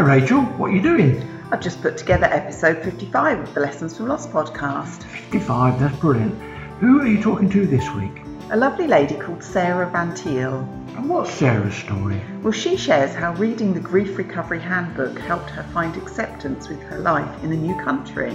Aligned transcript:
Hi 0.00 0.06
Rachel, 0.16 0.40
what 0.56 0.70
are 0.70 0.74
you 0.74 0.80
doing? 0.80 1.28
I've 1.52 1.60
just 1.60 1.82
put 1.82 1.98
together 1.98 2.24
episode 2.24 2.82
55 2.82 3.40
of 3.40 3.52
the 3.52 3.60
Lessons 3.60 3.98
from 3.98 4.08
Loss 4.08 4.28
podcast. 4.28 5.02
55, 5.02 5.78
that's 5.78 5.98
brilliant. 5.98 6.40
Who 6.80 7.02
are 7.02 7.06
you 7.06 7.22
talking 7.22 7.50
to 7.50 7.66
this 7.66 7.86
week? 7.90 8.22
A 8.50 8.56
lovely 8.56 8.86
lady 8.86 9.14
called 9.16 9.44
Sarah 9.44 9.90
Van 9.90 10.16
Thiel. 10.16 10.60
And 10.96 11.06
what's 11.06 11.30
Sarah's 11.30 11.74
story? 11.74 12.18
Well, 12.42 12.54
she 12.54 12.78
shares 12.78 13.14
how 13.14 13.34
reading 13.34 13.74
the 13.74 13.80
Grief 13.80 14.16
Recovery 14.16 14.58
Handbook 14.58 15.18
helped 15.18 15.50
her 15.50 15.64
find 15.64 15.94
acceptance 15.98 16.70
with 16.70 16.80
her 16.84 16.98
life 17.00 17.44
in 17.44 17.52
a 17.52 17.56
new 17.56 17.78
country. 17.84 18.34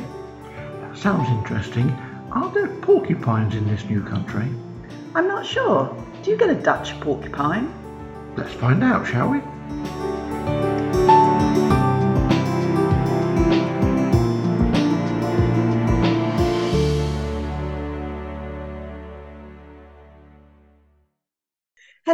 That 0.81 0.95
sounds 0.95 1.27
interesting. 1.29 1.89
Are 2.31 2.51
there 2.51 2.67
porcupines 2.67 3.55
in 3.55 3.67
this 3.67 3.83
new 3.85 4.03
country? 4.03 4.47
I'm 5.15 5.27
not 5.27 5.47
sure. 5.47 5.97
Do 6.21 6.29
you 6.29 6.37
get 6.37 6.51
a 6.51 6.61
Dutch 6.61 6.99
porcupine? 6.99 7.73
Let's 8.37 8.53
find 8.53 8.83
out, 8.83 9.07
shall 9.07 9.29
we? 9.29 9.41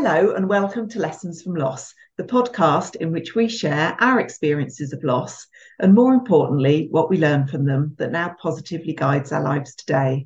Hello, 0.04 0.34
and 0.34 0.50
welcome 0.50 0.90
to 0.90 1.00
Lessons 1.00 1.44
from 1.44 1.54
Loss, 1.54 1.94
the 2.18 2.24
podcast 2.24 2.96
in 2.96 3.12
which 3.12 3.36
we 3.36 3.48
share 3.48 3.96
our 4.00 4.20
experiences 4.20 4.94
of 4.94 5.04
loss 5.04 5.46
and, 5.78 5.94
more 5.94 6.16
importantly, 6.16 6.88
what 6.90 7.08
we 7.08 7.20
learn 7.20 7.46
from 7.46 7.66
them 7.66 7.94
that 8.00 8.12
now 8.12 8.36
positively 8.42 8.94
guides 8.94 9.32
our 9.32 9.44
lives 9.44 9.76
today. 9.76 10.26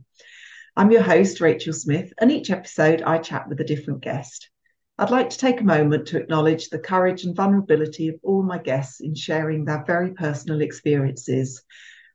I'm 0.77 0.91
your 0.91 1.01
host, 1.01 1.41
Rachel 1.41 1.73
Smith, 1.73 2.13
and 2.19 2.31
each 2.31 2.51
episode 2.51 3.01
I 3.01 3.17
chat 3.17 3.49
with 3.49 3.59
a 3.59 3.65
different 3.65 4.01
guest. 4.01 4.49
I'd 4.97 5.09
like 5.09 5.31
to 5.31 5.37
take 5.37 5.59
a 5.59 5.65
moment 5.65 6.07
to 6.07 6.19
acknowledge 6.19 6.69
the 6.69 6.79
courage 6.79 7.25
and 7.25 7.35
vulnerability 7.35 8.07
of 8.07 8.15
all 8.23 8.43
my 8.43 8.59
guests 8.59 9.01
in 9.01 9.13
sharing 9.13 9.65
their 9.65 9.83
very 9.85 10.13
personal 10.13 10.61
experiences, 10.61 11.61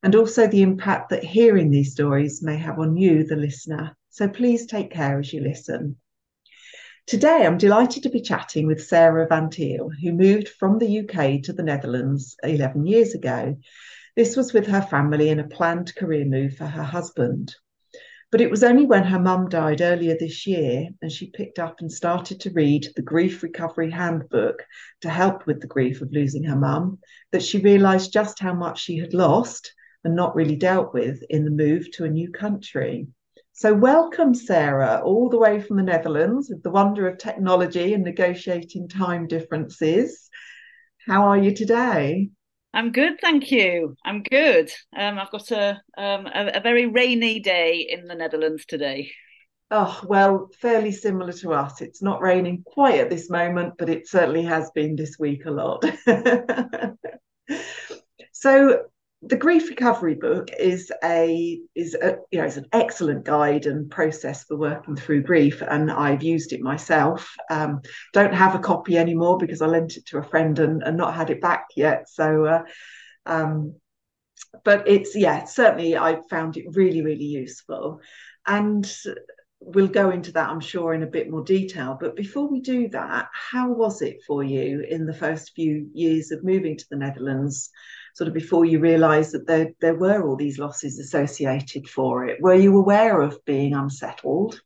and 0.03 0.15
also 0.15 0.47
the 0.47 0.62
impact 0.62 1.11
that 1.11 1.25
hearing 1.25 1.69
these 1.69 1.93
stories 1.93 2.43
may 2.43 2.56
have 2.56 2.79
on 2.79 2.97
you, 2.97 3.25
the 3.25 3.37
listener. 3.37 3.95
So 4.09 4.29
please 4.29 4.65
take 4.65 4.91
care 4.91 5.19
as 5.19 5.31
you 5.31 5.43
listen. 5.43 5.97
Today, 7.11 7.44
I'm 7.44 7.58
delighted 7.58 8.05
to 8.05 8.08
be 8.08 8.20
chatting 8.20 8.69
with 8.69 8.84
Sarah 8.86 9.27
Van 9.27 9.50
Thiel, 9.50 9.91
who 10.00 10.12
moved 10.12 10.48
from 10.48 10.78
the 10.78 11.00
UK 11.00 11.42
to 11.42 11.53
the 11.53 11.64
Netherlands 11.64 12.36
11 12.44 12.86
years 12.86 13.14
ago. 13.14 13.58
This 14.14 14.36
was 14.36 14.53
with 14.53 14.69
her 14.69 14.80
family 14.80 15.28
in 15.28 15.41
a 15.41 15.48
planned 15.48 15.92
career 15.97 16.25
move 16.25 16.56
for 16.56 16.66
her 16.66 16.84
husband. 16.84 17.53
But 18.31 18.41
it 18.41 18.48
was 18.48 18.62
only 18.62 18.86
when 18.86 19.03
her 19.03 19.19
mum 19.19 19.48
died 19.48 19.81
earlier 19.81 20.16
this 20.16 20.47
year 20.47 20.91
and 21.03 21.11
she 21.11 21.33
picked 21.33 21.58
up 21.58 21.81
and 21.81 21.91
started 21.91 22.38
to 22.42 22.53
read 22.53 22.86
the 22.94 23.03
Grief 23.03 23.42
Recovery 23.42 23.91
Handbook 23.91 24.62
to 25.00 25.11
help 25.11 25.48
with 25.48 25.61
the 25.61 25.66
grief 25.66 26.03
of 26.03 26.12
losing 26.12 26.44
her 26.44 26.55
mum 26.55 27.00
that 27.33 27.42
she 27.42 27.58
realised 27.58 28.12
just 28.12 28.38
how 28.38 28.55
much 28.55 28.81
she 28.81 28.98
had 28.98 29.14
lost 29.14 29.75
and 30.05 30.14
not 30.14 30.36
really 30.36 30.55
dealt 30.55 30.94
with 30.94 31.25
in 31.28 31.44
the 31.44 31.50
move 31.50 31.91
to 31.94 32.05
a 32.05 32.08
new 32.08 32.31
country. 32.31 33.08
So, 33.61 33.75
welcome, 33.75 34.33
Sarah, 34.33 35.03
all 35.05 35.28
the 35.28 35.36
way 35.36 35.61
from 35.61 35.77
the 35.77 35.83
Netherlands 35.83 36.48
with 36.48 36.62
the 36.62 36.70
wonder 36.70 37.06
of 37.06 37.19
technology 37.19 37.92
and 37.92 38.03
negotiating 38.03 38.89
time 38.89 39.27
differences. 39.27 40.30
How 41.06 41.27
are 41.27 41.36
you 41.36 41.55
today? 41.55 42.31
I'm 42.72 42.91
good, 42.91 43.20
thank 43.20 43.50
you. 43.50 43.97
I'm 44.03 44.22
good. 44.22 44.72
Um, 44.97 45.19
I've 45.19 45.31
got 45.31 45.50
a, 45.50 45.78
um, 45.98 46.27
a, 46.27 46.53
a 46.55 46.61
very 46.62 46.86
rainy 46.86 47.38
day 47.38 47.86
in 47.86 48.06
the 48.06 48.14
Netherlands 48.14 48.64
today. 48.64 49.12
Oh, 49.70 50.00
well, 50.06 50.48
fairly 50.58 50.91
similar 50.91 51.34
to 51.34 51.53
us. 51.53 51.83
It's 51.83 52.00
not 52.00 52.22
raining 52.22 52.62
quite 52.64 52.98
at 52.98 53.11
this 53.11 53.28
moment, 53.28 53.75
but 53.78 53.91
it 53.91 54.08
certainly 54.08 54.44
has 54.44 54.70
been 54.70 54.97
this 54.97 55.19
week 55.19 55.44
a 55.44 55.50
lot. 55.50 55.84
so, 58.33 58.84
the 59.23 59.37
grief 59.37 59.69
recovery 59.69 60.15
book 60.15 60.49
is 60.59 60.91
a 61.05 61.61
is 61.75 61.94
a 61.94 62.17
you 62.31 62.39
know 62.39 62.47
it's 62.47 62.56
an 62.56 62.67
excellent 62.72 63.25
guide 63.25 63.67
and 63.67 63.91
process 63.91 64.44
for 64.44 64.56
working 64.56 64.97
through 64.97 65.22
grief 65.22 65.62
and 65.62 65.91
i've 65.91 66.22
used 66.22 66.53
it 66.53 66.62
myself. 66.62 67.34
Um, 67.50 67.83
don't 68.15 68.33
have 68.33 68.55
a 68.55 68.61
copy 68.61 68.97
anymore 68.97 69.37
because 69.37 69.61
i 69.61 69.67
lent 69.67 69.97
it 69.99 70.06
to 70.06 70.19
a 70.19 70.22
friend 70.22 70.59
and, 70.59 70.83
and 70.83 70.97
not 70.97 71.15
had 71.15 71.31
it 71.31 71.41
back 71.41 71.67
yet. 71.77 72.09
So 72.09 72.47
uh, 72.47 72.62
um, 73.27 73.75
but 74.65 74.89
it's 74.89 75.15
yeah 75.15 75.44
certainly 75.44 75.99
i 75.99 76.19
found 76.31 76.56
it 76.56 76.65
really 76.73 77.03
really 77.03 77.25
useful. 77.25 78.00
And 78.47 78.91
we'll 79.62 79.89
go 79.89 80.09
into 80.09 80.33
that 80.33 80.49
i'm 80.49 80.61
sure 80.61 80.94
in 80.94 81.03
a 81.03 81.06
bit 81.06 81.31
more 81.31 81.44
detail. 81.44 81.99
But 82.00 82.17
before 82.17 82.49
we 82.49 82.62
do 82.62 82.89
that 82.89 83.28
how 83.34 83.71
was 83.71 84.00
it 84.00 84.23
for 84.27 84.43
you 84.43 84.81
in 84.81 85.05
the 85.05 85.12
first 85.12 85.53
few 85.55 85.91
years 85.93 86.31
of 86.31 86.43
moving 86.43 86.78
to 86.78 86.87
the 86.89 86.97
netherlands 86.97 87.69
sort 88.20 88.28
of 88.28 88.34
before 88.34 88.66
you 88.66 88.78
realised 88.78 89.32
that 89.32 89.47
there 89.47 89.70
there 89.81 89.94
were 89.94 90.28
all 90.28 90.36
these 90.36 90.58
losses 90.58 90.98
associated 90.98 91.88
for 91.88 92.26
it? 92.26 92.38
Were 92.42 92.54
you 92.54 92.76
aware 92.76 93.22
of 93.22 93.42
being 93.47 93.72
unsettled? 93.72 94.60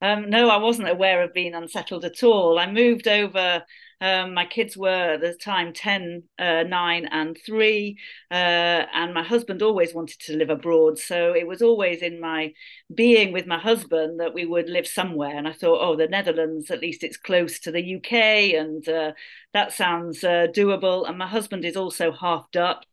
Um, 0.00 0.30
no, 0.30 0.48
I 0.48 0.56
wasn't 0.56 0.88
aware 0.88 1.22
of 1.22 1.34
being 1.34 1.52
unsettled 1.54 2.06
at 2.06 2.22
all. 2.22 2.58
I 2.58 2.72
moved 2.72 3.08
over. 3.08 3.62
Um, 4.00 4.34
my 4.34 4.44
kids 4.44 4.76
were 4.76 5.14
at 5.14 5.20
the 5.20 5.34
time 5.34 5.72
10, 5.72 6.24
uh, 6.38 6.64
9, 6.64 7.06
and 7.06 7.36
3. 7.44 7.98
Uh, 8.30 8.34
and 8.34 9.14
my 9.14 9.22
husband 9.22 9.62
always 9.62 9.94
wanted 9.94 10.20
to 10.20 10.36
live 10.36 10.50
abroad. 10.50 10.98
So 10.98 11.34
it 11.34 11.46
was 11.46 11.62
always 11.62 12.02
in 12.02 12.20
my 12.20 12.52
being 12.94 13.32
with 13.32 13.46
my 13.46 13.58
husband 13.58 14.20
that 14.20 14.34
we 14.34 14.44
would 14.44 14.68
live 14.68 14.86
somewhere. 14.86 15.36
And 15.36 15.48
I 15.48 15.52
thought, 15.52 15.80
oh, 15.80 15.96
the 15.96 16.08
Netherlands, 16.08 16.70
at 16.70 16.80
least 16.80 17.02
it's 17.02 17.16
close 17.16 17.58
to 17.60 17.72
the 17.72 17.96
UK. 17.96 18.54
And 18.54 18.86
uh, 18.88 19.12
that 19.52 19.72
sounds 19.72 20.22
uh, 20.22 20.48
doable. 20.54 21.08
And 21.08 21.18
my 21.18 21.26
husband 21.26 21.64
is 21.64 21.76
also 21.76 22.12
half 22.12 22.50
Dutch 22.50 22.84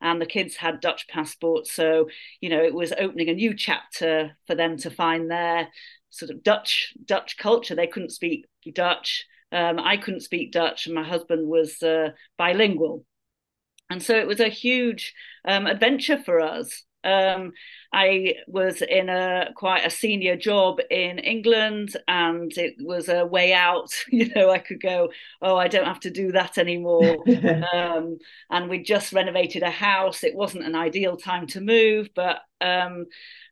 and 0.00 0.20
the 0.20 0.26
kids 0.26 0.56
had 0.56 0.80
Dutch 0.80 1.08
passports. 1.08 1.72
So, 1.72 2.08
you 2.40 2.50
know, 2.50 2.62
it 2.62 2.74
was 2.74 2.92
opening 2.98 3.28
a 3.28 3.34
new 3.34 3.54
chapter 3.54 4.36
for 4.46 4.54
them 4.54 4.76
to 4.78 4.90
find 4.90 5.30
their 5.30 5.68
sort 6.10 6.30
of 6.30 6.42
Dutch 6.42 6.94
Dutch 7.04 7.36
culture. 7.38 7.74
They 7.74 7.86
couldn't 7.86 8.10
speak 8.10 8.46
Dutch. 8.74 9.26
Um, 9.56 9.78
I 9.80 9.96
couldn't 9.96 10.20
speak 10.20 10.52
Dutch, 10.52 10.84
and 10.84 10.94
my 10.94 11.02
husband 11.02 11.48
was 11.48 11.82
uh, 11.82 12.10
bilingual, 12.36 13.06
and 13.88 14.02
so 14.02 14.14
it 14.14 14.26
was 14.26 14.40
a 14.40 14.48
huge 14.48 15.14
um, 15.48 15.66
adventure 15.66 16.18
for 16.18 16.40
us. 16.40 16.82
Um, 17.04 17.52
I 17.90 18.34
was 18.48 18.82
in 18.82 19.08
a 19.08 19.52
quite 19.54 19.86
a 19.86 19.90
senior 19.90 20.36
job 20.36 20.80
in 20.90 21.18
England, 21.20 21.96
and 22.06 22.52
it 22.58 22.74
was 22.80 23.08
a 23.08 23.24
way 23.24 23.54
out. 23.54 23.88
You 24.10 24.28
know, 24.34 24.50
I 24.50 24.58
could 24.58 24.82
go, 24.82 25.10
oh, 25.40 25.56
I 25.56 25.68
don't 25.68 25.86
have 25.86 26.00
to 26.00 26.10
do 26.10 26.32
that 26.32 26.58
anymore. 26.58 27.24
um, 27.72 28.18
and 28.50 28.68
we 28.68 28.82
just 28.82 29.14
renovated 29.14 29.62
a 29.62 29.70
house. 29.70 30.22
It 30.22 30.34
wasn't 30.34 30.66
an 30.66 30.74
ideal 30.74 31.16
time 31.16 31.46
to 31.48 31.62
move, 31.62 32.10
but 32.14 32.40
um, 32.60 33.06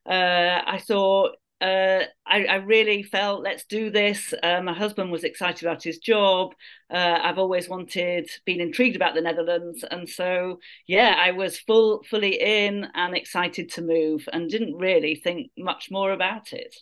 uh, 0.05 0.61
I 0.65 0.79
thought 0.85 1.37
uh, 1.65 2.05
I, 2.27 2.45
I, 2.45 2.55
really 2.55 3.01
felt 3.01 3.43
let's 3.43 3.65
do 3.65 3.89
this. 3.89 4.33
Uh, 4.43 4.61
my 4.61 4.73
husband 4.73 5.11
was 5.11 5.23
excited 5.23 5.63
about 5.63 5.83
his 5.83 5.97
job. 5.97 6.53
Uh, 6.93 7.17
I've 7.23 7.39
always 7.39 7.67
wanted, 7.67 8.29
been 8.45 8.61
intrigued 8.61 8.95
about 8.95 9.15
the 9.15 9.21
Netherlands, 9.21 9.83
and 9.89 10.07
so 10.07 10.59
yeah, 10.85 11.15
I 11.17 11.31
was 11.31 11.57
full, 11.59 12.03
fully 12.09 12.39
in 12.39 12.87
and 12.93 13.15
excited 13.15 13.71
to 13.71 13.81
move, 13.81 14.27
and 14.31 14.49
didn't 14.49 14.75
really 14.75 15.15
think 15.15 15.51
much 15.57 15.89
more 15.89 16.11
about 16.11 16.53
it 16.53 16.75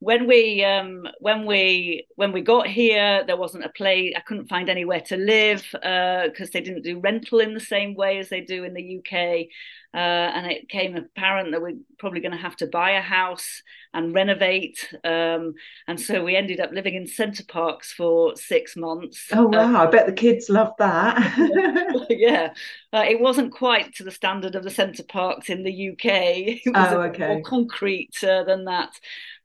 when 0.00 0.28
we 0.28 0.64
um, 0.64 1.08
when 1.18 1.44
we 1.44 2.06
when 2.14 2.32
we 2.32 2.40
got 2.40 2.68
here, 2.68 3.24
there 3.26 3.36
wasn't 3.36 3.64
a 3.64 3.70
place. 3.70 4.12
I 4.16 4.20
couldn't 4.20 4.48
find 4.48 4.68
anywhere 4.68 5.00
to 5.02 5.16
live 5.16 5.66
because 5.72 6.48
uh, 6.48 6.52
they 6.52 6.60
didn't 6.60 6.84
do 6.84 7.00
rental 7.00 7.40
in 7.40 7.54
the 7.54 7.60
same 7.60 7.94
way 7.94 8.18
as 8.18 8.28
they 8.28 8.40
do 8.40 8.64
in 8.64 8.74
the 8.74 8.98
UK. 8.98 9.48
Uh, 9.94 9.96
and 9.96 10.46
it 10.52 10.68
became 10.68 10.94
apparent 10.96 11.50
that 11.50 11.62
we're 11.62 11.78
probably 11.98 12.20
going 12.20 12.32
to 12.32 12.36
have 12.36 12.54
to 12.54 12.66
buy 12.66 12.90
a 12.90 13.00
house 13.00 13.62
and 13.94 14.14
renovate. 14.14 14.94
Um, 15.02 15.54
and 15.88 15.98
so 15.98 16.22
we 16.22 16.36
ended 16.36 16.60
up 16.60 16.72
living 16.72 16.94
in 16.94 17.06
Center 17.06 17.42
Parcs 17.42 17.90
for 17.90 18.36
six 18.36 18.76
months. 18.76 19.26
Oh 19.32 19.46
wow! 19.46 19.64
Um, 19.64 19.76
I 19.76 19.86
bet 19.86 20.06
the 20.06 20.12
kids 20.12 20.50
loved 20.50 20.78
that. 20.78 22.06
yeah, 22.10 22.52
uh, 22.92 23.04
it 23.08 23.18
wasn't 23.18 23.50
quite 23.50 23.94
to 23.94 24.04
the 24.04 24.10
standard 24.10 24.54
of 24.54 24.62
the 24.62 24.70
Center 24.70 25.02
Parcs 25.02 25.48
in 25.48 25.64
the 25.64 25.90
UK. 25.90 26.04
It 26.68 26.74
was 26.74 26.92
oh, 26.92 27.02
okay. 27.02 27.26
more 27.28 27.42
concrete 27.42 28.22
uh, 28.22 28.44
than 28.44 28.66
that 28.66 28.90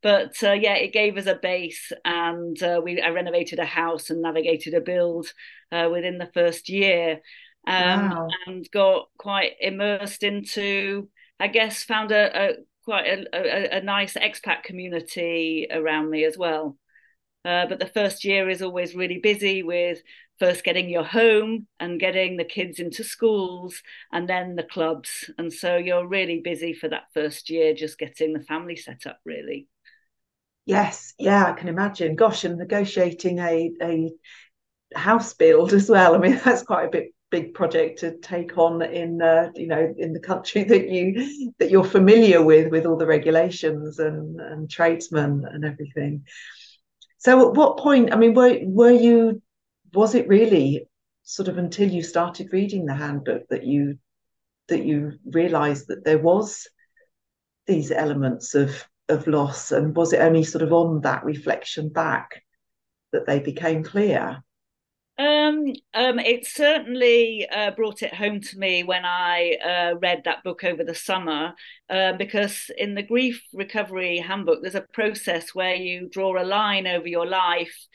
but 0.03 0.35
uh, 0.44 0.51
yeah, 0.51 0.75
it 0.75 0.91
gave 0.91 1.17
us 1.17 1.25
a 1.25 1.35
base, 1.35 1.91
and 2.03 2.61
uh, 2.61 2.81
we 2.83 3.01
I 3.01 3.09
renovated 3.09 3.57
a 3.57 3.65
house 3.65 4.09
and 4.09 4.21
navigated 4.21 4.73
a 4.73 4.81
build 4.81 5.33
uh, 5.71 5.89
within 5.91 6.17
the 6.17 6.29
first 6.33 6.69
year, 6.69 7.21
um, 7.65 8.09
wow. 8.09 8.27
and 8.45 8.69
got 8.71 9.07
quite 9.17 9.53
immersed 9.61 10.23
into. 10.23 11.09
I 11.39 11.47
guess 11.47 11.83
found 11.83 12.11
a, 12.11 12.51
a 12.51 12.53
quite 12.83 13.07
a, 13.07 13.25
a, 13.33 13.77
a, 13.77 13.81
nice 13.81 14.13
expat 14.13 14.63
community 14.63 15.67
around 15.71 16.09
me 16.09 16.25
as 16.25 16.38
well. 16.38 16.77
Uh, 17.45 17.65
but 17.67 17.79
the 17.79 17.88
first 17.88 18.23
year 18.23 18.50
is 18.50 18.61
always 18.61 18.95
really 18.95 19.19
busy 19.19 19.63
with 19.63 20.01
first 20.39 20.63
getting 20.63 20.89
your 20.89 21.03
home 21.03 21.67
and 21.79 22.00
getting 22.00 22.38
the 22.38 22.44
kids 22.44 22.79
into 22.79 23.03
schools 23.03 23.81
and 24.11 24.29
then 24.29 24.55
the 24.55 24.63
clubs. 24.63 25.29
And 25.38 25.51
so 25.51 25.77
you're 25.77 26.07
really 26.07 26.41
busy 26.41 26.73
for 26.73 26.89
that 26.89 27.03
first 27.13 27.50
year, 27.50 27.73
just 27.73 27.97
getting 27.97 28.33
the 28.33 28.44
family 28.44 28.75
set 28.75 29.05
up, 29.05 29.19
really. 29.25 29.67
Yes, 30.65 31.13
yeah, 31.19 31.45
I 31.45 31.54
can 31.54 31.68
imagine. 31.68 32.15
Gosh, 32.15 32.44
and 32.45 32.57
negotiating 32.57 33.39
a 33.39 33.71
a 33.81 34.12
house 34.95 35.33
build 35.33 35.74
as 35.74 35.89
well. 35.89 36.15
I 36.15 36.18
mean, 36.19 36.39
that's 36.45 36.63
quite 36.63 36.86
a 36.88 36.92
bit 36.92 37.13
big 37.31 37.54
project 37.56 38.00
to 38.00 38.18
take 38.19 38.57
on 38.57 38.81
in 38.83 39.21
uh, 39.21 39.51
you 39.56 39.68
know 39.68 39.94
in 39.98 40.13
the 40.13 40.19
country 40.19 40.63
that 40.65 40.89
you 40.89 41.54
that 41.60 41.71
you're 41.71 41.83
familiar 41.83 42.44
with 42.44 42.71
with 42.71 42.86
all 42.86 42.98
the 42.98 43.07
regulations 43.07 44.00
and 44.00 44.39
and 44.39 44.69
tradesmen 44.69 45.45
and 45.51 45.65
everything 45.65 46.24
so 47.18 47.50
at 47.50 47.56
what 47.56 47.77
point 47.80 48.13
i 48.13 48.15
mean 48.15 48.33
were 48.33 48.60
were 48.63 48.92
you 48.92 49.42
was 49.94 50.15
it 50.15 50.27
really 50.27 50.88
sort 51.24 51.48
of 51.48 51.57
until 51.57 51.89
you 51.89 52.04
started 52.04 52.54
reading 52.54 52.86
the 52.86 52.94
handbook 52.94 53.44
that 53.50 53.63
you 53.63 53.98
that 54.68 54.86
you 54.86 55.13
realized 55.25 55.88
that 55.88 56.06
there 56.06 56.19
was 56.19 56.68
these 57.68 57.92
elements 57.92 58.56
of 58.56 58.86
of 59.09 59.27
loss 59.27 59.71
and 59.71 59.95
was 59.95 60.13
it 60.13 60.21
only 60.21 60.44
sort 60.44 60.61
of 60.63 60.71
on 60.71 61.01
that 61.01 61.23
reflection 61.23 61.89
back 61.89 62.44
that 63.11 63.25
they 63.25 63.39
became 63.39 63.83
clear 63.83 64.44
um, 65.17 65.67
um, 65.94 66.17
it 66.17 66.47
certainly 66.47 67.47
uh, 67.47 67.71
brought 67.71 68.01
it 68.01 68.15
home 68.15 68.41
to 68.41 68.57
me 68.57 68.83
when 68.83 69.05
I 69.05 69.57
uh, 69.63 70.00
read 70.00 70.23
that 70.25 70.44
book 70.44 70.63
over 70.63 70.83
the 70.83 70.95
summer, 70.95 71.53
uh, 71.88 72.13
because 72.13 72.71
in 72.79 72.95
the 72.95 73.03
grief 73.03 73.44
recovery 73.53 74.17
handbook, 74.17 74.63
there's 74.63 74.73
a 74.73 74.81
process 74.81 75.53
where 75.53 75.75
you 75.75 76.09
draw 76.11 76.41
a 76.41 76.44
line 76.44 76.88
over 76.88 77.07
your 77.07 77.27
life 77.27 77.88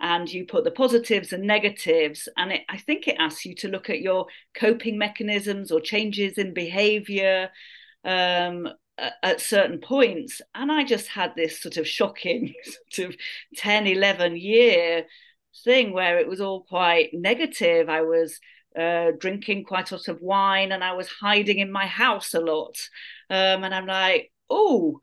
and 0.00 0.30
you 0.30 0.44
put 0.44 0.64
the 0.64 0.70
positives 0.70 1.32
and 1.32 1.44
negatives. 1.44 2.28
And 2.36 2.52
it, 2.52 2.62
I 2.68 2.76
think 2.76 3.08
it 3.08 3.16
asks 3.18 3.46
you 3.46 3.54
to 3.56 3.68
look 3.68 3.88
at 3.88 4.02
your 4.02 4.26
coping 4.54 4.98
mechanisms 4.98 5.72
or 5.72 5.80
changes 5.80 6.36
in 6.36 6.52
behavior 6.52 7.48
um, 8.04 8.68
at 8.98 9.40
certain 9.40 9.78
points. 9.78 10.40
And 10.54 10.72
I 10.72 10.84
just 10.84 11.08
had 11.08 11.34
this 11.36 11.60
sort 11.60 11.76
of 11.76 11.86
shocking 11.86 12.54
sort 12.90 13.10
of 13.10 13.16
10, 13.56 13.86
11 13.86 14.36
year 14.36 15.04
thing 15.64 15.92
where 15.92 16.18
it 16.18 16.28
was 16.28 16.40
all 16.40 16.62
quite 16.62 17.10
negative. 17.12 17.88
I 17.88 18.02
was 18.02 18.38
uh, 18.78 19.12
drinking 19.18 19.64
quite 19.64 19.90
a 19.90 19.96
lot 19.96 20.08
of 20.08 20.20
wine 20.20 20.72
and 20.72 20.84
I 20.84 20.92
was 20.92 21.08
hiding 21.08 21.58
in 21.58 21.72
my 21.72 21.86
house 21.86 22.34
a 22.34 22.40
lot. 22.40 22.76
Um, 23.30 23.64
and 23.64 23.74
I'm 23.74 23.86
like, 23.86 24.32
oh, 24.50 25.00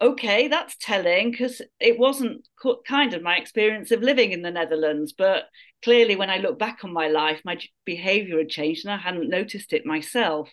okay, 0.00 0.48
that's 0.48 0.76
telling 0.76 1.30
because 1.30 1.62
it 1.80 1.98
wasn't 1.98 2.46
kind 2.86 3.14
of 3.14 3.22
my 3.22 3.36
experience 3.36 3.90
of 3.90 4.02
living 4.02 4.32
in 4.32 4.42
the 4.42 4.50
Netherlands. 4.50 5.14
But 5.16 5.44
clearly, 5.82 6.16
when 6.16 6.30
I 6.30 6.38
look 6.38 6.58
back 6.58 6.84
on 6.84 6.92
my 6.92 7.08
life, 7.08 7.40
my 7.44 7.58
behavior 7.84 8.38
had 8.38 8.48
changed 8.48 8.84
and 8.84 8.92
I 8.92 8.98
hadn't 8.98 9.30
noticed 9.30 9.72
it 9.72 9.86
myself. 9.86 10.50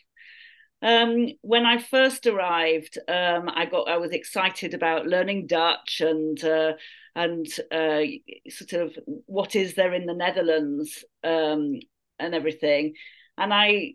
Um, 0.84 1.30
when 1.42 1.66
I 1.66 1.78
first 1.78 2.28
arrived, 2.28 3.00
um, 3.08 3.50
I 3.50 3.66
got 3.66 3.88
I 3.88 3.98
was 3.98 4.12
excited 4.12 4.74
about 4.74 5.08
learning 5.08 5.48
Dutch 5.48 6.02
and 6.02 6.44
uh, 6.44 6.74
and 7.16 7.48
uh, 7.72 8.02
sort 8.50 8.74
of 8.74 8.98
what 9.26 9.56
is 9.56 9.76
there 9.76 9.94
in 9.94 10.06
the 10.06 10.14
Netherlands 10.14 11.06
um, 11.24 11.80
and 12.20 12.36
everything. 12.36 12.96
And 13.38 13.54
I 13.54 13.94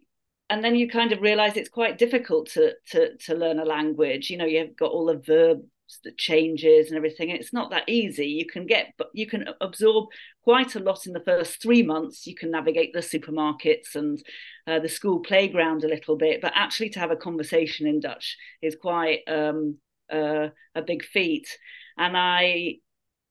and 0.48 0.64
then 0.64 0.76
you 0.76 0.88
kind 0.88 1.12
of 1.12 1.20
realize 1.20 1.56
it's 1.56 1.68
quite 1.68 1.98
difficult 1.98 2.50
to 2.52 2.72
to 2.92 3.16
to 3.18 3.34
learn 3.34 3.58
a 3.58 3.66
language. 3.66 4.30
You 4.30 4.38
know, 4.38 4.46
you've 4.46 4.76
got 4.76 4.90
all 4.90 5.06
the 5.06 5.18
verbs 5.18 5.66
that 6.04 6.18
changes 6.18 6.88
and 6.88 6.96
everything. 6.96 7.30
It's 7.30 7.52
not 7.52 7.70
that 7.70 7.88
easy. 7.88 8.26
You 8.26 8.46
can 8.46 8.66
get, 8.66 8.94
but 8.98 9.08
you 9.12 9.26
can 9.26 9.48
absorb 9.60 10.08
quite 10.42 10.74
a 10.74 10.80
lot 10.80 11.06
in 11.06 11.12
the 11.12 11.20
first 11.20 11.62
three 11.62 11.82
months. 11.82 12.26
You 12.26 12.34
can 12.34 12.50
navigate 12.50 12.92
the 12.92 13.00
supermarkets 13.00 13.94
and 13.94 14.22
uh, 14.66 14.80
the 14.80 14.88
school 14.88 15.20
playground 15.20 15.84
a 15.84 15.88
little 15.88 16.16
bit, 16.16 16.40
but 16.40 16.52
actually 16.54 16.90
to 16.90 17.00
have 17.00 17.10
a 17.10 17.16
conversation 17.16 17.86
in 17.86 18.00
Dutch 18.00 18.36
is 18.62 18.76
quite 18.76 19.20
um, 19.28 19.78
uh, 20.12 20.48
a 20.74 20.82
big 20.82 21.04
feat. 21.04 21.48
And 21.96 22.16
I 22.16 22.76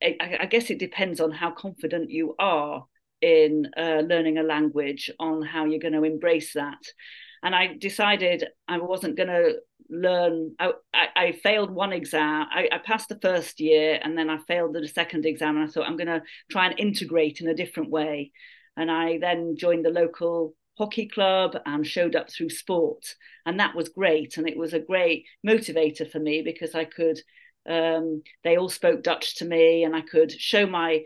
I, 0.01 0.37
I 0.41 0.45
guess 0.45 0.69
it 0.69 0.79
depends 0.79 1.19
on 1.19 1.31
how 1.31 1.51
confident 1.51 2.11
you 2.11 2.35
are 2.39 2.85
in 3.21 3.67
uh, 3.75 4.03
learning 4.05 4.37
a 4.37 4.43
language, 4.43 5.09
on 5.19 5.41
how 5.41 5.65
you're 5.65 5.79
going 5.79 5.93
to 5.93 6.03
embrace 6.03 6.53
that. 6.53 6.77
And 7.43 7.55
I 7.55 7.75
decided 7.79 8.45
I 8.67 8.77
wasn't 8.79 9.17
going 9.17 9.29
to 9.29 9.55
learn. 9.89 10.55
I, 10.59 10.71
I, 10.93 11.07
I, 11.15 11.31
failed 11.31 11.71
one 11.71 11.93
exam. 11.93 12.47
I, 12.51 12.67
I, 12.71 12.77
passed 12.79 13.09
the 13.09 13.19
first 13.21 13.59
year, 13.59 13.99
and 14.01 14.17
then 14.17 14.29
I 14.29 14.37
failed 14.47 14.73
the 14.73 14.87
second 14.87 15.25
exam. 15.25 15.55
And 15.57 15.67
I 15.67 15.71
thought 15.71 15.87
I'm 15.87 15.97
going 15.97 16.07
to 16.07 16.23
try 16.51 16.67
and 16.67 16.79
integrate 16.79 17.41
in 17.41 17.47
a 17.47 17.55
different 17.55 17.89
way. 17.89 18.31
And 18.75 18.91
I 18.91 19.17
then 19.19 19.55
joined 19.57 19.85
the 19.85 19.89
local 19.89 20.55
hockey 20.77 21.07
club 21.07 21.57
and 21.65 21.85
showed 21.85 22.15
up 22.15 22.31
through 22.31 22.49
sport, 22.49 23.15
and 23.45 23.59
that 23.59 23.75
was 23.75 23.89
great. 23.89 24.37
And 24.37 24.47
it 24.47 24.57
was 24.57 24.73
a 24.73 24.79
great 24.79 25.25
motivator 25.45 26.09
for 26.09 26.19
me 26.19 26.41
because 26.41 26.75
I 26.75 26.85
could 26.85 27.19
um, 27.67 28.23
they 28.43 28.57
all 28.57 28.69
spoke 28.69 29.03
Dutch 29.03 29.35
to 29.37 29.45
me, 29.45 29.83
and 29.83 29.95
I 29.95 30.01
could 30.01 30.31
show 30.31 30.65
my 30.65 31.03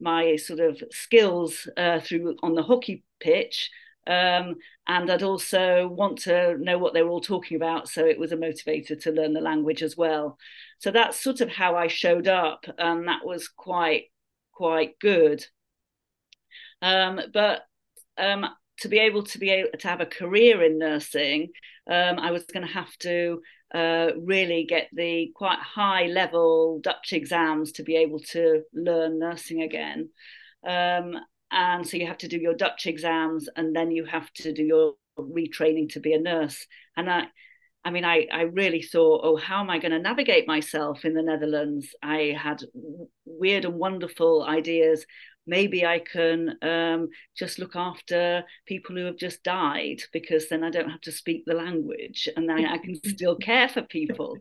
my 0.00 0.36
sort 0.36 0.60
of 0.60 0.82
skills 0.90 1.68
uh, 1.76 2.00
through 2.00 2.36
on 2.42 2.54
the 2.54 2.62
hockey 2.62 3.04
pitch. 3.20 3.70
Um, 4.10 4.56
and 4.88 5.08
I'd 5.08 5.22
also 5.22 5.86
want 5.86 6.18
to 6.22 6.58
know 6.58 6.78
what 6.78 6.94
they 6.94 7.02
were 7.02 7.10
all 7.10 7.20
talking 7.20 7.56
about, 7.56 7.88
so 7.88 8.04
it 8.04 8.18
was 8.18 8.32
a 8.32 8.36
motivator 8.36 9.00
to 9.02 9.12
learn 9.12 9.34
the 9.34 9.40
language 9.40 9.84
as 9.84 9.96
well. 9.96 10.36
So 10.78 10.90
that's 10.90 11.22
sort 11.22 11.40
of 11.40 11.48
how 11.48 11.76
I 11.76 11.86
showed 11.86 12.26
up, 12.26 12.64
and 12.76 13.06
that 13.06 13.24
was 13.24 13.46
quite 13.46 14.06
quite 14.52 14.98
good. 14.98 15.46
Um, 16.82 17.20
but 17.32 17.62
um, 18.18 18.46
to 18.80 18.88
be 18.88 18.98
able 18.98 19.22
to 19.22 19.38
be 19.38 19.50
able 19.50 19.78
to 19.78 19.88
have 19.88 20.00
a 20.00 20.06
career 20.06 20.60
in 20.64 20.78
nursing, 20.78 21.50
um, 21.88 22.18
I 22.18 22.32
was 22.32 22.44
going 22.46 22.66
to 22.66 22.72
have 22.72 22.96
to 22.98 23.40
uh, 23.72 24.08
really 24.18 24.66
get 24.68 24.88
the 24.92 25.30
quite 25.36 25.60
high 25.60 26.06
level 26.06 26.80
Dutch 26.82 27.12
exams 27.12 27.72
to 27.72 27.84
be 27.84 27.94
able 27.94 28.18
to 28.30 28.62
learn 28.74 29.20
nursing 29.20 29.62
again. 29.62 30.08
Um, 30.66 31.16
and 31.50 31.86
so 31.86 31.96
you 31.96 32.06
have 32.06 32.18
to 32.18 32.28
do 32.28 32.38
your 32.38 32.54
Dutch 32.54 32.86
exams 32.86 33.48
and 33.56 33.74
then 33.74 33.90
you 33.90 34.04
have 34.04 34.32
to 34.34 34.52
do 34.52 34.62
your 34.62 34.94
retraining 35.18 35.92
to 35.92 36.00
be 36.00 36.12
a 36.12 36.20
nurse. 36.20 36.66
And 36.96 37.10
I, 37.10 37.24
I 37.84 37.90
mean, 37.90 38.04
I, 38.04 38.26
I 38.32 38.42
really 38.42 38.82
thought, 38.82 39.22
oh, 39.24 39.36
how 39.36 39.60
am 39.60 39.70
I 39.70 39.78
going 39.78 39.92
to 39.92 39.98
navigate 39.98 40.46
myself 40.46 41.04
in 41.04 41.14
the 41.14 41.22
Netherlands? 41.22 41.94
I 42.02 42.36
had 42.38 42.62
weird 43.24 43.64
and 43.64 43.74
wonderful 43.74 44.44
ideas 44.44 45.04
maybe 45.50 45.84
I 45.84 45.98
can 45.98 46.56
um, 46.62 47.08
just 47.36 47.58
look 47.58 47.74
after 47.74 48.44
people 48.66 48.94
who 48.94 49.04
have 49.06 49.16
just 49.16 49.42
died 49.42 50.00
because 50.12 50.48
then 50.48 50.62
I 50.62 50.70
don't 50.70 50.88
have 50.88 51.00
to 51.02 51.12
speak 51.12 51.44
the 51.44 51.54
language 51.54 52.28
and 52.36 52.48
then 52.48 52.64
I 52.64 52.78
can 52.78 52.94
still 53.04 53.34
care 53.34 53.68
for 53.68 53.82
people. 53.82 54.38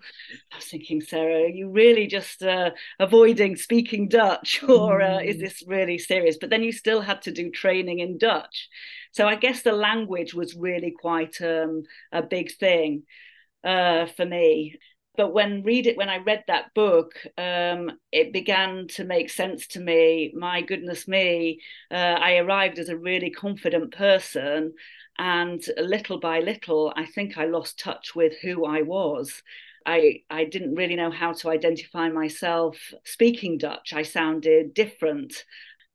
I 0.54 0.58
was 0.58 0.66
thinking, 0.66 1.02
Sarah, 1.02 1.46
are 1.46 1.48
you 1.48 1.72
really 1.72 2.06
just 2.06 2.44
uh, 2.44 2.72
avoiding 3.00 3.56
speaking 3.56 4.08
Dutch 4.08 4.64
or 4.70 5.02
uh, 5.02 5.20
is 5.20 5.38
mm. 5.38 5.42
this 5.42 5.64
really 5.68 5.98
serious? 5.98 6.38
But 6.40 6.52
then 6.52 6.64
you 6.64 6.72
still 6.72 7.02
had 7.02 7.24
to 7.24 7.32
do 7.32 7.50
training 7.50 8.00
in 8.00 8.20
Dutch. 8.20 8.70
So 9.12 9.28
I 9.28 9.36
guess 9.36 9.64
the 9.64 9.74
language 9.74 10.36
was 10.36 10.56
really 10.56 10.92
quite 10.92 11.42
um, 11.42 11.84
a 12.12 12.22
big 12.22 12.56
thing 12.56 13.04
uh, 13.64 14.06
for 14.06 14.26
me 14.26 14.78
but 15.20 15.34
when 15.34 15.64
read 15.64 15.86
it 15.86 15.98
when 15.98 16.08
i 16.08 16.16
read 16.16 16.46
that 16.48 16.74
book 16.74 17.12
um, 17.38 17.92
it 18.10 18.32
began 18.32 18.88
to 18.88 19.04
make 19.04 19.30
sense 19.30 19.68
to 19.68 19.82
me 19.82 20.32
my 20.34 20.62
goodness 20.62 21.10
me 21.10 21.60
uh, 21.92 22.18
i 22.30 22.38
arrived 22.38 22.80
as 22.80 22.88
a 22.88 22.96
really 22.98 23.30
confident 23.30 23.94
person 23.94 24.74
and 25.18 25.62
little 25.78 26.22
by 26.22 26.40
little 26.40 26.94
i 26.96 27.06
think 27.06 27.38
i 27.38 27.44
lost 27.44 27.78
touch 27.78 28.16
with 28.16 28.34
who 28.42 28.66
i 28.66 28.82
was 28.82 29.44
I, 29.86 30.22
I 30.30 30.46
didn't 30.46 30.76
really 30.76 30.96
know 30.96 31.10
how 31.10 31.34
to 31.34 31.50
identify 31.50 32.10
myself 32.10 32.76
speaking 33.06 33.58
Dutch. 33.58 33.94
I 33.94 34.04
sounded 34.04 34.74
different. 34.76 35.46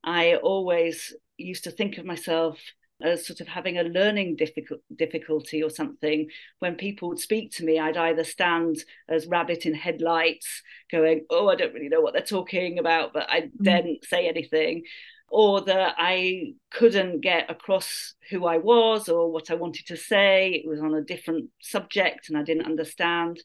I 0.03 0.37
always 0.37 1.15
used 1.37 1.65
to 1.65 1.71
think 1.71 1.99
of 1.99 2.05
myself 2.05 2.59
as 3.05 3.27
sort 3.27 3.41
of 3.41 3.47
having 3.47 3.79
a 3.79 3.83
learning 3.83 4.37
difficult, 4.37 4.81
difficulty 4.97 5.63
or 5.63 5.71
something. 5.71 6.29
When 6.59 6.75
people 6.75 7.09
would 7.11 7.21
speak 7.21 7.53
to 7.53 7.65
me, 7.65 7.79
I'd 7.79 7.97
either 7.97 8.25
stand 8.25 8.79
as 9.09 9.27
rabbit 9.27 9.67
in 9.67 9.75
headlights, 9.75 10.63
going, 10.91 11.27
"Oh, 11.31 11.49
I 11.49 11.57
don't 11.57 11.75
really 11.75 11.91
know 11.91 12.01
what 12.01 12.15
they're 12.15 12.23
talking 12.23 12.79
about," 12.79 13.13
but 13.13 13.31
I 13.31 13.43
mm-hmm. 13.43 13.63
didn't 13.63 14.05
say 14.05 14.27
anything, 14.27 14.85
or 15.29 15.61
that 15.63 15.95
I 15.99 16.55
couldn't 16.71 17.21
get 17.21 17.51
across 17.51 18.15
who 18.31 18.47
I 18.47 18.59
was 18.59 19.09
or 19.09 19.31
what 19.31 19.51
I 19.51 19.55
wanted 19.55 19.87
to 19.89 19.97
say. 19.97 20.53
It 20.53 20.69
was 20.69 20.81
on 20.81 20.95
a 20.95 21.03
different 21.03 21.51
subject, 21.61 22.29
and 22.29 22.39
I 22.39 22.43
didn't 22.43 22.67
understand. 22.67 23.43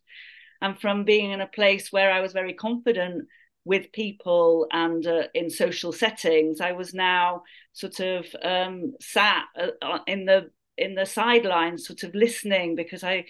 And 0.61 0.79
from 0.79 1.03
being 1.03 1.31
in 1.31 1.41
a 1.41 1.47
place 1.47 1.91
where 1.91 2.11
I 2.11 2.21
was 2.21 2.33
very 2.33 2.53
confident 2.53 3.27
with 3.65 3.91
people 3.91 4.67
and 4.71 5.05
uh, 5.05 5.23
in 5.33 5.49
social 5.49 5.91
settings, 5.91 6.61
I 6.61 6.71
was 6.71 6.93
now 6.93 7.43
sort 7.79 7.99
of 7.99 8.25
um, 8.43 8.93
sat 8.99 9.45
uh, 9.59 9.67
uh, 9.81 9.99
in 10.07 10.25
the 10.25 10.49
in 10.77 10.95
the 10.95 11.05
sidelines, 11.05 11.85
sort 11.85 12.03
of 12.03 12.15
listening 12.15 12.75
because 12.75 13.03
I, 13.03 13.25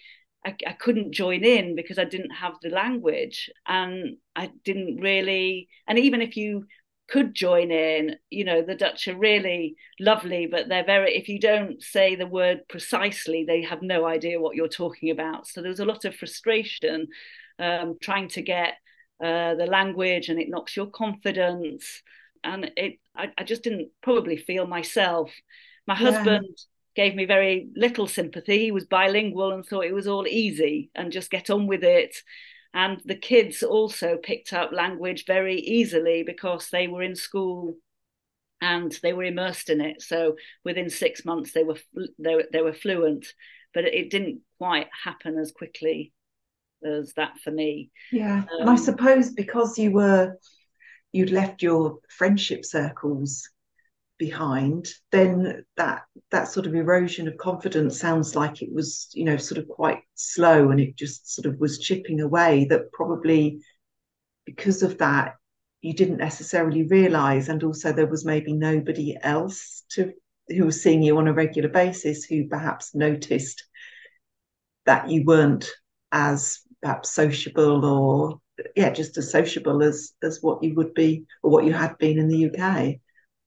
I, 0.45 0.55
I 0.67 0.73
couldn't 0.73 1.13
join 1.13 1.43
in 1.43 1.75
because 1.75 1.97
I 1.97 2.03
didn't 2.03 2.31
have 2.31 2.53
the 2.61 2.69
language 2.69 3.49
and 3.67 4.17
I 4.35 4.51
didn't 4.63 4.97
really. 4.97 5.67
And 5.87 5.97
even 5.97 6.21
if 6.21 6.37
you 6.37 6.65
could 7.09 7.33
join 7.33 7.71
in, 7.71 8.15
you 8.29 8.45
know, 8.45 8.61
the 8.61 8.75
Dutch 8.75 9.07
are 9.07 9.17
really 9.17 9.75
lovely, 9.99 10.45
but 10.45 10.69
they're 10.69 10.85
very. 10.85 11.15
If 11.15 11.27
you 11.27 11.39
don't 11.39 11.81
say 11.81 12.15
the 12.15 12.27
word 12.27 12.67
precisely, 12.69 13.45
they 13.45 13.63
have 13.63 13.81
no 13.81 14.05
idea 14.05 14.39
what 14.39 14.55
you're 14.55 14.67
talking 14.67 15.09
about. 15.09 15.47
So 15.47 15.61
there 15.61 15.69
was 15.69 15.79
a 15.79 15.85
lot 15.85 16.05
of 16.05 16.15
frustration 16.15 17.07
um, 17.57 17.97
trying 18.01 18.29
to 18.29 18.41
get 18.41 18.75
uh, 19.23 19.55
the 19.55 19.65
language 19.65 20.29
and 20.29 20.39
it 20.39 20.49
knocks 20.49 20.77
your 20.77 20.87
confidence. 20.87 22.01
And 22.43 22.71
it 22.77 22.99
I, 23.15 23.31
I 23.37 23.43
just 23.43 23.63
didn't 23.63 23.89
probably 24.01 24.37
feel 24.37 24.67
myself. 24.67 25.31
My 25.87 25.99
yeah. 25.99 26.11
husband 26.11 26.57
gave 26.95 27.15
me 27.15 27.25
very 27.25 27.69
little 27.75 28.07
sympathy. 28.07 28.59
He 28.59 28.71
was 28.71 28.85
bilingual 28.85 29.51
and 29.51 29.65
thought 29.65 29.85
it 29.85 29.93
was 29.93 30.07
all 30.07 30.27
easy 30.27 30.89
and 30.95 31.11
just 31.11 31.31
get 31.31 31.49
on 31.49 31.67
with 31.67 31.83
it. 31.83 32.15
And 32.73 33.01
the 33.05 33.15
kids 33.15 33.63
also 33.63 34.17
picked 34.17 34.53
up 34.53 34.71
language 34.71 35.25
very 35.25 35.55
easily 35.59 36.23
because 36.23 36.69
they 36.69 36.87
were 36.87 37.01
in 37.01 37.15
school 37.15 37.77
and 38.61 38.97
they 39.01 39.13
were 39.13 39.23
immersed 39.23 39.69
in 39.69 39.81
it. 39.81 40.01
So 40.01 40.35
within 40.63 40.89
six 40.89 41.25
months, 41.25 41.53
they 41.53 41.63
were 41.63 41.77
they 42.19 42.35
were, 42.35 42.45
they 42.51 42.61
were 42.61 42.73
fluent, 42.73 43.25
but 43.73 43.85
it 43.85 44.11
didn't 44.11 44.41
quite 44.57 44.87
happen 45.03 45.37
as 45.37 45.51
quickly 45.51 46.13
as 46.85 47.13
that 47.15 47.39
for 47.43 47.51
me. 47.51 47.91
Yeah, 48.11 48.43
um, 48.51 48.61
and 48.61 48.69
I 48.69 48.75
suppose 48.75 49.31
because 49.31 49.77
you 49.77 49.91
were 49.91 50.37
you'd 51.11 51.31
left 51.31 51.61
your 51.61 51.99
friendship 52.09 52.65
circles 52.65 53.49
behind, 54.17 54.87
then 55.11 55.63
that 55.77 56.03
that 56.29 56.49
sort 56.49 56.67
of 56.67 56.75
erosion 56.75 57.27
of 57.27 57.37
confidence 57.37 57.99
sounds 57.99 58.35
like 58.35 58.61
it 58.61 58.71
was, 58.71 59.09
you 59.13 59.23
know, 59.23 59.37
sort 59.37 59.57
of 59.57 59.67
quite 59.67 60.01
slow 60.15 60.69
and 60.69 60.79
it 60.79 60.95
just 60.95 61.33
sort 61.33 61.45
of 61.45 61.59
was 61.59 61.79
chipping 61.79 62.21
away. 62.21 62.65
That 62.69 62.91
probably 62.91 63.61
because 64.45 64.83
of 64.83 64.97
that, 64.99 65.35
you 65.81 65.93
didn't 65.93 66.17
necessarily 66.17 66.83
realize, 66.83 67.47
and 67.47 67.63
also 67.63 67.93
there 67.93 68.07
was 68.07 68.25
maybe 68.25 68.53
nobody 68.53 69.17
else 69.21 69.83
to 69.91 70.11
who 70.49 70.65
was 70.65 70.81
seeing 70.81 71.01
you 71.01 71.17
on 71.17 71.27
a 71.27 71.33
regular 71.33 71.69
basis 71.69 72.25
who 72.25 72.47
perhaps 72.47 72.93
noticed 72.93 73.63
that 74.85 75.09
you 75.09 75.23
weren't 75.23 75.69
as 76.11 76.59
perhaps 76.81 77.11
sociable 77.11 77.85
or 77.85 78.41
yeah 78.75 78.89
just 78.89 79.17
as 79.17 79.31
sociable 79.31 79.81
as 79.83 80.13
as 80.23 80.39
what 80.41 80.63
you 80.63 80.73
would 80.75 80.93
be 80.93 81.25
or 81.43 81.51
what 81.51 81.65
you 81.65 81.73
had 81.73 81.97
been 81.97 82.17
in 82.17 82.27
the 82.27 82.45
UK 82.45 82.99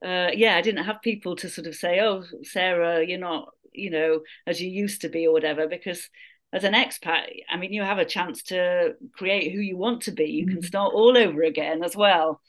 uh, 0.02 0.30
yeah, 0.34 0.56
I 0.56 0.62
didn't 0.62 0.84
have 0.84 1.00
people 1.00 1.36
to 1.36 1.48
sort 1.48 1.68
of 1.68 1.76
say, 1.76 2.00
"Oh, 2.00 2.24
Sarah, 2.42 3.06
you're 3.06 3.18
not, 3.18 3.50
you 3.72 3.90
know, 3.90 4.22
as 4.46 4.60
you 4.60 4.68
used 4.68 5.02
to 5.02 5.08
be," 5.08 5.26
or 5.26 5.32
whatever. 5.32 5.68
Because 5.68 6.08
as 6.52 6.64
an 6.64 6.74
expat, 6.74 7.26
I 7.48 7.56
mean, 7.56 7.72
you 7.72 7.82
have 7.82 7.98
a 7.98 8.04
chance 8.04 8.42
to 8.44 8.94
create 9.12 9.52
who 9.52 9.60
you 9.60 9.76
want 9.76 10.02
to 10.02 10.10
be. 10.10 10.24
You 10.24 10.46
mm-hmm. 10.46 10.56
can 10.56 10.62
start 10.62 10.92
all 10.92 11.16
over 11.16 11.42
again 11.42 11.84
as 11.84 11.96
well. 11.96 12.40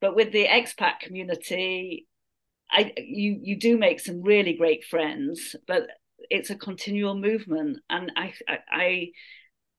But 0.00 0.16
with 0.16 0.32
the 0.32 0.46
expat 0.46 1.00
community, 1.00 2.06
I 2.70 2.92
you 2.96 3.38
you 3.42 3.58
do 3.58 3.76
make 3.76 4.00
some 4.00 4.22
really 4.22 4.54
great 4.54 4.84
friends, 4.84 5.54
but 5.66 5.88
it's 6.30 6.50
a 6.50 6.56
continual 6.56 7.14
movement, 7.14 7.78
and 7.90 8.10
I 8.16 8.32
I, 8.48 8.58
I 8.70 9.08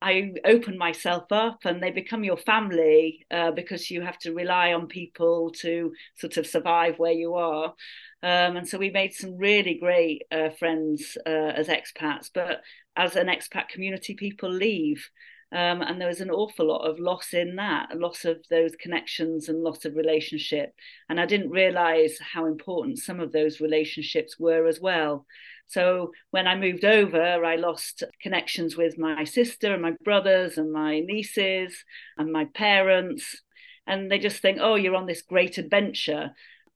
I 0.03 0.33
open 0.43 0.77
myself 0.77 1.31
up 1.31 1.59
and 1.63 1.81
they 1.81 1.91
become 1.91 2.25
your 2.25 2.37
family 2.37 3.25
uh, 3.31 3.51
because 3.51 3.89
you 3.89 4.01
have 4.01 4.17
to 4.19 4.33
rely 4.33 4.73
on 4.73 4.87
people 4.87 5.51
to 5.61 5.93
sort 6.17 6.35
of 6.35 6.45
survive 6.45 6.99
where 6.99 7.13
you 7.13 7.35
are. 7.35 7.73
Um, 8.21 8.57
and 8.57 8.67
so 8.67 8.77
we 8.77 8.89
made 8.89 9.13
some 9.13 9.37
really 9.37 9.75
great 9.79 10.23
uh, 10.29 10.49
friends 10.59 11.17
uh, 11.25 11.29
as 11.29 11.69
expats, 11.69 12.29
but 12.33 12.61
as 12.97 13.15
an 13.15 13.27
expat 13.27 13.69
community, 13.69 14.13
people 14.13 14.51
leave. 14.51 15.09
Um, 15.53 15.81
and 15.83 16.01
there 16.01 16.07
was 16.07 16.21
an 16.21 16.31
awful 16.31 16.67
lot 16.67 16.89
of 16.89 16.99
loss 16.99 17.33
in 17.33 17.55
that, 17.57 17.93
a 17.93 17.97
loss 17.97 18.25
of 18.25 18.37
those 18.49 18.75
connections 18.75 19.47
and 19.47 19.63
loss 19.63 19.85
of 19.85 19.95
relationship. 19.95 20.73
And 21.09 21.19
I 21.19 21.27
didn't 21.27 21.51
realize 21.51 22.17
how 22.19 22.45
important 22.45 22.97
some 22.97 23.19
of 23.19 23.31
those 23.31 23.61
relationships 23.61 24.39
were 24.39 24.67
as 24.67 24.81
well. 24.81 25.25
So 25.67 26.11
when 26.31 26.47
I 26.47 26.55
moved 26.55 26.85
over, 26.85 27.43
I 27.43 27.55
lost 27.55 28.03
connections 28.21 28.77
with 28.77 28.97
my 28.97 29.23
sister 29.23 29.73
and 29.73 29.81
my 29.81 29.93
brothers 30.03 30.57
and 30.57 30.71
my 30.71 30.99
nieces 30.99 31.83
and 32.17 32.31
my 32.31 32.45
parents. 32.53 33.41
And 33.87 34.11
they 34.11 34.19
just 34.19 34.41
think, 34.41 34.59
oh, 34.61 34.75
you're 34.75 34.95
on 34.95 35.07
this 35.07 35.21
great 35.21 35.57
adventure. 35.57 36.31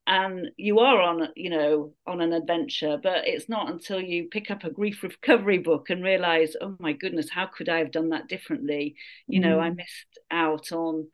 And 0.08 0.52
you 0.56 0.80
are 0.80 1.02
on, 1.02 1.28
you 1.36 1.50
know, 1.50 1.94
on 2.08 2.22
an 2.22 2.32
adventure, 2.32 2.98
but 3.02 3.28
it's 3.28 3.50
not 3.50 3.70
until 3.70 4.00
you 4.00 4.30
pick 4.32 4.50
up 4.50 4.64
a 4.64 4.72
grief 4.72 5.04
recovery 5.04 5.58
book 5.58 5.90
and 5.90 6.02
realize, 6.02 6.56
oh 6.62 6.78
my 6.80 6.94
goodness, 6.94 7.30
how 7.30 7.46
could 7.46 7.68
I 7.68 7.80
have 7.80 7.92
done 7.92 8.10
that 8.10 8.30
differently? 8.30 8.96
You 9.28 9.42
know, 9.42 9.60
I 9.60 9.70
mm. 9.70 9.76
missed 9.78 10.20
out 10.32 10.72
on 10.72 11.08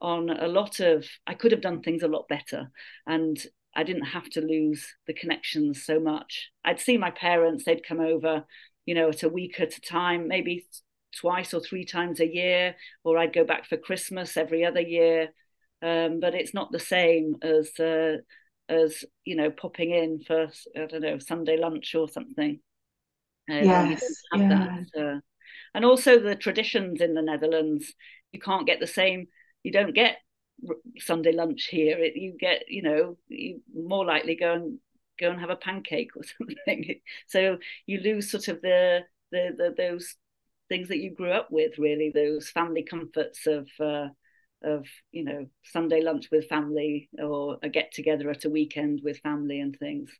on 0.00 0.30
a 0.30 0.48
lot 0.48 0.80
of 0.80 1.06
I 1.26 1.34
could 1.34 1.52
have 1.52 1.60
done 1.60 1.82
things 1.82 2.02
a 2.02 2.08
lot 2.08 2.26
better. 2.28 2.70
And 3.06 3.38
I 3.74 3.84
didn't 3.84 4.06
have 4.06 4.28
to 4.30 4.40
lose 4.40 4.86
the 5.06 5.14
connections 5.14 5.84
so 5.84 6.00
much. 6.00 6.50
I'd 6.64 6.80
see 6.80 6.98
my 6.98 7.10
parents, 7.10 7.64
they'd 7.64 7.86
come 7.86 8.00
over, 8.00 8.44
you 8.84 8.94
know, 8.94 9.10
at 9.10 9.22
a 9.22 9.28
week 9.28 9.60
at 9.60 9.76
a 9.76 9.80
time, 9.80 10.28
maybe 10.28 10.66
twice 11.16 11.54
or 11.54 11.60
three 11.60 11.84
times 11.84 12.20
a 12.20 12.26
year, 12.26 12.74
or 13.04 13.18
I'd 13.18 13.32
go 13.32 13.44
back 13.44 13.66
for 13.66 13.76
Christmas 13.76 14.36
every 14.36 14.64
other 14.64 14.80
year. 14.80 15.28
Um, 15.82 16.20
but 16.20 16.34
it's 16.34 16.52
not 16.52 16.72
the 16.72 16.78
same 16.78 17.36
as 17.42 17.70
uh, 17.80 18.18
as 18.68 19.04
you 19.24 19.34
know 19.34 19.50
popping 19.50 19.92
in 19.92 20.20
for 20.26 20.48
I 20.76 20.86
don't 20.86 21.00
know 21.00 21.18
Sunday 21.18 21.56
lunch 21.56 21.94
or 21.94 22.08
something. 22.08 22.60
Uh, 23.50 23.54
yes, 23.54 24.04
yeah. 24.34 24.48
That, 24.94 25.00
uh, 25.00 25.20
and 25.74 25.84
also 25.84 26.18
the 26.18 26.36
traditions 26.36 27.00
in 27.00 27.14
the 27.14 27.22
Netherlands. 27.22 27.94
You 28.32 28.40
can't 28.40 28.66
get 28.66 28.78
the 28.78 28.86
same. 28.86 29.26
You 29.62 29.72
don't 29.72 29.94
get 29.94 30.18
Sunday 30.98 31.32
lunch 31.32 31.68
here, 31.70 31.98
it, 31.98 32.16
you 32.16 32.36
get, 32.38 32.64
you 32.68 32.82
know, 32.82 33.16
you 33.28 33.60
more 33.74 34.04
likely 34.04 34.36
go 34.36 34.52
and 34.52 34.78
go 35.18 35.30
and 35.30 35.40
have 35.40 35.50
a 35.50 35.56
pancake 35.56 36.10
or 36.16 36.22
something. 36.38 37.00
so 37.26 37.58
you 37.86 38.00
lose 38.00 38.30
sort 38.30 38.48
of 38.48 38.60
the, 38.62 39.00
the, 39.32 39.50
the 39.56 39.74
those 39.76 40.16
things 40.68 40.88
that 40.88 40.98
you 40.98 41.14
grew 41.14 41.32
up 41.32 41.48
with, 41.50 41.78
really, 41.78 42.10
those 42.14 42.48
family 42.48 42.82
comforts 42.82 43.46
of 43.46 43.68
uh, 43.80 44.08
of 44.62 44.86
you 45.10 45.24
know 45.24 45.46
Sunday 45.64 46.02
lunch 46.02 46.28
with 46.30 46.48
family 46.48 47.08
or 47.22 47.58
a 47.62 47.68
get 47.68 47.92
together 47.92 48.30
at 48.30 48.44
a 48.44 48.50
weekend 48.50 49.00
with 49.02 49.18
family 49.18 49.60
and 49.60 49.76
things, 49.78 50.10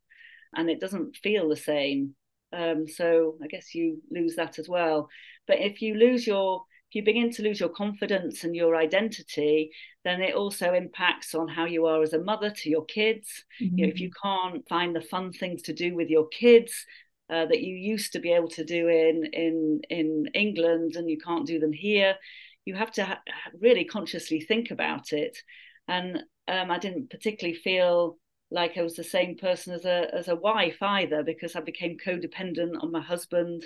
and 0.55 0.69
it 0.69 0.81
doesn't 0.81 1.17
feel 1.17 1.49
the 1.49 1.57
same. 1.57 2.15
Um, 2.53 2.89
so 2.89 3.37
I 3.43 3.47
guess 3.47 3.75
you 3.75 4.03
lose 4.11 4.37
that 4.37 4.59
as 4.59 4.69
well. 4.69 5.09
But 5.47 5.61
if 5.61 5.81
you 5.81 5.95
lose 5.95 6.27
your 6.27 6.65
if 6.91 6.97
you 6.97 7.05
begin 7.05 7.31
to 7.31 7.43
lose 7.43 7.61
your 7.61 7.69
confidence 7.69 8.43
and 8.43 8.57
your 8.57 8.75
identity, 8.75 9.71
then 10.03 10.21
it 10.21 10.35
also 10.35 10.75
impacts 10.75 11.37
on 11.37 11.47
how 11.47 11.65
you 11.65 11.87
are 11.87 12.03
as 12.03 12.15
a 12.15 12.19
mother 12.19 12.51
to 12.51 12.69
your 12.69 12.85
kids. 12.85 13.45
Mm-hmm. 13.63 13.79
You 13.79 13.87
know, 13.87 13.93
if 13.93 14.01
you 14.01 14.11
mm-hmm. 14.11 14.49
can't 14.53 14.69
find 14.69 14.97
the 14.97 15.01
fun 15.01 15.33
things 15.33 15.63
to 15.63 15.73
do 15.73 15.95
with 15.95 16.09
your 16.09 16.27
kids 16.27 16.85
uh, 17.31 17.47
that 17.47 17.61
you 17.61 17.77
used 17.77 18.13
to 18.15 18.19
be 18.19 18.33
able 18.33 18.49
to 18.49 18.65
do 18.65 18.89
in 18.89 19.25
in 19.33 19.81
in 19.89 20.27
England 20.35 20.97
and 20.97 21.09
you 21.09 21.19
can't 21.19 21.47
do 21.47 21.61
them 21.61 21.73
here, 21.73 22.17
you 22.65 22.75
have 22.75 22.91
to 22.93 23.05
ha- 23.05 23.23
really 23.61 23.85
consciously 23.85 24.41
think 24.41 24.73
about 24.73 25.13
it. 25.13 25.39
And 25.87 26.25
um, 26.49 26.73
I 26.73 26.79
didn't 26.81 27.11
particularly 27.11 27.57
feel 27.57 28.19
like 28.51 28.77
I 28.77 28.83
was 28.83 28.97
the 28.97 29.05
same 29.05 29.37
person 29.37 29.75
as 29.75 29.85
a 29.85 30.13
as 30.13 30.27
a 30.27 30.35
wife 30.35 30.83
either 30.83 31.23
because 31.23 31.55
I 31.55 31.61
became 31.61 31.99
codependent 32.05 32.83
on 32.83 32.91
my 32.91 33.01
husband 33.01 33.63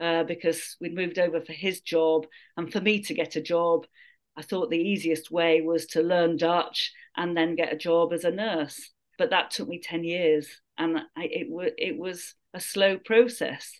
uh, 0.00 0.24
because 0.24 0.76
we'd 0.80 0.94
moved 0.94 1.18
over 1.18 1.40
for 1.40 1.52
his 1.52 1.80
job. 1.80 2.26
And 2.56 2.72
for 2.72 2.80
me 2.80 3.02
to 3.02 3.14
get 3.14 3.36
a 3.36 3.42
job, 3.42 3.86
I 4.36 4.42
thought 4.42 4.70
the 4.70 4.78
easiest 4.78 5.30
way 5.30 5.60
was 5.60 5.86
to 5.88 6.02
learn 6.02 6.36
Dutch 6.36 6.92
and 7.16 7.36
then 7.36 7.56
get 7.56 7.72
a 7.72 7.76
job 7.76 8.12
as 8.12 8.24
a 8.24 8.30
nurse. 8.30 8.90
But 9.18 9.30
that 9.30 9.50
took 9.50 9.68
me 9.68 9.80
10 9.80 10.04
years 10.04 10.48
and 10.78 10.98
I, 11.16 11.24
it, 11.24 11.50
w- 11.50 11.72
it 11.76 11.98
was 11.98 12.34
a 12.54 12.60
slow 12.60 12.96
process. 12.98 13.78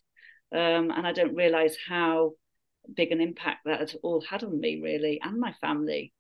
Um, 0.53 0.91
and 0.91 1.07
I 1.07 1.13
don't 1.13 1.37
realize 1.37 1.77
how 1.89 2.33
big 2.95 3.13
an 3.13 3.21
impact 3.21 3.61
that 3.65 3.81
had 3.81 3.95
all 4.03 4.21
had 4.29 4.45
on 4.45 4.59
me, 4.59 4.81
really, 4.83 5.21
and 5.23 5.39
my 5.39 5.55
family. 5.61 6.13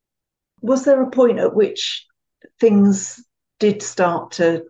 Was 0.62 0.84
there 0.84 1.02
a 1.02 1.10
point 1.10 1.38
at 1.38 1.54
which 1.54 2.06
things 2.58 3.22
did 3.58 3.82
start 3.82 4.32
to 4.32 4.64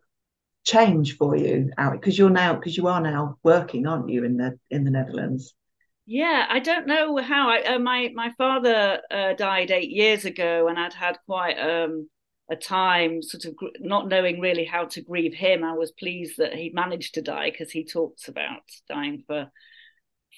change 0.65 1.17
for 1.17 1.37
you, 1.37 1.71
Eric? 1.79 2.01
Because 2.01 2.19
you're 2.19 2.31
now 2.31 2.55
because 2.55 2.77
you 2.77 2.89
are 2.89 3.01
now 3.01 3.39
working, 3.43 3.87
aren't 3.87 4.09
you, 4.09 4.25
in 4.25 4.37
the 4.37 4.59
in 4.71 4.85
the 4.85 4.91
Netherlands? 4.91 5.55
Yeah, 6.07 6.47
I 6.49 6.59
don't 6.59 6.87
know 6.87 7.19
how. 7.19 7.51
I 7.51 7.63
uh, 7.75 7.79
my 7.79 8.11
my 8.15 8.33
father 8.37 9.01
uh, 9.11 9.35
died 9.35 9.71
eight 9.71 9.91
years 9.91 10.25
ago, 10.25 10.69
and 10.69 10.79
I'd 10.79 10.95
had 10.95 11.19
quite 11.27 11.59
um, 11.59 12.09
a 12.51 12.57
time, 12.57 13.23
sort 13.23 13.45
of 13.45 13.57
gr- 13.57 13.69
not 13.79 14.09
knowing 14.09 14.41
really 14.41 14.65
how 14.65 14.87
to 14.87 15.03
grieve 15.03 15.35
him. 15.35 15.63
I 15.63 15.75
was 15.75 15.93
pleased 15.93 16.39
that 16.39 16.55
he 16.55 16.71
managed 16.71 17.15
to 17.15 17.23
die 17.23 17.51
because 17.51 17.71
he 17.71 17.85
talks 17.85 18.29
about 18.29 18.63
dying 18.89 19.23
for 19.27 19.51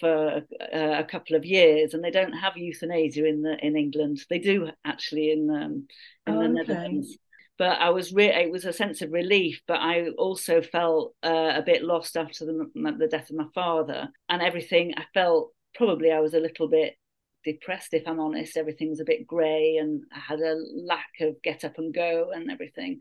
for 0.01 0.43
uh, 0.75 0.99
a 0.99 1.05
couple 1.05 1.37
of 1.37 1.45
years, 1.45 1.95
and 1.95 2.03
they 2.03 2.11
don't 2.11 2.33
have 2.33 2.57
euthanasia 2.57 3.27
in 3.27 3.43
the 3.43 3.57
in 3.65 3.77
England. 3.77 4.21
They 4.29 4.39
do 4.39 4.71
actually 4.85 5.33
in 5.33 5.51
um, 5.51 5.87
in 6.27 6.35
oh, 6.35 6.41
the 6.41 6.45
okay. 6.45 6.53
Netherlands 6.53 7.17
but 7.59 7.79
I 7.79 7.91
was 7.91 8.13
re- 8.13 8.43
it 8.43 8.51
was 8.51 8.65
a 8.65 8.73
sense 8.73 9.03
of 9.03 9.13
relief, 9.13 9.61
but 9.67 9.81
I 9.81 10.09
also 10.11 10.63
felt 10.63 11.15
uh, 11.23 11.53
a 11.55 11.63
bit 11.65 11.83
lost 11.83 12.17
after 12.17 12.47
the, 12.47 12.71
the 12.75 13.09
death 13.09 13.31
of 13.31 13.37
my 13.37 13.47
father 13.55 14.09
and 14.29 14.43
everything. 14.43 14.95
I 14.97 15.05
felt 15.15 15.51
probably 15.75 16.11
I 16.11 16.21
was 16.21 16.35
a 16.35 16.41
little 16.41 16.69
bit 16.69 16.97
depressed, 17.45 17.93
if 17.93 18.07
I'm 18.07 18.21
honest. 18.21 18.57
Everything 18.57 18.91
was 18.91 19.01
a 19.01 19.05
bit 19.05 19.27
grey, 19.27 19.77
and 19.81 20.03
I 20.15 20.19
had 20.19 20.41
a 20.41 20.57
lack 20.75 21.11
of 21.21 21.43
get 21.43 21.65
up 21.65 21.79
and 21.79 21.95
go 21.95 22.31
and 22.35 22.51
everything. 22.51 23.01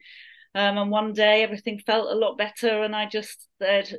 Um, 0.53 0.77
and 0.77 0.91
one 0.91 1.13
day 1.13 1.43
everything 1.43 1.79
felt 1.79 2.11
a 2.11 2.15
lot 2.15 2.37
better, 2.37 2.83
and 2.83 2.95
I 2.95 3.05
just 3.05 3.47
said, 3.61 3.93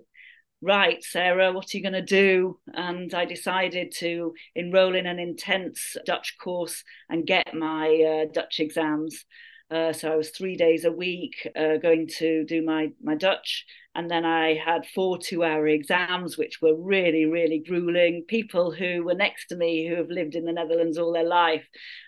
right, 0.60 1.02
Sarah, 1.02 1.52
what 1.52 1.72
are 1.72 1.76
you 1.76 1.82
going 1.82 1.94
to 1.94 2.02
do? 2.02 2.58
And 2.72 3.12
I 3.14 3.24
decided 3.24 3.92
to 3.98 4.34
enroll 4.54 4.94
in 4.94 5.06
an 5.06 5.18
intense 5.18 5.96
Dutch 6.04 6.36
course 6.38 6.84
and 7.08 7.26
get 7.26 7.54
my 7.54 8.24
uh, 8.26 8.32
Dutch 8.32 8.60
exams 8.60 9.24
Uh, 9.72 9.90
so 9.90 10.12
I 10.12 10.16
was 10.16 10.28
three 10.28 10.54
days 10.54 10.84
a 10.84 10.92
week 10.92 11.48
uh, 11.56 11.78
going 11.78 12.06
to 12.18 12.44
do 12.44 12.62
my 12.62 12.90
my 13.02 13.14
Dutch, 13.14 13.64
and 13.94 14.10
then 14.10 14.26
I 14.26 14.54
had 14.54 14.84
four 14.94 15.16
two-hour 15.16 15.66
exams, 15.66 16.36
which 16.36 16.60
were 16.60 16.76
really 16.76 17.24
really 17.24 17.58
grueling. 17.66 18.24
People 18.28 18.70
who 18.70 19.02
were 19.02 19.14
next 19.14 19.46
to 19.46 19.56
me 19.56 19.88
who 19.88 19.94
have 19.94 20.10
lived 20.10 20.34
in 20.34 20.44
the 20.44 20.52
Netherlands 20.52 20.98
all 20.98 21.14
their 21.14 21.24
life 21.24 21.64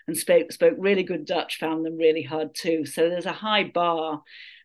and 0.07 0.15
spoke 0.15 0.51
spoke 0.51 0.75
really 0.77 1.01
good 1.01 1.25
Dutch 1.25 1.57
found 1.57 1.83
them 1.83 1.97
really 1.97 2.21
hard 2.21 2.53
too. 2.53 2.85
So 2.85 3.09
there's 3.09 3.25
a 3.25 3.31
high 3.31 3.63
bar. 3.63 4.21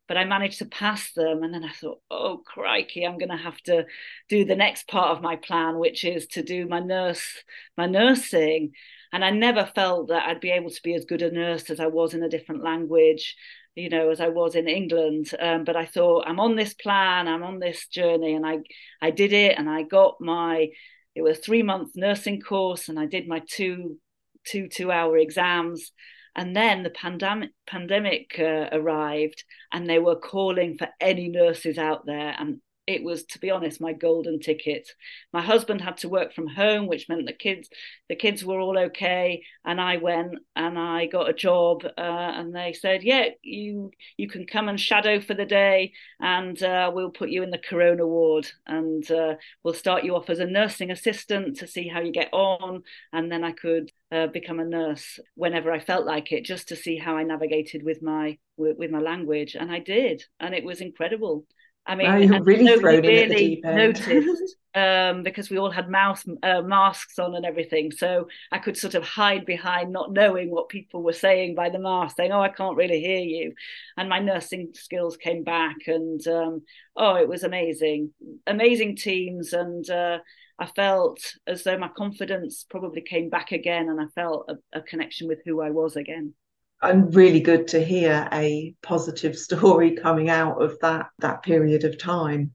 But 0.06 0.16
I 0.16 0.24
managed 0.24 0.58
to 0.58 0.66
pass 0.66 1.12
them, 1.12 1.44
and 1.44 1.54
then 1.54 1.64
I 1.64 1.70
thought, 1.70 2.00
"Oh 2.10 2.42
crikey, 2.44 3.06
I'm 3.06 3.16
going 3.16 3.30
to 3.30 3.36
have 3.36 3.60
to 3.62 3.86
do 4.28 4.44
the 4.44 4.56
next 4.56 4.88
part 4.88 5.16
of 5.16 5.22
my 5.22 5.36
plan, 5.36 5.78
which 5.78 6.04
is 6.04 6.26
to 6.32 6.42
do 6.42 6.66
my 6.66 6.80
nurse, 6.80 7.44
my 7.78 7.86
nursing." 7.86 8.72
And 9.12 9.24
I 9.24 9.30
never 9.30 9.66
felt 9.74 10.08
that 10.08 10.26
I'd 10.28 10.40
be 10.40 10.50
able 10.50 10.70
to 10.70 10.82
be 10.82 10.94
as 10.94 11.04
good 11.04 11.22
a 11.22 11.30
nurse 11.30 11.68
as 11.70 11.80
I 11.80 11.86
was 11.86 12.14
in 12.14 12.22
a 12.22 12.28
different 12.28 12.62
language, 12.62 13.36
you 13.74 13.88
know, 13.88 14.10
as 14.10 14.20
I 14.20 14.28
was 14.28 14.54
in 14.54 14.68
England. 14.68 15.30
Um, 15.38 15.64
but 15.64 15.76
I 15.76 15.86
thought 15.86 16.26
I'm 16.26 16.40
on 16.40 16.56
this 16.56 16.74
plan, 16.74 17.28
I'm 17.28 17.42
on 17.42 17.58
this 17.58 17.86
journey, 17.88 18.34
and 18.34 18.46
I 18.46 18.58
I 19.02 19.10
did 19.10 19.32
it, 19.32 19.58
and 19.58 19.68
I 19.68 19.82
got 19.82 20.20
my 20.20 20.68
it 21.14 21.22
was 21.22 21.38
a 21.38 21.40
three 21.40 21.62
month 21.62 21.92
nursing 21.96 22.40
course, 22.40 22.88
and 22.88 22.98
I 22.98 23.06
did 23.06 23.28
my 23.28 23.42
two 23.48 23.98
two 24.46 24.68
two 24.68 24.90
hour 24.92 25.18
exams. 25.18 25.92
And 26.36 26.54
then 26.54 26.84
the 26.84 26.90
pandemic 26.90 27.50
pandemic 27.66 28.36
uh, 28.38 28.68
arrived, 28.72 29.44
and 29.72 29.88
they 29.88 29.98
were 29.98 30.16
calling 30.16 30.78
for 30.78 30.88
any 31.00 31.28
nurses 31.28 31.78
out 31.78 32.06
there, 32.06 32.34
and 32.38 32.60
it 32.90 33.02
was 33.02 33.24
to 33.24 33.38
be 33.38 33.50
honest 33.50 33.80
my 33.80 33.92
golden 33.92 34.40
ticket. 34.40 34.90
My 35.32 35.42
husband 35.42 35.80
had 35.80 35.96
to 35.98 36.08
work 36.08 36.34
from 36.34 36.48
home 36.48 36.86
which 36.86 37.08
meant 37.08 37.26
the 37.26 37.32
kids 37.32 37.68
the 38.08 38.16
kids 38.16 38.44
were 38.44 38.60
all 38.60 38.78
okay 38.78 39.42
and 39.64 39.80
i 39.80 39.96
went 39.96 40.34
and 40.56 40.78
i 40.78 41.06
got 41.06 41.30
a 41.30 41.32
job 41.32 41.84
uh, 41.84 42.32
and 42.38 42.54
they 42.54 42.72
said 42.72 43.02
yeah 43.02 43.26
you 43.42 43.90
you 44.16 44.28
can 44.28 44.46
come 44.46 44.68
and 44.68 44.80
shadow 44.80 45.20
for 45.20 45.34
the 45.34 45.46
day 45.46 45.92
and 46.20 46.62
uh, 46.62 46.90
we'll 46.92 47.10
put 47.10 47.30
you 47.30 47.42
in 47.42 47.50
the 47.50 47.58
corona 47.58 48.06
ward 48.06 48.46
and 48.66 49.10
uh, 49.10 49.34
we'll 49.62 49.74
start 49.74 50.04
you 50.04 50.16
off 50.16 50.28
as 50.28 50.40
a 50.40 50.46
nursing 50.46 50.90
assistant 50.90 51.56
to 51.56 51.66
see 51.66 51.88
how 51.88 52.00
you 52.00 52.12
get 52.12 52.32
on 52.32 52.82
and 53.12 53.30
then 53.30 53.44
i 53.44 53.52
could 53.52 53.90
uh, 54.12 54.26
become 54.26 54.58
a 54.58 54.64
nurse 54.64 55.20
whenever 55.34 55.70
i 55.70 55.78
felt 55.78 56.04
like 56.04 56.32
it 56.32 56.44
just 56.44 56.68
to 56.68 56.76
see 56.76 56.96
how 56.96 57.16
i 57.16 57.22
navigated 57.22 57.82
with 57.84 58.02
my 58.02 58.36
with, 58.56 58.76
with 58.76 58.90
my 58.90 59.00
language. 59.00 59.54
And 59.54 59.70
i 59.70 59.78
did 59.78 60.24
and 60.40 60.54
it 60.54 60.64
was 60.64 60.80
incredible 60.80 61.46
I 61.86 61.94
mean, 61.94 62.06
wow, 62.08 62.16
you're 62.18 62.42
really 62.42 62.78
thrown 62.78 63.02
really 63.02 63.60
noticed 63.64 64.56
um, 64.74 65.22
because 65.22 65.50
we 65.50 65.58
all 65.58 65.70
had 65.70 65.88
mouse 65.88 66.24
uh, 66.42 66.62
masks 66.62 67.18
on 67.18 67.34
and 67.34 67.44
everything. 67.44 67.90
So 67.90 68.28
I 68.52 68.58
could 68.58 68.76
sort 68.76 68.94
of 68.94 69.02
hide 69.02 69.44
behind 69.44 69.92
not 69.92 70.12
knowing 70.12 70.50
what 70.50 70.68
people 70.68 71.02
were 71.02 71.12
saying 71.12 71.54
by 71.54 71.70
the 71.70 71.78
mask, 71.78 72.16
saying, 72.16 72.32
"Oh, 72.32 72.40
I 72.40 72.50
can't 72.50 72.76
really 72.76 73.00
hear 73.00 73.20
you," 73.20 73.54
and 73.96 74.08
my 74.08 74.20
nursing 74.20 74.70
skills 74.74 75.16
came 75.16 75.42
back, 75.42 75.76
and 75.86 76.24
um, 76.28 76.62
oh, 76.96 77.16
it 77.16 77.28
was 77.28 77.42
amazing, 77.42 78.12
amazing 78.46 78.96
teams, 78.96 79.52
and 79.52 79.88
uh, 79.90 80.18
I 80.58 80.66
felt 80.66 81.20
as 81.46 81.64
though 81.64 81.78
my 81.78 81.88
confidence 81.88 82.64
probably 82.68 83.00
came 83.00 83.30
back 83.30 83.52
again, 83.52 83.88
and 83.88 84.00
I 84.00 84.06
felt 84.14 84.48
a, 84.48 84.78
a 84.78 84.82
connection 84.82 85.28
with 85.28 85.40
who 85.44 85.60
I 85.60 85.70
was 85.70 85.96
again 85.96 86.34
and 86.82 87.14
really 87.14 87.40
good 87.40 87.68
to 87.68 87.84
hear 87.84 88.28
a 88.32 88.74
positive 88.82 89.36
story 89.46 89.96
coming 89.96 90.30
out 90.30 90.62
of 90.62 90.78
that 90.80 91.06
that 91.18 91.42
period 91.42 91.84
of 91.84 91.98
time. 91.98 92.52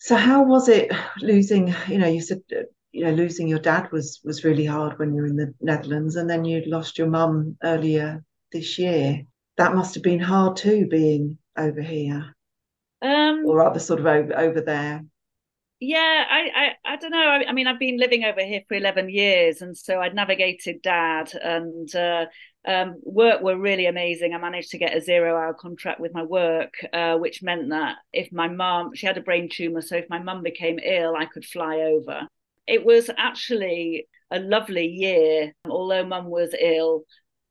So 0.00 0.16
how 0.16 0.44
was 0.44 0.68
it 0.68 0.92
losing 1.20 1.74
you 1.88 1.98
know 1.98 2.08
you 2.08 2.20
said 2.20 2.40
you 2.92 3.04
know 3.04 3.12
losing 3.12 3.48
your 3.48 3.58
dad 3.58 3.90
was 3.92 4.20
was 4.24 4.44
really 4.44 4.64
hard 4.64 4.98
when 4.98 5.14
you 5.14 5.22
were 5.22 5.26
in 5.26 5.36
the 5.36 5.54
netherlands 5.60 6.16
and 6.16 6.28
then 6.30 6.44
you 6.44 6.62
lost 6.66 6.98
your 6.98 7.08
mum 7.08 7.56
earlier 7.62 8.24
this 8.52 8.78
year. 8.78 9.22
That 9.56 9.74
must 9.74 9.94
have 9.94 10.04
been 10.04 10.20
hard 10.20 10.56
too 10.56 10.86
being 10.86 11.38
over 11.56 11.82
here. 11.82 12.34
Um 13.02 13.44
or 13.46 13.58
rather 13.58 13.80
sort 13.80 14.00
of 14.00 14.06
over, 14.06 14.38
over 14.38 14.60
there. 14.60 15.04
Yeah 15.80 16.24
I, 16.28 16.48
I 16.54 16.92
i 16.94 16.96
don't 16.96 17.10
know. 17.10 17.18
I, 17.18 17.44
I, 17.48 17.52
mean 17.52 17.66
i've 17.66 17.78
been 17.78 17.98
living 17.98 18.24
over 18.24 18.44
here 18.44 18.62
for 18.68 18.74
11 18.74 19.10
years 19.10 19.62
and 19.62 19.76
so 19.76 20.00
i'd 20.00 20.14
navigated 20.14 20.82
dad 20.82 21.32
and 21.34 21.94
uh, 21.94 22.26
um, 22.66 23.00
work 23.02 23.40
were 23.40 23.56
really 23.56 23.86
amazing. 23.86 24.34
I 24.34 24.38
managed 24.38 24.70
to 24.70 24.78
get 24.78 24.96
a 24.96 25.00
zero 25.00 25.36
hour 25.36 25.54
contract 25.54 26.00
with 26.00 26.12
my 26.12 26.22
work, 26.22 26.74
uh, 26.92 27.16
which 27.16 27.42
meant 27.42 27.70
that 27.70 27.96
if 28.12 28.32
my 28.32 28.48
mum, 28.48 28.94
she 28.94 29.06
had 29.06 29.18
a 29.18 29.22
brain 29.22 29.48
tumor, 29.50 29.80
so 29.80 29.96
if 29.96 30.10
my 30.10 30.18
mum 30.18 30.42
became 30.42 30.78
ill, 30.78 31.14
I 31.16 31.26
could 31.26 31.44
fly 31.44 31.76
over. 31.76 32.28
It 32.66 32.84
was 32.84 33.10
actually 33.16 34.08
a 34.30 34.40
lovely 34.40 34.86
year. 34.86 35.54
Although 35.64 36.04
mum 36.04 36.26
was 36.26 36.54
ill, 36.60 37.04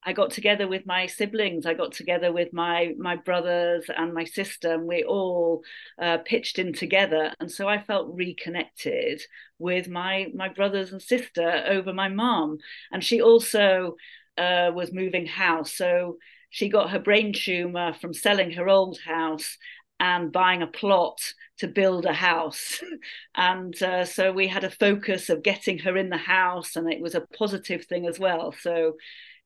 I 0.04 0.14
got 0.14 0.32
together 0.32 0.68
with 0.68 0.86
my 0.86 1.08
siblings. 1.08 1.66
I 1.66 1.74
got 1.74 1.92
together 1.92 2.32
with 2.32 2.54
my 2.54 2.94
my 2.98 3.16
brothers 3.16 3.90
and 3.90 4.14
my 4.14 4.24
sister, 4.24 4.74
and 4.74 4.86
we 4.88 5.04
all 5.04 5.64
uh, 6.02 6.20
pitched 6.20 6.60
in 6.60 6.74
together. 6.74 7.34
And 7.40 7.52
so 7.52 7.68
I 7.68 7.82
felt 7.82 8.16
reconnected 8.16 9.22
with 9.58 9.90
my 9.90 10.28
my 10.34 10.50
brothers 10.50 10.92
and 10.92 11.02
sister 11.02 11.64
over 11.68 11.94
my 11.94 12.10
mom. 12.10 12.60
And 12.92 13.04
she 13.04 13.22
also 13.22 13.96
uh, 14.38 14.72
was 14.74 14.94
moving 14.94 15.26
house. 15.26 15.74
So 15.74 16.18
she 16.50 16.70
got 16.70 16.92
her 16.92 17.00
brain 17.00 17.34
tumor 17.34 17.94
from 17.94 18.14
selling 18.14 18.52
her 18.52 18.70
old 18.70 19.00
house 19.00 19.58
and 20.00 20.32
buying 20.32 20.62
a 20.62 20.68
plot 20.68 21.20
to 21.60 21.68
build 21.68 22.06
a 22.06 22.14
house. 22.14 22.82
and 23.36 23.82
uh, 23.82 24.06
so 24.06 24.32
we 24.32 24.48
had 24.48 24.64
a 24.64 24.70
focus 24.70 25.30
of 25.30 25.44
getting 25.44 25.80
her 25.80 25.98
in 25.98 26.10
the 26.10 26.18
house, 26.18 26.76
and 26.76 26.92
it 26.92 27.02
was 27.02 27.16
a 27.16 27.22
positive 27.22 27.86
thing 27.86 28.06
as 28.06 28.20
well. 28.20 28.52
So 28.52 28.94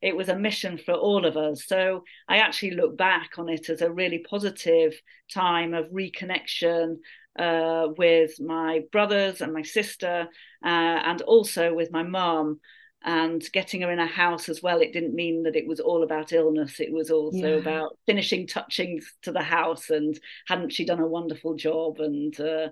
it 0.01 0.15
was 0.15 0.29
a 0.29 0.37
mission 0.37 0.77
for 0.77 0.93
all 0.93 1.25
of 1.25 1.37
us. 1.37 1.65
So 1.65 2.03
I 2.27 2.37
actually 2.37 2.71
look 2.71 2.97
back 2.97 3.31
on 3.37 3.49
it 3.49 3.69
as 3.69 3.81
a 3.81 3.91
really 3.91 4.19
positive 4.19 4.99
time 5.31 5.73
of 5.73 5.91
reconnection 5.91 6.97
uh, 7.39 7.87
with 7.97 8.39
my 8.39 8.81
brothers 8.91 9.41
and 9.41 9.53
my 9.53 9.61
sister, 9.61 10.27
uh, 10.65 10.67
and 10.67 11.21
also 11.21 11.73
with 11.73 11.91
my 11.91 12.03
mum 12.03 12.59
and 13.03 13.43
getting 13.51 13.81
her 13.81 13.91
in 13.91 13.99
a 13.99 14.05
house 14.05 14.47
as 14.47 14.61
well 14.61 14.79
it 14.79 14.93
didn't 14.93 15.15
mean 15.15 15.43
that 15.43 15.55
it 15.55 15.67
was 15.67 15.79
all 15.79 16.03
about 16.03 16.31
illness 16.31 16.79
it 16.79 16.91
was 16.91 17.09
also 17.09 17.37
yeah. 17.37 17.55
about 17.55 17.97
finishing 18.05 18.45
touchings 18.45 19.13
to 19.21 19.31
the 19.31 19.41
house 19.41 19.89
and 19.89 20.19
hadn't 20.47 20.71
she 20.71 20.85
done 20.85 20.99
a 20.99 21.07
wonderful 21.07 21.55
job 21.55 21.99
and 21.99 22.39
uh, 22.39 22.67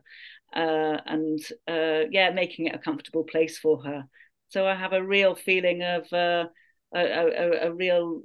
uh, 0.55 0.97
and 1.05 1.39
uh, 1.67 2.07
yeah 2.11 2.29
making 2.31 2.67
it 2.67 2.75
a 2.75 2.79
comfortable 2.79 3.23
place 3.23 3.57
for 3.57 3.83
her 3.83 4.03
so 4.49 4.67
i 4.67 4.75
have 4.75 4.93
a 4.93 5.03
real 5.03 5.35
feeling 5.35 5.81
of 5.81 6.11
uh, 6.13 6.45
a, 6.95 6.99
a, 6.99 7.67
a, 7.67 7.73
real 7.73 8.21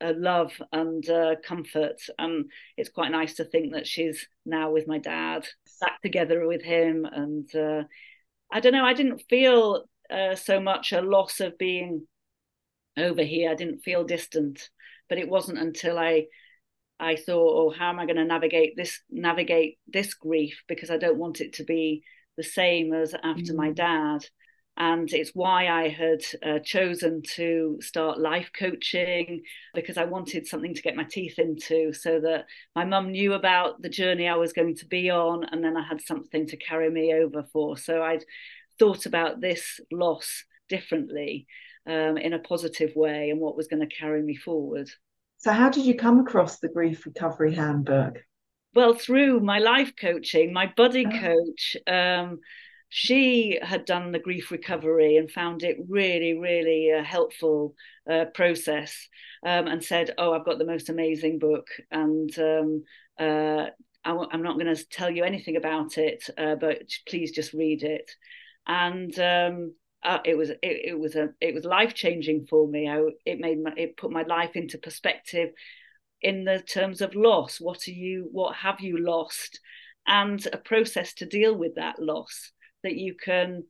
a 0.00 0.12
love 0.12 0.52
and 0.72 1.08
uh, 1.10 1.34
comfort 1.44 2.00
and 2.18 2.50
it's 2.76 2.90
quite 2.90 3.10
nice 3.10 3.34
to 3.34 3.44
think 3.44 3.72
that 3.72 3.86
she's 3.86 4.26
now 4.46 4.70
with 4.70 4.86
my 4.86 4.98
dad 4.98 5.46
back 5.80 6.00
together 6.02 6.46
with 6.46 6.62
him 6.62 7.04
and 7.04 7.54
uh, 7.54 7.82
I 8.52 8.60
don't 8.60 8.72
know. 8.72 8.84
I 8.84 8.92
didn't 8.92 9.24
feel 9.30 9.84
uh, 10.12 10.36
so 10.36 10.60
much 10.60 10.92
a 10.92 11.00
loss 11.00 11.40
of 11.40 11.58
being 11.58 12.06
over 12.96 13.22
here. 13.22 13.50
I 13.50 13.54
didn't 13.54 13.80
feel 13.80 14.04
distant, 14.04 14.68
but 15.08 15.18
it 15.18 15.28
wasn't 15.28 15.58
until 15.58 15.98
I 15.98 16.26
I 17.00 17.16
thought, 17.16 17.56
oh, 17.56 17.70
how 17.76 17.90
am 17.90 17.98
I 17.98 18.06
going 18.06 18.16
to 18.16 18.24
navigate 18.24 18.76
this 18.76 19.00
navigate 19.10 19.78
this 19.88 20.14
grief 20.14 20.62
because 20.68 20.90
I 20.90 20.98
don't 20.98 21.18
want 21.18 21.40
it 21.40 21.54
to 21.54 21.64
be 21.64 22.04
the 22.36 22.44
same 22.44 22.92
as 22.92 23.14
after 23.14 23.52
mm. 23.52 23.56
my 23.56 23.72
dad. 23.72 24.24
And 24.76 25.12
it's 25.12 25.32
why 25.34 25.68
I 25.68 25.88
had 25.88 26.22
uh, 26.42 26.58
chosen 26.64 27.22
to 27.34 27.76
start 27.80 28.18
life 28.18 28.50
coaching 28.58 29.42
because 29.74 29.98
I 29.98 30.06
wanted 30.06 30.46
something 30.46 30.74
to 30.74 30.80
get 30.80 30.96
my 30.96 31.04
teeth 31.04 31.38
into 31.38 31.92
so 31.92 32.20
that 32.20 32.46
my 32.74 32.86
mum 32.86 33.10
knew 33.10 33.34
about 33.34 33.82
the 33.82 33.90
journey 33.90 34.28
I 34.28 34.36
was 34.36 34.54
going 34.54 34.76
to 34.76 34.86
be 34.86 35.10
on 35.10 35.44
and 35.44 35.62
then 35.62 35.76
I 35.76 35.86
had 35.86 36.00
something 36.00 36.46
to 36.46 36.56
carry 36.56 36.90
me 36.90 37.12
over 37.12 37.44
for. 37.52 37.76
So 37.76 38.02
I'd 38.02 38.24
thought 38.82 39.06
about 39.06 39.40
this 39.40 39.78
loss 39.92 40.44
differently 40.68 41.46
um, 41.86 42.16
in 42.18 42.32
a 42.32 42.40
positive 42.40 42.90
way 42.96 43.30
and 43.30 43.38
what 43.38 43.56
was 43.56 43.68
going 43.68 43.86
to 43.88 43.94
carry 43.94 44.20
me 44.20 44.34
forward. 44.34 44.90
So, 45.38 45.52
how 45.52 45.68
did 45.68 45.84
you 45.84 45.94
come 45.94 46.18
across 46.18 46.58
the 46.58 46.68
Grief 46.68 47.06
Recovery 47.06 47.54
Handbook? 47.54 48.18
Well, 48.74 48.94
through 48.94 49.38
my 49.38 49.60
life 49.60 49.92
coaching, 50.00 50.52
my 50.52 50.72
buddy 50.76 51.06
oh. 51.06 51.20
coach, 51.20 51.76
um, 51.86 52.40
she 52.88 53.60
had 53.62 53.84
done 53.84 54.10
the 54.10 54.18
grief 54.18 54.50
recovery 54.50 55.16
and 55.16 55.30
found 55.30 55.62
it 55.62 55.76
really, 55.88 56.36
really 56.36 56.90
a 56.90 57.04
helpful 57.04 57.76
uh, 58.10 58.24
process 58.34 59.08
um, 59.46 59.68
and 59.68 59.84
said, 59.84 60.12
Oh, 60.18 60.32
I've 60.32 60.44
got 60.44 60.58
the 60.58 60.64
most 60.64 60.88
amazing 60.88 61.38
book. 61.38 61.68
And 61.92 62.36
um, 62.36 62.84
uh, 63.16 63.66
I 64.04 64.08
w- 64.08 64.28
I'm 64.32 64.42
not 64.42 64.58
going 64.58 64.74
to 64.74 64.88
tell 64.88 65.10
you 65.10 65.22
anything 65.22 65.56
about 65.56 65.98
it, 65.98 66.28
uh, 66.36 66.56
but 66.56 66.82
please 67.06 67.30
just 67.30 67.52
read 67.52 67.84
it 67.84 68.10
and 68.66 69.18
um, 69.18 69.74
uh, 70.02 70.18
it 70.24 70.36
was 70.36 70.50
it, 70.50 70.58
it, 70.62 70.98
was 70.98 71.14
a 71.14 71.30
it 71.40 71.54
was 71.54 71.64
life 71.64 71.94
changing 71.94 72.46
for 72.48 72.66
me. 72.66 72.88
I, 72.88 73.02
it 73.24 73.38
made 73.38 73.62
my, 73.62 73.72
it 73.76 73.96
put 73.96 74.10
my 74.10 74.22
life 74.22 74.56
into 74.56 74.78
perspective 74.78 75.50
in 76.20 76.44
the 76.44 76.60
terms 76.60 77.00
of 77.00 77.14
loss. 77.14 77.60
What 77.60 77.86
are 77.88 77.92
you? 77.92 78.28
What 78.32 78.56
have 78.56 78.80
you 78.80 78.98
lost? 78.98 79.60
And 80.06 80.44
a 80.52 80.56
process 80.56 81.14
to 81.14 81.26
deal 81.26 81.54
with 81.56 81.76
that 81.76 82.00
loss 82.00 82.52
that 82.82 82.96
you 82.96 83.14
can. 83.14 83.64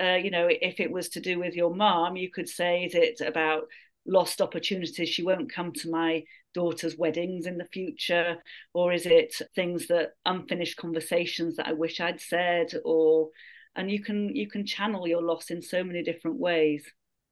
Uh, 0.00 0.14
you 0.14 0.30
know, 0.30 0.48
if 0.48 0.80
it 0.80 0.90
was 0.90 1.10
to 1.10 1.20
do 1.20 1.38
with 1.38 1.54
your 1.54 1.74
mom, 1.74 2.16
you 2.16 2.30
could 2.30 2.48
say, 2.48 2.84
is 2.84 2.94
it 2.94 3.20
about 3.20 3.64
lost 4.06 4.40
opportunities? 4.40 5.10
She 5.10 5.22
won't 5.22 5.52
come 5.52 5.72
to 5.72 5.90
my 5.90 6.24
daughter's 6.54 6.96
weddings 6.96 7.46
in 7.46 7.58
the 7.58 7.66
future, 7.66 8.38
or 8.72 8.92
is 8.92 9.04
it 9.04 9.34
things 9.54 9.88
that 9.88 10.12
unfinished 10.24 10.78
conversations 10.78 11.56
that 11.56 11.68
I 11.68 11.74
wish 11.74 12.00
I'd 12.00 12.20
said, 12.20 12.72
or 12.84 13.28
and 13.76 13.90
you 13.90 14.02
can 14.02 14.34
you 14.34 14.48
can 14.48 14.66
channel 14.66 15.06
your 15.06 15.22
loss 15.22 15.50
in 15.50 15.62
so 15.62 15.84
many 15.84 16.02
different 16.02 16.38
ways. 16.38 16.84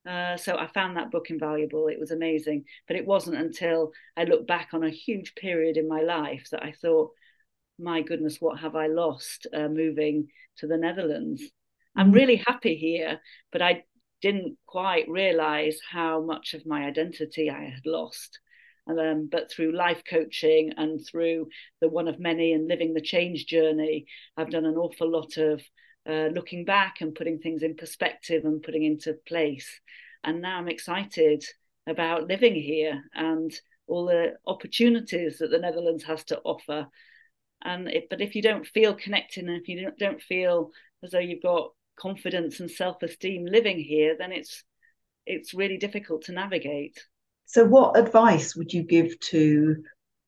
Uh, 0.08 0.36
so 0.36 0.56
I 0.56 0.68
found 0.68 0.96
that 0.96 1.10
book 1.10 1.30
invaluable. 1.30 1.88
It 1.88 1.98
was 1.98 2.12
amazing, 2.12 2.64
but 2.86 2.96
it 2.96 3.06
wasn't 3.06 3.38
until 3.38 3.90
I 4.16 4.24
looked 4.24 4.46
back 4.46 4.68
on 4.72 4.84
a 4.84 4.90
huge 4.90 5.34
period 5.34 5.76
in 5.76 5.88
my 5.88 6.00
life 6.00 6.46
that 6.52 6.62
I 6.62 6.72
thought, 6.80 7.10
my 7.78 8.02
goodness, 8.02 8.40
what 8.40 8.60
have 8.60 8.76
I 8.76 8.86
lost 8.86 9.48
uh, 9.52 9.68
moving 9.68 10.28
to 10.58 10.68
the 10.68 10.76
Netherlands? 10.76 11.42
I'm 11.96 12.12
mm. 12.12 12.14
really 12.14 12.36
happy 12.46 12.76
here, 12.76 13.20
but 13.50 13.62
I 13.62 13.84
didn't 14.22 14.56
quite 14.66 15.08
realize 15.08 15.78
how 15.90 16.22
much 16.22 16.54
of 16.54 16.66
my 16.66 16.84
identity 16.84 17.50
I 17.50 17.64
had 17.64 17.84
lost. 17.84 18.38
And, 18.86 19.00
Um, 19.00 19.28
but 19.30 19.50
through 19.50 19.72
life 19.72 20.02
coaching 20.08 20.72
and 20.76 21.04
through 21.04 21.48
the 21.80 21.88
one 21.88 22.08
of 22.08 22.20
many 22.20 22.52
and 22.52 22.68
living 22.68 22.94
the 22.94 23.00
change 23.00 23.46
journey, 23.46 24.06
I've 24.36 24.50
done 24.50 24.66
an 24.66 24.76
awful 24.76 25.10
lot 25.10 25.36
of 25.36 25.60
uh, 26.08 26.28
looking 26.32 26.64
back 26.64 27.00
and 27.00 27.14
putting 27.14 27.38
things 27.38 27.62
in 27.62 27.74
perspective 27.74 28.44
and 28.44 28.62
putting 28.62 28.84
into 28.84 29.14
place. 29.26 29.68
And 30.22 30.40
now 30.40 30.58
I'm 30.58 30.68
excited 30.68 31.44
about 31.86 32.28
living 32.28 32.54
here 32.54 33.02
and 33.14 33.52
all 33.86 34.06
the 34.06 34.34
opportunities 34.46 35.38
that 35.38 35.50
the 35.50 35.58
Netherlands 35.58 36.04
has 36.04 36.24
to 36.24 36.40
offer. 36.40 36.86
And 37.62 37.88
it, 37.88 38.08
but 38.10 38.20
if 38.20 38.34
you 38.34 38.42
don't 38.42 38.66
feel 38.66 38.94
connected 38.94 39.44
and 39.44 39.60
if 39.60 39.68
you 39.68 39.82
don't, 39.82 39.98
don't 39.98 40.22
feel 40.22 40.70
as 41.02 41.12
though 41.12 41.18
you've 41.18 41.42
got 41.42 41.70
confidence 41.98 42.60
and 42.60 42.70
self-esteem 42.70 43.46
living 43.46 43.78
here, 43.78 44.16
then 44.18 44.32
it's 44.32 44.64
it's 45.26 45.54
really 45.54 45.76
difficult 45.76 46.22
to 46.22 46.32
navigate. 46.32 47.00
So, 47.46 47.64
what 47.64 47.98
advice 47.98 48.54
would 48.56 48.72
you 48.72 48.82
give 48.82 49.18
to 49.20 49.76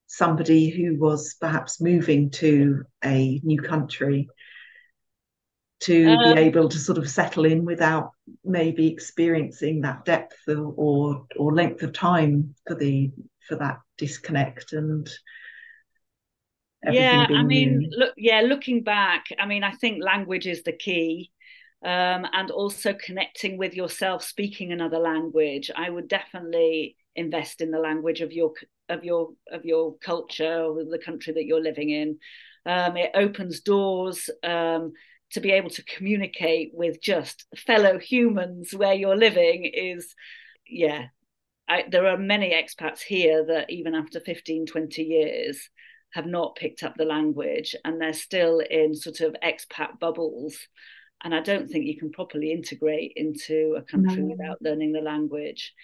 somebody 0.07 0.71
who 0.71 0.97
was 0.97 1.37
perhaps 1.41 1.81
moving 1.81 2.31
to 2.31 2.83
a 3.05 3.41
new 3.45 3.61
country 3.61 4.29
to 5.81 6.07
um, 6.07 6.35
be 6.35 6.41
able 6.41 6.69
to 6.69 6.79
sort 6.79 6.99
of 6.99 7.09
settle 7.09 7.45
in 7.45 7.65
without 7.65 8.13
maybe 8.45 8.89
experiencing 8.89 9.81
that 9.83 10.05
depth 10.05 10.37
or, 10.49 10.75
or, 10.77 11.27
or 11.37 11.55
length 11.55 11.83
of 11.83 11.93
time 11.93 12.55
for 12.67 12.75
the 12.75 13.11
for 13.47 13.57
that 13.57 13.79
disconnect 13.97 14.73
and 14.73 15.09
yeah 16.91 17.27
i 17.35 17.43
mean 17.43 17.79
new. 17.79 17.91
look 17.97 18.15
yeah 18.17 18.41
looking 18.41 18.83
back 18.83 19.25
i 19.39 19.47
mean 19.47 19.65
i 19.65 19.73
think 19.73 20.03
language 20.03 20.47
is 20.47 20.63
the 20.63 20.73
key 20.73 21.31
um, 21.85 22.27
and 22.33 22.51
also 22.51 22.93
connecting 22.93 23.57
with 23.57 23.75
yourself 23.75 24.23
speaking 24.23 24.73
another 24.73 24.99
language 24.99 25.71
i 25.77 25.89
would 25.89 26.09
definitely 26.09 26.97
invest 27.17 27.61
in 27.61 27.71
the 27.71 27.79
language 27.79 28.21
of 28.21 28.33
your 28.33 28.53
of 28.89 29.05
your 29.05 29.31
of 29.51 29.65
your 29.65 29.97
culture 29.99 30.63
or 30.63 30.85
the 30.85 31.03
country 31.05 31.33
that 31.33 31.47
you're 31.47 31.63
living 31.63 31.91
in 31.91 32.19
um, 32.67 32.97
it 32.97 33.11
opens 33.15 33.61
doors 33.61 34.29
um, 34.45 34.93
to 35.33 35.41
be 35.41 35.53
able 35.53 35.71
to 35.71 35.85
communicate 35.85 36.71
with 36.73 37.03
just 37.03 37.45
fellow 37.57 37.99
humans 37.99 38.73
where 38.75 38.95
you're 38.95 39.17
living 39.17 39.71
is 39.73 40.15
yeah. 40.67 41.07
I, 41.69 41.85
there 41.91 42.07
are 42.07 42.17
many 42.17 42.51
expats 42.51 43.01
here 43.01 43.45
that 43.47 43.71
even 43.71 43.95
after 43.95 44.21
15 44.21 44.67
20 44.67 45.03
years 45.03 45.69
have 46.15 46.27
not 46.27 46.57
picked 46.57 46.83
up 46.83 46.95
the 46.97 47.05
language 47.05 47.77
and 47.85 48.01
they're 48.01 48.15
still 48.15 48.61
in 48.61 48.95
sort 48.95 49.21
of 49.21 49.37
expat 49.45 49.99
bubbles. 50.01 50.57
And 51.23 51.35
i 51.35 51.41
don't 51.41 51.69
think 51.69 51.85
you 51.85 51.99
can 51.99 52.11
properly 52.11 52.53
integrate 52.53 53.13
into 53.17 53.77
a 53.77 53.83
country 53.83 54.23
no. 54.23 54.37
without 54.37 54.63
learning 54.63 54.93
the 54.93 55.01
language. 55.01 55.75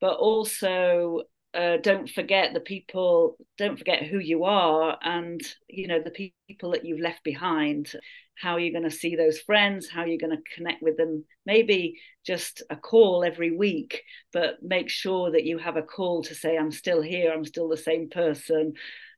But 0.00 0.16
also 0.16 1.24
uh, 1.58 1.76
don't 1.78 2.08
forget 2.08 2.54
the 2.54 2.60
people 2.60 3.36
don't 3.56 3.78
forget 3.78 4.04
who 4.04 4.18
you 4.20 4.44
are 4.44 4.96
and 5.02 5.40
you 5.68 5.88
know 5.88 6.00
the 6.00 6.30
people 6.46 6.70
that 6.70 6.84
you've 6.84 7.00
left 7.00 7.24
behind. 7.24 7.92
How 8.36 8.52
are 8.52 8.60
you 8.60 8.70
going 8.70 8.84
to 8.84 8.90
see 8.92 9.16
those 9.16 9.40
friends? 9.40 9.88
How 9.88 10.02
are 10.02 10.06
you 10.06 10.20
going 10.20 10.36
to 10.36 10.54
connect 10.54 10.80
with 10.80 10.96
them? 10.96 11.24
Maybe 11.44 11.98
just 12.24 12.62
a 12.70 12.76
call 12.76 13.24
every 13.24 13.56
week 13.56 14.02
but 14.32 14.62
make 14.62 14.88
sure 14.88 15.32
that 15.32 15.44
you 15.44 15.58
have 15.58 15.76
a 15.76 15.82
call 15.82 16.22
to 16.22 16.34
say 16.34 16.56
i'm 16.58 16.70
still 16.70 17.00
here 17.00 17.32
i'm 17.32 17.44
still 17.44 17.68
the 17.68 17.76
same 17.76 18.08
person. 18.08 18.74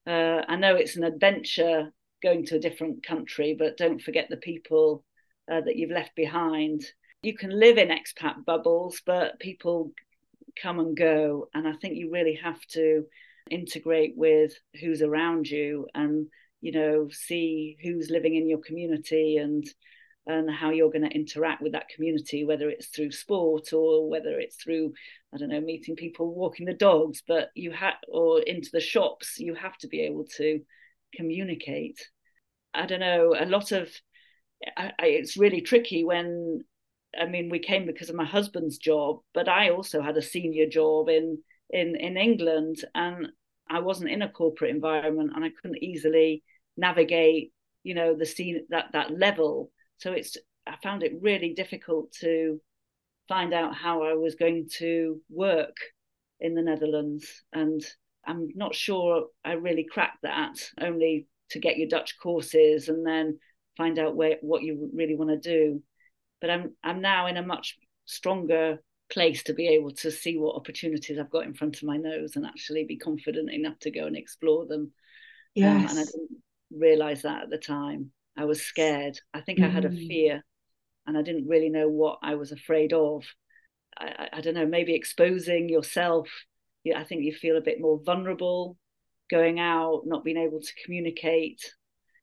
Uh, 0.07 0.41
i 0.49 0.57
know 0.57 0.77
it's 0.77 0.97
an 0.97 1.05
adventure 1.05 1.93
going 2.23 2.47
to 2.47 2.57
a 2.57 2.61
different 2.61 3.05
country 3.05 3.55
but 3.59 3.77
don't 3.77 4.01
forget 4.01 4.29
the 4.31 4.39
people 4.39 5.05
uh, 5.51 5.61
that 5.61 5.77
you've 5.77 5.91
left 5.91 6.15
behind. 6.15 6.83
You 7.23 7.37
can 7.37 7.51
live 7.51 7.77
in 7.77 7.89
expat 7.89 8.47
bubbles 8.47 9.03
but 9.05 9.39
people 9.41 9.93
come 10.61 10.81
and 10.81 10.97
go. 10.97 11.49
And 11.55 11.67
I 11.67 11.73
think 11.75 11.97
you 11.97 12.11
really 12.13 12.39
have 12.43 12.61
to 12.73 13.05
integrate 13.51 14.15
with 14.17 14.53
who's 14.81 15.03
around 15.03 15.49
you 15.49 15.87
and, 15.95 16.27
you 16.61 16.73
know, 16.73 17.09
see 17.11 17.77
who's 17.83 18.11
living 18.11 18.37
in 18.37 18.49
your 18.49 18.61
community 18.61 19.37
and 19.37 19.65
and 20.27 20.51
how 20.51 20.71
you're 20.71 20.91
going 20.91 21.09
to 21.09 21.17
interact 21.17 21.63
with 21.63 21.73
that 21.73 21.89
community, 21.89 22.45
whether 22.45 22.69
it's 22.69 22.89
through 22.89 23.11
sport 23.11 23.73
or 23.73 24.09
whether 24.09 24.39
it's 24.39 24.57
through, 24.57 24.93
I 25.35 25.39
don't 25.39 25.49
know, 25.49 25.61
meeting 25.61 25.97
people, 25.97 26.35
walking 26.35 26.67
the 26.67 26.75
dogs, 26.75 27.23
but 27.27 27.49
you 27.55 27.73
have, 27.73 27.95
or 28.07 28.41
into 28.41 28.69
the 28.73 28.81
shops, 28.81 29.39
you 29.39 29.55
have 29.55 29.77
to 29.79 29.89
be 29.89 30.03
able 30.03 30.27
to 30.37 30.61
communicate. 31.15 32.07
I 32.75 32.87
don't 32.87 33.01
know, 33.01 33.35
a 33.37 33.47
lot 33.47 33.73
of, 33.73 33.91
I, 34.77 34.93
I, 34.99 35.07
it's 35.07 35.39
really 35.39 35.63
tricky 35.63 36.05
when 36.05 36.61
I 37.19 37.27
mean, 37.27 37.49
we 37.51 37.59
came 37.59 37.87
because 37.87 38.09
of 38.09 38.17
my 38.17 38.25
husband's 38.25 38.79
job, 38.79 39.21
but 39.35 39.49
I 39.49 39.71
also 39.71 40.01
had 40.01 40.17
a 40.17 40.23
senior 40.23 40.67
job 40.69 41.09
in 41.09 41.39
in 41.71 41.97
in 41.97 42.17
England, 42.17 42.85
and 42.95 43.29
I 43.69 43.81
wasn't 43.81 44.11
in 44.11 44.23
a 44.23 44.29
corporate 44.29 44.71
environment, 44.71 45.33
and 45.35 45.45
I 45.45 45.51
couldn't 45.51 45.83
easily 45.83 46.43
navigate, 46.77 47.53
you 47.83 47.95
know, 47.95 48.15
the 48.15 48.27
scene 48.27 48.67
that 48.71 48.87
that 48.93 49.11
level. 49.11 49.71
So 49.99 50.13
it's 50.13 50.37
I 50.67 50.77
found 50.83 51.03
it 51.03 51.21
really 51.21 51.55
difficult 51.55 52.13
to 52.21 52.61
find 53.29 53.53
out 53.55 53.75
how 53.75 54.03
I 54.03 54.15
was 54.15 54.35
going 54.35 54.69
to 54.79 55.21
work 55.31 55.77
in 56.41 56.55
the 56.55 56.63
Netherlands, 56.63 57.45
and 57.53 57.85
I'm 58.27 58.49
not 58.55 58.75
sure 58.75 59.27
I 59.45 59.53
really 59.53 59.87
cracked 59.91 60.23
that. 60.23 60.57
Only 60.81 61.27
to 61.51 61.59
get 61.59 61.79
your 61.79 61.89
Dutch 61.89 62.17
courses 62.23 62.89
and 62.89 63.05
then 63.07 63.39
find 63.77 63.99
out 63.99 64.15
where 64.15 64.37
what 64.41 64.63
you 64.63 64.91
really 64.95 65.17
want 65.17 65.31
to 65.31 65.37
do 65.39 65.83
but 66.41 66.51
I'm 66.51 66.75
I'm 66.83 67.01
now 67.01 67.27
in 67.27 67.37
a 67.37 67.47
much 67.47 67.79
stronger 68.07 68.79
place 69.11 69.43
to 69.45 69.55
be 69.55 69.69
able 69.69 69.91
to 69.91 70.11
see 70.11 70.39
what 70.39 70.57
opportunities 70.57 71.19
I've 71.19 71.31
got 71.31 71.45
in 71.45 71.55
front 71.55 71.77
of 71.77 71.83
my 71.83 71.97
nose 71.97 72.37
and 72.37 72.47
actually 72.47 72.85
be 72.85 72.97
confident 72.97 73.51
enough 73.51 73.79
to 73.81 73.91
go 73.91 74.07
and 74.07 74.17
explore 74.17 74.67
them. 74.67 74.93
Yes. 75.55 75.91
Um, 75.91 75.99
and 75.99 75.99
I 75.99 76.05
didn't 76.05 76.43
realize 76.71 77.23
that 77.23 77.43
at 77.43 77.51
the 77.51 77.59
time. 77.59 78.13
I 78.37 78.45
was 78.45 78.63
scared. 78.63 79.19
I 79.35 79.41
think 79.41 79.59
mm. 79.59 79.67
I 79.67 79.69
had 79.69 79.85
a 79.85 79.91
mm. 79.91 80.07
fear 80.07 80.45
and 81.07 81.19
I 81.19 81.23
didn't 81.23 81.49
really 81.49 81.69
know 81.69 81.89
what 81.89 82.21
I 82.23 82.37
was 82.37 82.53
afraid 82.53 82.93
of. 82.93 83.25
I, 83.99 84.07
I, 84.07 84.29
I 84.35 84.41
don't 84.41 84.55
know, 84.55 84.67
maybe 84.67 84.95
exposing 84.95 85.69
yourself. 85.69 86.29
I 86.95 87.05
think 87.05 87.25
you 87.25 87.33
feel 87.33 87.57
a 87.57 87.63
bit 87.63 87.81
more 87.81 88.01
vulnerable 88.03 88.79
going 89.31 89.61
out, 89.61 90.03
not 90.07 90.25
being 90.25 90.39
able 90.39 90.61
to 90.61 90.73
communicate. 90.85 91.75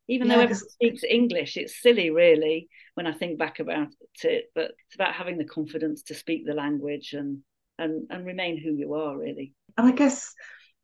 Even 0.07 0.27
yeah, 0.27 0.35
though 0.35 0.41
everyone 0.41 0.69
speaks 0.69 1.03
English, 1.03 1.57
it's 1.57 1.81
silly, 1.81 2.09
really 2.09 2.69
when 2.95 3.07
I 3.07 3.13
think 3.13 3.37
back 3.37 3.59
about 3.59 3.89
it. 4.23 4.45
But 4.55 4.71
it's 4.85 4.95
about 4.95 5.13
having 5.13 5.37
the 5.37 5.45
confidence 5.45 6.03
to 6.03 6.15
speak 6.15 6.45
the 6.45 6.53
language 6.53 7.13
and 7.13 7.39
and 7.77 8.07
and 8.09 8.25
remain 8.25 8.57
who 8.57 8.73
you 8.73 8.93
are, 8.93 9.17
really. 9.17 9.53
And 9.77 9.87
I 9.87 9.91
guess 9.91 10.33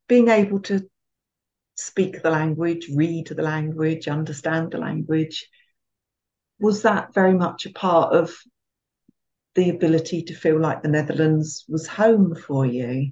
being 0.07 0.27
able 0.27 0.59
to 0.62 0.88
speak 1.75 2.21
the 2.21 2.29
language, 2.29 2.89
read 2.93 3.27
the 3.27 3.41
language, 3.41 4.07
understand 4.07 4.71
the 4.71 4.77
language, 4.77 5.47
was 6.59 6.83
that 6.83 7.13
very 7.13 7.33
much 7.33 7.65
a 7.65 7.71
part 7.71 8.13
of 8.13 8.36
the 9.55 9.69
ability 9.69 10.23
to 10.23 10.33
feel 10.33 10.59
like 10.59 10.81
the 10.81 10.89
Netherlands 10.89 11.65
was 11.67 11.88
home 11.88 12.36
for 12.36 12.65
you? 12.65 13.12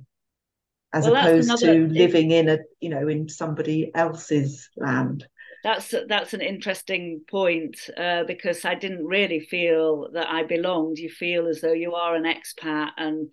as 0.93 1.06
well, 1.06 1.15
opposed 1.15 1.50
another, 1.50 1.88
to 1.88 1.93
living 1.93 2.32
in 2.32 2.50
a 2.50 2.58
you 2.80 2.89
know 2.89 3.08
in 3.08 3.30
somebody 3.30 3.91
else's 3.95 4.69
land 4.78 5.26
that's 5.63 5.93
that's 6.08 6.34
an 6.34 6.41
interesting 6.41 7.21
point 7.30 7.78
uh, 7.97 8.24
because 8.24 8.65
I 8.65 8.76
didn't 8.76 9.06
really 9.06 9.39
feel 9.39 10.10
that 10.13 10.28
I 10.28 10.43
belonged. 10.43 10.97
You 10.97 11.10
feel 11.10 11.47
as 11.47 11.62
though 11.62 11.74
you 11.74 11.93
are 11.93 12.15
an 12.15 12.24
expat, 12.24 12.91
and 12.97 13.30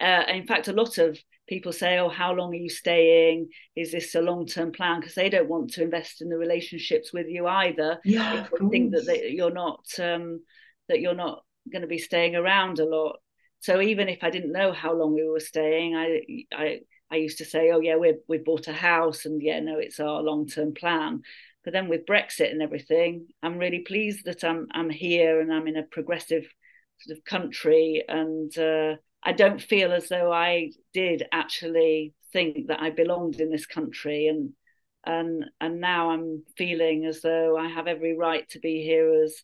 uh, 0.00 0.24
in 0.28 0.46
fact, 0.46 0.68
a 0.68 0.72
lot 0.72 0.98
of 0.98 1.18
people 1.48 1.72
say, 1.72 1.98
"Oh, 1.98 2.08
how 2.08 2.32
long 2.32 2.52
are 2.52 2.56
you 2.56 2.70
staying? 2.70 3.48
Is 3.74 3.92
this 3.92 4.14
a 4.14 4.20
long-term 4.20 4.72
plan?" 4.72 5.00
Because 5.00 5.14
they 5.14 5.28
don't 5.28 5.48
want 5.48 5.72
to 5.72 5.82
invest 5.82 6.20
in 6.20 6.28
the 6.28 6.36
relationships 6.36 7.12
with 7.12 7.26
you 7.28 7.46
either. 7.46 8.00
Yeah, 8.04 8.46
they 8.50 8.68
think 8.68 8.92
that 8.92 9.06
they, 9.06 9.28
you're 9.28 9.50
not 9.50 9.84
um, 9.98 10.40
that 10.88 11.00
you're 11.00 11.14
not 11.14 11.42
going 11.70 11.82
to 11.82 11.88
be 11.88 11.98
staying 11.98 12.36
around 12.36 12.78
a 12.78 12.84
lot. 12.84 13.16
So 13.60 13.80
even 13.80 14.08
if 14.08 14.18
I 14.22 14.30
didn't 14.30 14.52
know 14.52 14.72
how 14.72 14.92
long 14.92 15.14
we 15.14 15.24
were 15.24 15.40
staying, 15.40 15.94
I 15.96 16.22
I 16.52 16.80
I 17.10 17.16
used 17.16 17.38
to 17.38 17.44
say, 17.44 17.70
"Oh 17.70 17.80
yeah, 17.80 17.96
we 17.96 18.14
we 18.28 18.38
bought 18.38 18.68
a 18.68 18.72
house, 18.72 19.24
and 19.24 19.40
yeah, 19.42 19.60
no, 19.60 19.78
it's 19.78 20.00
our 20.00 20.22
long-term 20.22 20.74
plan." 20.74 21.22
But 21.64 21.72
then 21.72 21.88
with 21.88 22.06
Brexit 22.06 22.50
and 22.50 22.62
everything, 22.62 23.28
I'm 23.42 23.58
really 23.58 23.80
pleased 23.80 24.24
that 24.24 24.42
I'm 24.42 24.66
I'm 24.72 24.90
here 24.90 25.40
and 25.40 25.52
I'm 25.52 25.68
in 25.68 25.76
a 25.76 25.84
progressive 25.84 26.44
sort 26.98 27.16
of 27.16 27.24
country. 27.24 28.04
And 28.08 28.56
uh, 28.58 28.96
I 29.22 29.32
don't 29.32 29.62
feel 29.62 29.92
as 29.92 30.08
though 30.08 30.32
I 30.32 30.70
did 30.92 31.24
actually 31.32 32.14
think 32.32 32.68
that 32.68 32.80
I 32.80 32.90
belonged 32.90 33.40
in 33.40 33.50
this 33.50 33.66
country. 33.66 34.26
And 34.26 34.52
and 35.04 35.44
and 35.60 35.80
now 35.80 36.10
I'm 36.10 36.42
feeling 36.56 37.04
as 37.06 37.22
though 37.22 37.56
I 37.56 37.68
have 37.68 37.86
every 37.86 38.16
right 38.16 38.48
to 38.50 38.58
be 38.58 38.82
here 38.82 39.22
as 39.22 39.42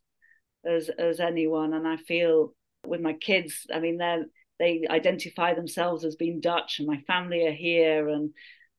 as 0.67 0.89
as 0.89 1.21
anyone. 1.21 1.73
And 1.73 1.87
I 1.87 1.97
feel 1.99 2.55
with 2.85 3.01
my 3.01 3.13
kids 3.13 3.67
I 3.73 3.79
mean 3.81 3.99
they 3.99 4.23
they 4.59 4.87
identify 4.91 5.55
themselves 5.55 6.05
as 6.05 6.17
being 6.17 6.41
Dutch 6.41 6.81
and 6.81 6.89
my 6.89 7.01
family 7.07 7.47
are 7.47 7.53
here. 7.53 8.09
And 8.09 8.33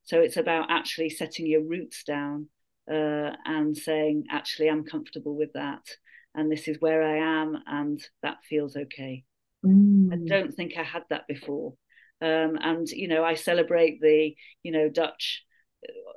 so 0.04 0.19
it's 0.19 0.36
about 0.38 0.69
actually 0.69 1.10
setting 1.10 1.47
your 1.47 1.63
roots 1.63 2.04
down 2.04 2.49
uh, 2.89 3.36
and 3.45 3.78
saying 3.78 4.25
actually 4.30 4.69
I'm 4.69 4.84
comfortable 4.84 5.36
with 5.36 5.54
that 5.54 5.86
and 6.36 6.52
this 6.52 6.67
is 6.67 6.78
where 6.80 7.04
I 7.04 7.41
am 7.41 7.58
and 7.65 8.02
that 8.23 8.38
feels 8.47 8.75
okay 8.75 9.23
mm. 9.65 10.13
I 10.13 10.17
don't 10.28 10.54
think 10.54 10.73
I 10.78 10.84
had 10.84 11.04
that 11.10 11.28
before 11.28 11.73
um, 12.21 12.58
and 12.62 12.88
you 12.89 13.08
know 13.08 13.23
I 13.23 13.36
celebrate 13.36 14.02
the 14.02 14.34
you 14.63 14.71
know 14.71 14.89
Dutch 14.89 15.43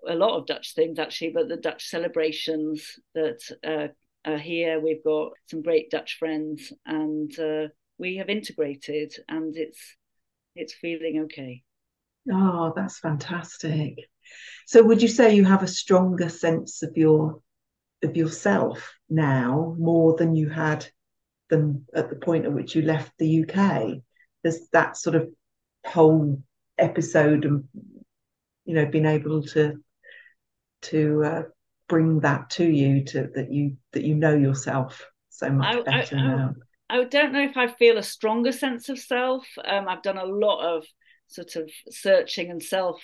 a 0.09 0.15
lot 0.15 0.39
of 0.39 0.47
Dutch 0.47 0.75
things 0.75 0.99
actually, 0.99 1.31
but 1.31 1.49
the 1.49 1.57
Dutch 1.57 1.89
celebrations 1.89 2.99
that 3.15 3.41
uh, 3.65 3.89
are 4.29 4.39
here. 4.39 4.81
We've 4.81 5.05
got 5.05 5.33
some 5.49 5.63
great 5.63 5.91
Dutch 5.91 6.17
friends, 6.19 6.73
and 6.87 7.37
uh, 7.39 7.69
we 7.99 8.17
have 8.17 8.29
integrated, 8.29 9.15
and 9.29 9.57
it's 9.57 9.97
it's 10.55 10.75
feeling 10.75 11.23
okay. 11.25 11.63
Oh, 12.33 12.73
that's 12.75 12.99
fantastic. 12.99 13.95
So, 14.67 14.83
would 14.83 15.03
you 15.03 15.09
say 15.09 15.35
you 15.35 15.45
have 15.45 15.63
a 15.63 15.69
stronger 15.69 16.29
sense 16.29 16.83
of 16.83 16.97
your 16.97 17.41
of 18.03 18.17
yourself 18.17 18.93
now 19.09 19.77
more 19.79 20.17
than 20.17 20.35
you 20.35 20.49
had 20.49 20.87
than 21.51 21.87
at 21.95 22.11
the 22.11 22.17
point 22.17 22.47
at 22.47 22.53
which 22.53 22.75
you 22.75 22.83
left 22.83 23.13
the 23.19 23.45
UK? 23.45 24.03
There's 24.43 24.69
that 24.73 24.97
sort 24.97 25.17
of 25.17 25.29
whole 25.87 26.43
episode 26.79 27.45
and 27.45 27.65
you 28.65 28.75
know 28.75 28.87
been 28.87 29.07
able 29.07 29.43
to 29.43 29.83
to 30.83 31.25
uh, 31.25 31.43
bring 31.89 32.21
that 32.21 32.51
to 32.51 32.65
you 32.65 33.05
to 33.05 33.29
that 33.35 33.53
you 33.53 33.77
that 33.93 34.05
you 34.05 34.15
know 34.15 34.35
yourself 34.35 35.07
so 35.31 35.51
much 35.51 35.77
I, 35.77 35.83
better 35.83 36.17
I, 36.17 36.21
now 36.21 36.55
I, 36.89 36.99
I, 36.99 37.05
don't 37.05 37.33
know 37.33 37.43
if 37.43 37.57
i 37.57 37.67
feel 37.67 37.99
a 37.99 38.03
stronger 38.03 38.53
sense 38.53 38.89
of 38.89 38.99
self 38.99 39.47
um, 39.65 39.89
i've 39.89 40.03
done 40.03 40.19
a 40.19 40.25
lot 40.25 40.77
of 40.77 40.85
sort 41.29 41.57
of 41.57 41.71
searching 41.91 42.51
and 42.51 42.63
self 42.63 43.01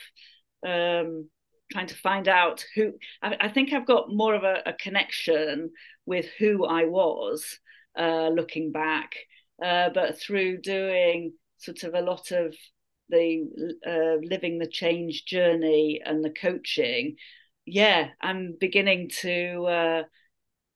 um, 0.66 1.28
trying 1.70 1.86
to 1.86 1.94
find 1.94 2.28
out 2.28 2.64
who 2.74 2.94
I, 3.22 3.36
I 3.40 3.48
think 3.48 3.72
I've 3.72 3.86
got 3.86 4.12
more 4.12 4.34
of 4.34 4.44
a, 4.44 4.62
a 4.66 4.72
connection 4.72 5.70
with 6.06 6.26
who 6.38 6.64
I 6.64 6.84
was 6.84 7.58
uh, 7.98 8.28
looking 8.28 8.72
back, 8.72 9.14
uh, 9.62 9.90
but 9.90 10.20
through 10.20 10.60
doing 10.60 11.34
sort 11.58 11.82
of 11.82 11.94
a 11.94 12.00
lot 12.00 12.30
of 12.30 12.54
the 13.10 13.76
uh, 13.86 14.26
living 14.26 14.58
the 14.58 14.68
change 14.68 15.24
journey 15.24 16.00
and 16.04 16.24
the 16.24 16.30
coaching, 16.30 17.16
yeah, 17.64 18.08
I'm 18.20 18.56
beginning 18.58 19.10
to 19.20 19.64
uh, 19.64 20.02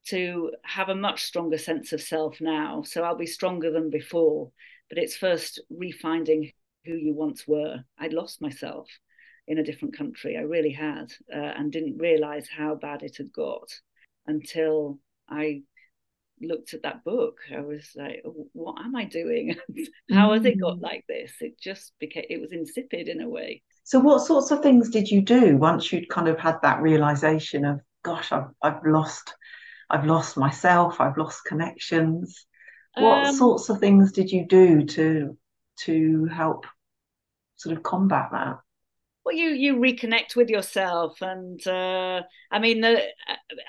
to 0.08 0.50
have 0.64 0.88
a 0.88 0.94
much 0.94 1.22
stronger 1.22 1.58
sense 1.58 1.92
of 1.92 2.00
self 2.00 2.40
now. 2.40 2.82
So 2.82 3.02
I'll 3.02 3.16
be 3.16 3.26
stronger 3.26 3.70
than 3.70 3.90
before. 3.90 4.50
But 4.88 4.98
it's 4.98 5.16
first 5.16 5.60
refinding 5.72 6.52
who 6.84 6.94
you 6.94 7.14
once 7.14 7.46
were. 7.46 7.84
I'd 7.98 8.12
lost 8.12 8.42
myself 8.42 8.88
in 9.46 9.58
a 9.58 9.64
different 9.64 9.96
country. 9.96 10.36
I 10.36 10.42
really 10.42 10.72
had, 10.72 11.12
uh, 11.32 11.38
and 11.38 11.72
didn't 11.72 11.98
realize 11.98 12.48
how 12.48 12.74
bad 12.74 13.02
it 13.02 13.16
had 13.16 13.32
got 13.32 13.68
until 14.26 14.98
I 15.28 15.62
looked 16.40 16.74
at 16.74 16.82
that 16.82 17.04
book. 17.04 17.38
I 17.54 17.60
was 17.60 17.90
like, 17.94 18.22
what 18.52 18.80
am 18.80 18.96
I 18.96 19.04
doing? 19.04 19.56
how 20.10 20.32
has 20.32 20.44
it 20.44 20.60
got 20.60 20.78
mm. 20.78 20.82
like 20.82 21.04
this? 21.08 21.32
It 21.40 21.60
just 21.60 21.92
became, 21.98 22.24
it 22.28 22.40
was 22.40 22.52
insipid 22.52 23.08
in 23.08 23.20
a 23.20 23.28
way. 23.28 23.62
So, 23.84 23.98
what 23.98 24.20
sorts 24.20 24.50
of 24.50 24.60
things 24.62 24.90
did 24.90 25.10
you 25.10 25.22
do 25.22 25.56
once 25.56 25.92
you'd 25.92 26.08
kind 26.08 26.28
of 26.28 26.38
had 26.38 26.58
that 26.62 26.80
realization 26.80 27.64
of, 27.64 27.80
gosh, 28.04 28.30
I've, 28.30 28.48
I've 28.62 28.84
lost, 28.86 29.34
I've 29.90 30.06
lost 30.06 30.36
myself, 30.36 31.00
I've 31.00 31.18
lost 31.18 31.44
connections. 31.44 32.46
What 32.94 33.26
um, 33.26 33.34
sorts 33.34 33.68
of 33.70 33.80
things 33.80 34.12
did 34.12 34.30
you 34.30 34.46
do 34.46 34.84
to 34.84 35.36
to 35.84 36.26
help 36.26 36.66
sort 37.56 37.76
of 37.76 37.82
combat 37.82 38.28
that? 38.32 38.58
Well, 39.24 39.36
you 39.36 39.50
you 39.50 39.76
reconnect 39.76 40.34
with 40.34 40.50
yourself, 40.50 41.22
and 41.22 41.64
uh, 41.66 42.22
I 42.50 42.58
mean, 42.58 42.80
the, 42.80 43.02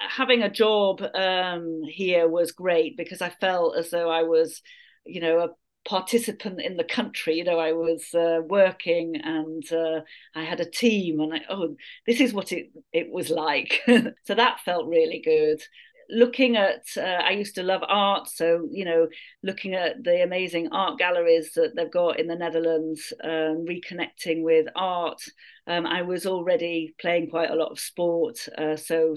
having 0.10 0.42
a 0.42 0.50
job 0.50 1.02
um, 1.14 1.84
here 1.84 2.28
was 2.28 2.52
great 2.52 2.98
because 2.98 3.22
I 3.22 3.30
felt 3.30 3.78
as 3.78 3.92
though 3.92 4.10
I 4.10 4.24
was, 4.24 4.62
you 5.06 5.22
know, 5.22 5.40
a 5.42 5.50
participant 5.88 6.60
in 6.60 6.76
the 6.78 6.84
country. 6.84 7.36
You 7.36 7.44
know, 7.44 7.60
I 7.60 7.74
was 7.74 8.14
uh, 8.16 8.40
working 8.44 9.16
and 9.24 9.64
uh, 9.72 10.02
I 10.34 10.44
had 10.44 10.60
a 10.60 10.70
team, 10.70 11.20
and 11.20 11.36
I, 11.36 11.42
oh, 11.50 11.76
this 12.08 12.20
is 12.20 12.34
what 12.34 12.52
it 12.52 12.72
it 12.92 13.12
was 13.12 13.30
like. 13.30 13.82
so 13.88 14.34
that 14.36 14.62
felt 14.66 14.88
really 14.88 15.22
good. 15.24 15.62
Looking 16.10 16.58
at, 16.58 16.86
uh, 16.98 17.02
I 17.02 17.32
used 17.32 17.56
to 17.56 17.64
love 17.64 17.82
art, 17.88 18.28
so 18.28 18.68
you 18.72 18.86
know, 18.86 19.08
looking 19.42 19.74
at 19.74 20.04
the 20.04 20.24
amazing 20.24 20.70
art 20.72 21.00
galleries 21.00 21.54
that 21.54 21.76
they've 21.76 21.92
got 21.92 22.20
in 22.20 22.28
the 22.28 22.36
Netherlands, 22.36 23.14
um, 23.24 23.66
reconnecting 23.66 24.44
with 24.44 24.68
art. 24.76 25.22
Um, 25.66 25.86
I 25.86 26.02
was 26.02 26.26
already 26.26 26.94
playing 27.00 27.30
quite 27.30 27.52
a 27.52 27.56
lot 27.56 27.72
of 27.72 27.80
sport, 27.80 28.48
uh, 28.58 28.76
so 28.76 29.16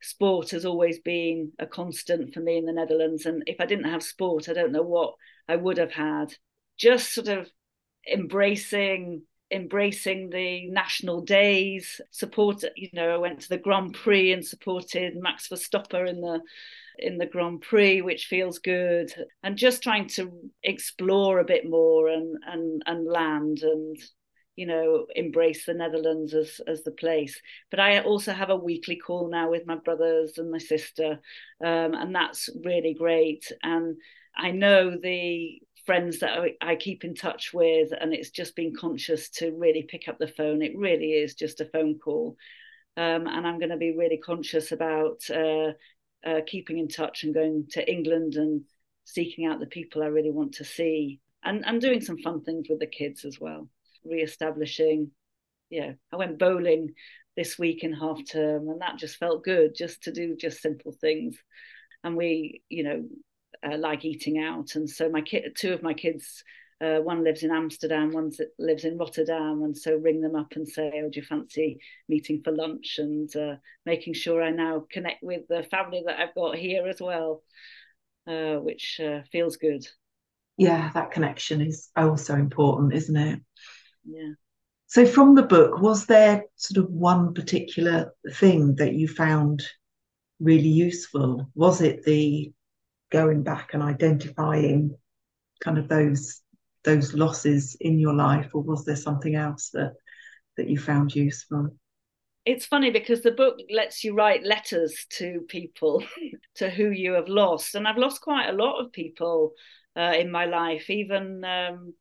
sport 0.00 0.50
has 0.50 0.64
always 0.64 0.98
been 0.98 1.52
a 1.58 1.66
constant 1.66 2.34
for 2.34 2.40
me 2.40 2.58
in 2.58 2.66
the 2.66 2.72
Netherlands. 2.72 3.26
And 3.26 3.42
if 3.46 3.60
I 3.60 3.66
didn't 3.66 3.90
have 3.90 4.02
sport, 4.02 4.48
I 4.48 4.52
don't 4.52 4.72
know 4.72 4.82
what 4.82 5.14
I 5.48 5.56
would 5.56 5.78
have 5.78 5.92
had. 5.92 6.34
Just 6.76 7.12
sort 7.12 7.28
of 7.28 7.48
embracing 8.10 9.22
embracing 9.52 10.30
the 10.30 10.66
national 10.68 11.20
days 11.20 12.00
support 12.10 12.64
you 12.76 12.88
know 12.92 13.14
i 13.14 13.18
went 13.18 13.40
to 13.40 13.48
the 13.48 13.58
grand 13.58 13.94
prix 13.94 14.32
and 14.32 14.44
supported 14.44 15.14
max 15.16 15.48
verstappen 15.48 16.08
in 16.08 16.20
the 16.20 16.40
in 16.98 17.18
the 17.18 17.26
grand 17.26 17.60
prix 17.60 18.00
which 18.00 18.26
feels 18.26 18.58
good 18.58 19.12
and 19.42 19.56
just 19.56 19.82
trying 19.82 20.06
to 20.06 20.32
explore 20.62 21.38
a 21.38 21.44
bit 21.44 21.68
more 21.68 22.08
and 22.08 22.36
and 22.46 22.82
and 22.86 23.06
land 23.06 23.62
and 23.62 23.98
you 24.56 24.66
know 24.66 25.06
embrace 25.16 25.64
the 25.64 25.74
netherlands 25.74 26.34
as 26.34 26.60
as 26.66 26.82
the 26.82 26.90
place. 26.90 27.40
But 27.70 27.80
i 27.80 28.00
also 28.00 28.32
have 28.32 28.50
a 28.50 28.56
weekly 28.56 28.96
call 28.96 29.30
now 29.30 29.50
with 29.50 29.66
my 29.66 29.76
brothers 29.76 30.38
and 30.38 30.50
my 30.50 30.58
sister 30.58 31.20
um, 31.64 31.94
and 31.94 32.14
that's 32.14 32.48
really 32.62 32.94
great. 32.94 33.50
And 33.62 33.96
i 34.36 34.50
know 34.50 34.96
the 34.96 35.60
friends 35.84 36.20
that 36.20 36.38
I, 36.60 36.76
keep 36.76 37.04
in 37.04 37.14
touch 37.14 37.52
with 37.52 37.90
and 37.98 38.14
it's 38.14 38.30
just 38.30 38.54
being 38.54 38.74
conscious 38.74 39.28
to 39.30 39.50
really 39.52 39.82
pick 39.82 40.08
up 40.08 40.18
the 40.18 40.28
phone. 40.28 40.62
It 40.62 40.76
really 40.76 41.12
is 41.12 41.34
just 41.34 41.60
a 41.60 41.66
phone 41.66 41.98
call. 41.98 42.36
Um, 42.96 43.26
and 43.26 43.46
i'm 43.46 43.58
going 43.58 43.70
to 43.70 43.78
be 43.78 43.96
really 43.96 44.18
conscious 44.18 44.70
about 44.70 45.22
uh, 45.30 45.72
uh, 46.26 46.40
keeping 46.46 46.76
in 46.76 46.88
touch 46.88 47.24
and 47.24 47.32
going 47.32 47.66
to 47.70 47.90
england 47.90 48.34
and 48.34 48.64
seeking 49.06 49.46
out 49.46 49.60
the 49.60 49.66
people 49.66 50.02
i 50.02 50.08
really 50.08 50.30
want 50.30 50.52
to 50.56 50.64
see 50.64 51.18
and, 51.42 51.64
and 51.66 51.80
doing 51.80 52.02
some 52.02 52.18
fun 52.18 52.42
things 52.42 52.66
with 52.68 52.80
the 52.80 52.86
kids 52.86 53.24
as 53.24 53.40
well. 53.40 53.68
Re-establishing 54.04 55.10
yeah 55.70 55.92
i 56.12 56.16
went 56.16 56.38
bowling 56.38 56.92
this 57.36 57.58
week 57.58 57.82
in 57.82 57.94
half 57.94 58.18
term 58.30 58.68
and 58.68 58.82
that 58.82 58.98
just 58.98 59.16
felt 59.16 59.42
good 59.42 59.74
just 59.74 60.02
to 60.02 60.12
do 60.12 60.36
just 60.36 60.60
simple 60.60 60.92
things. 60.92 61.36
And 62.04 62.16
we 62.16 62.62
you 62.68 62.84
know 62.84 63.04
uh, 63.64 63.76
like 63.78 64.04
eating 64.04 64.38
out 64.38 64.74
and 64.74 64.88
so 64.88 65.08
my 65.08 65.20
kid 65.20 65.54
two 65.56 65.72
of 65.72 65.82
my 65.82 65.94
kids 65.94 66.42
uh, 66.82 66.98
one 66.98 67.22
lives 67.22 67.44
in 67.44 67.52
Amsterdam, 67.52 68.10
one 68.10 68.32
lives 68.58 68.84
in 68.84 68.98
Rotterdam, 68.98 69.62
and 69.62 69.76
so 69.76 69.94
ring 69.94 70.20
them 70.20 70.34
up 70.34 70.52
and 70.56 70.66
say, 70.66 70.90
"Oh, 70.96 71.08
do 71.08 71.20
you 71.20 71.22
fancy 71.24 71.78
meeting 72.08 72.42
for 72.42 72.50
lunch?" 72.50 72.98
and 72.98 73.34
uh, 73.36 73.56
making 73.86 74.14
sure 74.14 74.42
I 74.42 74.50
now 74.50 74.86
connect 74.90 75.22
with 75.22 75.46
the 75.48 75.62
family 75.62 76.02
that 76.06 76.18
I've 76.18 76.34
got 76.34 76.56
here 76.56 76.88
as 76.88 77.00
well, 77.00 77.44
uh, 78.26 78.56
which 78.56 79.00
uh, 79.00 79.20
feels 79.30 79.58
good. 79.58 79.86
Yeah, 80.56 80.90
that 80.94 81.12
connection 81.12 81.60
is 81.60 81.88
also 81.94 82.34
important, 82.34 82.94
isn't 82.94 83.16
it? 83.16 83.40
Yeah. 84.04 84.32
So, 84.88 85.06
from 85.06 85.36
the 85.36 85.44
book, 85.44 85.80
was 85.80 86.06
there 86.06 86.44
sort 86.56 86.84
of 86.84 86.90
one 86.90 87.32
particular 87.32 88.12
thing 88.32 88.74
that 88.76 88.94
you 88.94 89.06
found 89.06 89.62
really 90.40 90.68
useful? 90.68 91.48
Was 91.54 91.80
it 91.80 92.04
the 92.04 92.52
going 93.12 93.42
back 93.42 93.74
and 93.74 93.82
identifying 93.82 94.96
kind 95.62 95.78
of 95.78 95.88
those 95.88 96.40
those 96.84 97.14
losses 97.14 97.76
in 97.80 98.00
your 98.00 98.14
life, 98.14 98.50
or 98.54 98.62
was 98.62 98.84
there 98.84 98.96
something 98.96 99.36
else 99.36 99.70
that 99.70 99.92
that 100.56 100.68
you 100.68 100.78
found 100.78 101.14
useful? 101.14 101.76
It's 102.44 102.66
funny 102.66 102.90
because 102.90 103.22
the 103.22 103.30
book 103.30 103.60
lets 103.70 104.02
you 104.02 104.14
write 104.14 104.42
letters 104.42 105.06
to 105.10 105.42
people 105.48 106.02
to 106.56 106.68
who 106.68 106.90
you 106.90 107.12
have 107.12 107.28
lost, 107.28 107.74
and 107.74 107.86
I've 107.86 107.98
lost 107.98 108.20
quite 108.20 108.48
a 108.48 108.56
lot 108.56 108.80
of 108.80 108.92
people 108.92 109.52
uh, 109.96 110.14
in 110.18 110.30
my 110.30 110.46
life. 110.46 110.90
Even 110.90 111.44
um, 111.44 111.94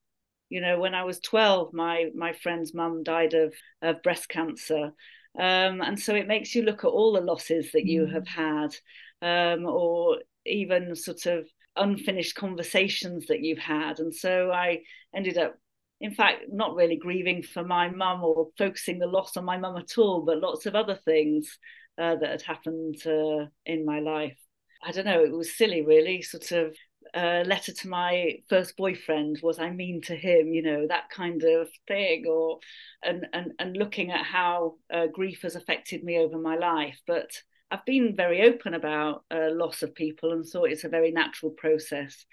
you 0.49 0.61
know, 0.61 0.79
when 0.79 0.95
I 0.95 1.03
was 1.03 1.19
twelve, 1.19 1.73
my 1.73 2.09
my 2.15 2.33
friend's 2.33 2.73
mum 2.73 3.03
died 3.03 3.33
of 3.33 3.53
of 3.81 4.01
breast 4.01 4.29
cancer, 4.29 4.93
um, 5.37 5.81
and 5.81 5.99
so 5.99 6.15
it 6.15 6.27
makes 6.27 6.55
you 6.55 6.63
look 6.63 6.83
at 6.83 6.89
all 6.89 7.13
the 7.13 7.21
losses 7.21 7.71
that 7.73 7.85
you 7.85 8.05
mm. 8.05 8.13
have 8.13 8.27
had, 8.27 8.75
um, 9.21 9.65
or 9.65 10.17
even 10.45 10.95
sort 10.95 11.25
of 11.25 11.47
unfinished 11.75 12.35
conversations 12.35 13.27
that 13.27 13.41
you've 13.41 13.59
had. 13.59 13.99
And 13.99 14.13
so 14.13 14.51
I 14.51 14.81
ended 15.15 15.37
up, 15.37 15.55
in 15.99 16.13
fact, 16.13 16.45
not 16.51 16.75
really 16.75 16.97
grieving 16.97 17.43
for 17.43 17.63
my 17.63 17.89
mum 17.89 18.23
or 18.23 18.49
focusing 18.57 18.99
the 18.99 19.07
loss 19.07 19.37
on 19.37 19.45
my 19.45 19.57
mum 19.57 19.77
at 19.77 19.97
all, 19.97 20.21
but 20.25 20.39
lots 20.39 20.65
of 20.65 20.75
other 20.75 20.99
things 21.05 21.57
uh, 21.97 22.15
that 22.15 22.29
had 22.29 22.41
happened 22.41 22.95
uh, 23.05 23.45
in 23.65 23.85
my 23.85 23.99
life. 23.99 24.37
I 24.83 24.91
don't 24.91 25.05
know, 25.05 25.23
it 25.23 25.31
was 25.31 25.55
silly, 25.55 25.83
really, 25.83 26.21
sort 26.21 26.51
of 26.51 26.75
a 27.13 27.43
letter 27.43 27.73
to 27.73 27.89
my 27.89 28.37
first 28.49 28.77
boyfriend 28.77 29.39
was 29.43 29.59
I 29.59 29.69
mean 29.71 30.01
to 30.03 30.15
him, 30.15 30.53
you 30.53 30.61
know, 30.61 30.87
that 30.87 31.09
kind 31.09 31.43
of 31.43 31.67
thing, 31.87 32.25
or 32.27 32.59
and 33.03 33.27
and 33.33 33.51
and 33.59 33.75
looking 33.75 34.11
at 34.11 34.25
how 34.25 34.75
uh, 34.93 35.07
grief 35.07 35.41
has 35.43 35.55
affected 35.55 36.03
me 36.03 36.17
over 36.19 36.37
my 36.37 36.55
life. 36.55 36.99
But 37.05 37.31
I've 37.71 37.85
been 37.85 38.15
very 38.15 38.41
open 38.41 38.73
about 38.73 39.23
uh, 39.31 39.49
loss 39.51 39.81
of 39.81 39.95
people 39.95 40.33
and 40.33 40.45
thought 40.45 40.69
it's 40.69 40.83
a 40.83 40.89
very 40.89 41.11
natural 41.11 41.51
process. 41.51 42.25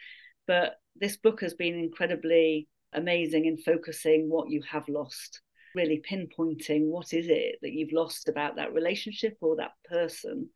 But 0.47 0.75
this 0.97 1.17
book 1.17 1.41
has 1.43 1.55
been 1.55 1.79
incredibly 1.79 2.69
amazing 2.93 3.45
in 3.45 3.59
focusing 3.59 4.29
what 4.29 4.51
you 4.51 4.63
have 4.69 4.89
lost, 4.89 5.41
really 5.75 6.03
pinpointing 6.11 6.87
what 6.87 7.13
is 7.13 7.27
it 7.29 7.57
that 7.63 7.73
you've 7.73 7.93
lost 7.93 8.29
about 8.29 8.57
that 8.57 8.73
relationship 8.73 9.37
or 9.41 9.57
that 9.57 9.73
person 9.89 10.49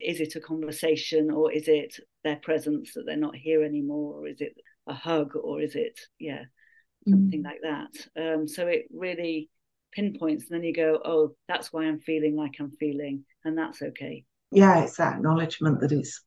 is 0.00 0.20
it 0.20 0.36
a 0.36 0.40
conversation 0.40 1.30
or 1.30 1.50
is 1.50 1.68
it 1.68 1.98
their 2.22 2.36
presence 2.36 2.92
that 2.94 3.04
they're 3.06 3.16
not 3.16 3.34
here 3.34 3.62
anymore 3.62 4.20
or 4.20 4.28
is 4.28 4.40
it 4.40 4.54
a 4.86 4.94
hug 4.94 5.34
or 5.36 5.60
is 5.60 5.74
it 5.74 5.98
yeah 6.18 6.42
something 7.08 7.42
mm. 7.42 7.44
like 7.44 7.60
that 7.62 8.34
um, 8.34 8.46
so 8.46 8.66
it 8.66 8.86
really 8.92 9.48
pinpoints 9.96 10.44
and 10.44 10.56
then 10.56 10.64
you 10.64 10.74
go 10.74 11.00
oh 11.04 11.34
that's 11.48 11.72
why 11.72 11.84
i'm 11.84 11.98
feeling 11.98 12.36
like 12.36 12.56
i'm 12.60 12.70
feeling 12.78 13.24
and 13.44 13.56
that's 13.56 13.80
okay. 13.82 14.24
Yeah 14.52 14.84
it's 14.84 14.98
that 14.98 15.16
acknowledgement 15.16 15.80
that 15.80 15.92
it's 15.92 16.22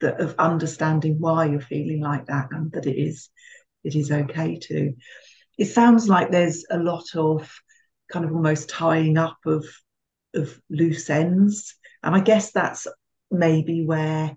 that 0.00 0.20
of 0.20 0.34
understanding 0.38 1.16
why 1.18 1.46
you're 1.46 1.60
feeling 1.60 2.00
like 2.00 2.26
that 2.26 2.48
and 2.52 2.70
that 2.72 2.86
it 2.86 3.00
is 3.00 3.30
it 3.82 3.94
is 3.94 4.10
okay 4.10 4.58
to. 4.58 4.94
It 5.58 5.66
sounds 5.66 6.08
like 6.08 6.30
there's 6.30 6.64
a 6.70 6.78
lot 6.78 7.04
of 7.14 7.50
kind 8.10 8.24
of 8.24 8.32
almost 8.32 8.68
tying 8.68 9.16
up 9.18 9.38
of 9.46 9.64
of 10.34 10.60
loose 10.68 11.08
ends 11.10 11.76
and 12.02 12.14
i 12.14 12.20
guess 12.20 12.52
that's 12.52 12.86
maybe 13.30 13.84
where 13.84 14.36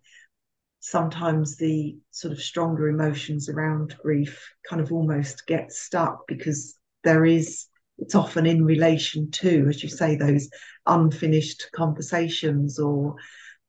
sometimes 0.79 1.57
the 1.57 1.97
sort 2.11 2.31
of 2.31 2.39
stronger 2.39 2.87
emotions 2.87 3.49
around 3.49 3.95
grief 4.01 4.53
kind 4.69 4.81
of 4.81 4.91
almost 4.91 5.45
get 5.47 5.71
stuck 5.71 6.27
because 6.27 6.77
there 7.03 7.25
is 7.25 7.65
it's 7.97 8.15
often 8.15 8.45
in 8.45 8.63
relation 8.63 9.29
to 9.31 9.67
as 9.69 9.81
you 9.81 9.89
say 9.89 10.15
those 10.15 10.49
unfinished 10.85 11.69
conversations 11.73 12.79
or 12.79 13.15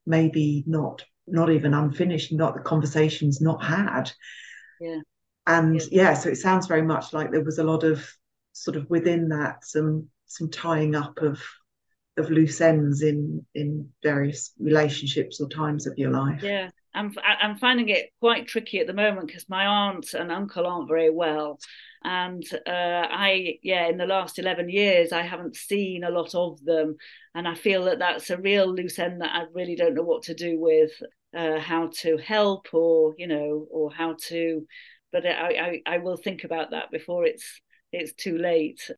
maybe 0.06 0.64
not 0.66 1.04
not 1.26 1.50
even 1.50 1.74
unfinished 1.74 2.32
not 2.32 2.54
the 2.54 2.60
conversations 2.60 3.40
not 3.40 3.62
had 3.62 4.10
yeah 4.80 5.00
and 5.46 5.80
yeah. 5.90 6.02
yeah 6.02 6.14
so 6.14 6.28
it 6.28 6.36
sounds 6.36 6.66
very 6.66 6.82
much 6.82 7.12
like 7.12 7.30
there 7.30 7.44
was 7.44 7.58
a 7.58 7.64
lot 7.64 7.84
of 7.84 8.06
sort 8.52 8.76
of 8.76 8.88
within 8.90 9.28
that 9.28 9.64
some 9.64 10.08
some 10.26 10.50
tying 10.50 10.94
up 10.94 11.18
of 11.22 11.40
of 12.18 12.30
loose 12.30 12.60
ends 12.60 13.02
in 13.02 13.44
in 13.54 13.88
various 14.02 14.52
relationships 14.58 15.40
or 15.40 15.48
times 15.48 15.86
of 15.86 15.96
your 15.96 16.10
life. 16.10 16.42
Yeah, 16.42 16.70
I'm 16.94 17.14
I'm 17.24 17.58
finding 17.58 17.88
it 17.88 18.10
quite 18.20 18.46
tricky 18.46 18.80
at 18.80 18.86
the 18.86 18.94
moment 18.94 19.26
because 19.28 19.48
my 19.48 19.66
aunt 19.66 20.14
and 20.14 20.32
uncle 20.32 20.66
aren't 20.66 20.88
very 20.88 21.10
well, 21.10 21.58
and 22.02 22.42
uh, 22.66 22.70
I 23.10 23.58
yeah 23.62 23.88
in 23.88 23.98
the 23.98 24.06
last 24.06 24.38
eleven 24.38 24.68
years 24.68 25.12
I 25.12 25.22
haven't 25.22 25.56
seen 25.56 26.04
a 26.04 26.10
lot 26.10 26.34
of 26.34 26.64
them, 26.64 26.96
and 27.34 27.46
I 27.46 27.54
feel 27.54 27.84
that 27.84 27.98
that's 27.98 28.30
a 28.30 28.38
real 28.40 28.72
loose 28.72 28.98
end 28.98 29.20
that 29.20 29.34
I 29.34 29.44
really 29.52 29.76
don't 29.76 29.94
know 29.94 30.02
what 30.02 30.24
to 30.24 30.34
do 30.34 30.58
with, 30.58 30.92
uh, 31.36 31.58
how 31.60 31.90
to 32.00 32.16
help 32.16 32.68
or 32.72 33.14
you 33.18 33.26
know 33.26 33.66
or 33.70 33.92
how 33.92 34.16
to, 34.28 34.66
but 35.12 35.26
I, 35.26 35.82
I 35.86 35.94
I 35.94 35.98
will 35.98 36.16
think 36.16 36.44
about 36.44 36.70
that 36.70 36.90
before 36.90 37.24
it's 37.26 37.60
it's 37.92 38.12
too 38.14 38.36
late 38.38 38.90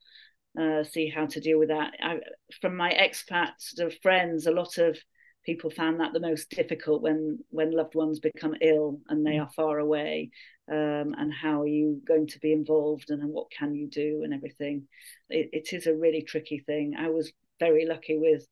uh, 0.58 0.82
see 0.84 1.08
how 1.08 1.26
to 1.26 1.40
deal 1.40 1.58
with 1.58 1.68
that. 1.68 1.92
I, 2.02 2.18
from 2.60 2.76
my 2.76 2.90
expat 2.92 3.52
sort 3.58 3.92
of 3.92 3.98
friends, 4.02 4.46
a 4.46 4.50
lot 4.50 4.78
of 4.78 4.98
people 5.44 5.70
found 5.70 6.00
that 6.00 6.12
the 6.12 6.20
most 6.20 6.50
difficult 6.50 7.02
when 7.02 7.38
when 7.50 7.72
loved 7.72 7.94
ones 7.94 8.20
become 8.20 8.54
ill 8.60 9.00
and 9.08 9.24
they 9.24 9.32
mm. 9.36 9.42
are 9.42 9.50
far 9.50 9.78
away. 9.78 10.30
Um, 10.70 11.14
and 11.18 11.32
how 11.32 11.62
are 11.62 11.66
you 11.66 12.00
going 12.06 12.28
to 12.28 12.38
be 12.38 12.52
involved 12.52 13.10
and, 13.10 13.20
and 13.22 13.32
what 13.32 13.50
can 13.50 13.74
you 13.74 13.88
do 13.88 14.20
and 14.22 14.32
everything? 14.32 14.86
It, 15.28 15.50
it 15.52 15.72
is 15.72 15.86
a 15.86 15.94
really 15.94 16.22
tricky 16.22 16.60
thing. 16.60 16.94
I 16.96 17.08
was 17.08 17.32
very 17.58 17.86
lucky 17.86 18.18
with 18.18 18.46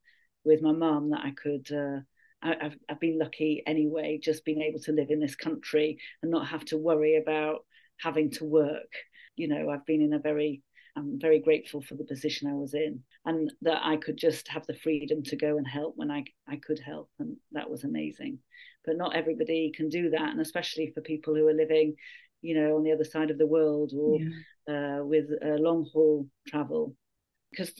with 0.44 0.62
my 0.62 0.72
mum 0.72 1.10
that 1.10 1.20
I 1.24 1.30
could. 1.30 1.70
Uh, 1.72 2.00
I, 2.40 2.56
have 2.60 2.76
I've 2.88 3.00
been 3.00 3.18
lucky 3.18 3.62
anyway, 3.66 4.20
just 4.22 4.44
being 4.44 4.62
able 4.62 4.80
to 4.80 4.92
live 4.92 5.10
in 5.10 5.20
this 5.20 5.34
country 5.34 5.98
and 6.22 6.30
not 6.30 6.48
have 6.48 6.64
to 6.66 6.76
worry 6.76 7.16
about 7.16 7.64
having 8.00 8.30
to 8.32 8.44
work. 8.44 8.92
You 9.36 9.48
know, 9.48 9.70
I've 9.70 9.86
been 9.86 10.02
in 10.02 10.12
a 10.12 10.18
very 10.18 10.62
I'm 10.96 11.18
very 11.20 11.40
grateful 11.40 11.82
for 11.82 11.94
the 11.94 12.04
position 12.04 12.48
I 12.48 12.54
was 12.54 12.74
in 12.74 13.02
and 13.28 13.52
that 13.60 13.82
I 13.84 13.96
could 13.96 14.16
just 14.16 14.48
have 14.48 14.66
the 14.66 14.74
freedom 14.74 15.22
to 15.24 15.36
go 15.36 15.58
and 15.58 15.68
help 15.68 15.92
when 15.96 16.10
I, 16.10 16.24
I 16.48 16.56
could 16.56 16.78
help. 16.78 17.10
And 17.18 17.36
that 17.52 17.68
was 17.68 17.84
amazing. 17.84 18.38
But 18.86 18.96
not 18.96 19.14
everybody 19.14 19.70
can 19.76 19.90
do 19.90 20.08
that. 20.10 20.30
And 20.30 20.40
especially 20.40 20.92
for 20.94 21.02
people 21.02 21.34
who 21.34 21.46
are 21.46 21.52
living, 21.52 21.96
you 22.40 22.58
know, 22.58 22.76
on 22.76 22.84
the 22.84 22.92
other 22.92 23.04
side 23.04 23.30
of 23.30 23.36
the 23.36 23.46
world 23.46 23.92
or 23.94 24.18
yeah. 24.18 25.00
uh, 25.00 25.04
with 25.04 25.26
uh, 25.44 25.56
long 25.58 25.86
haul 25.92 26.26
travel. 26.46 26.94
Because 27.50 27.70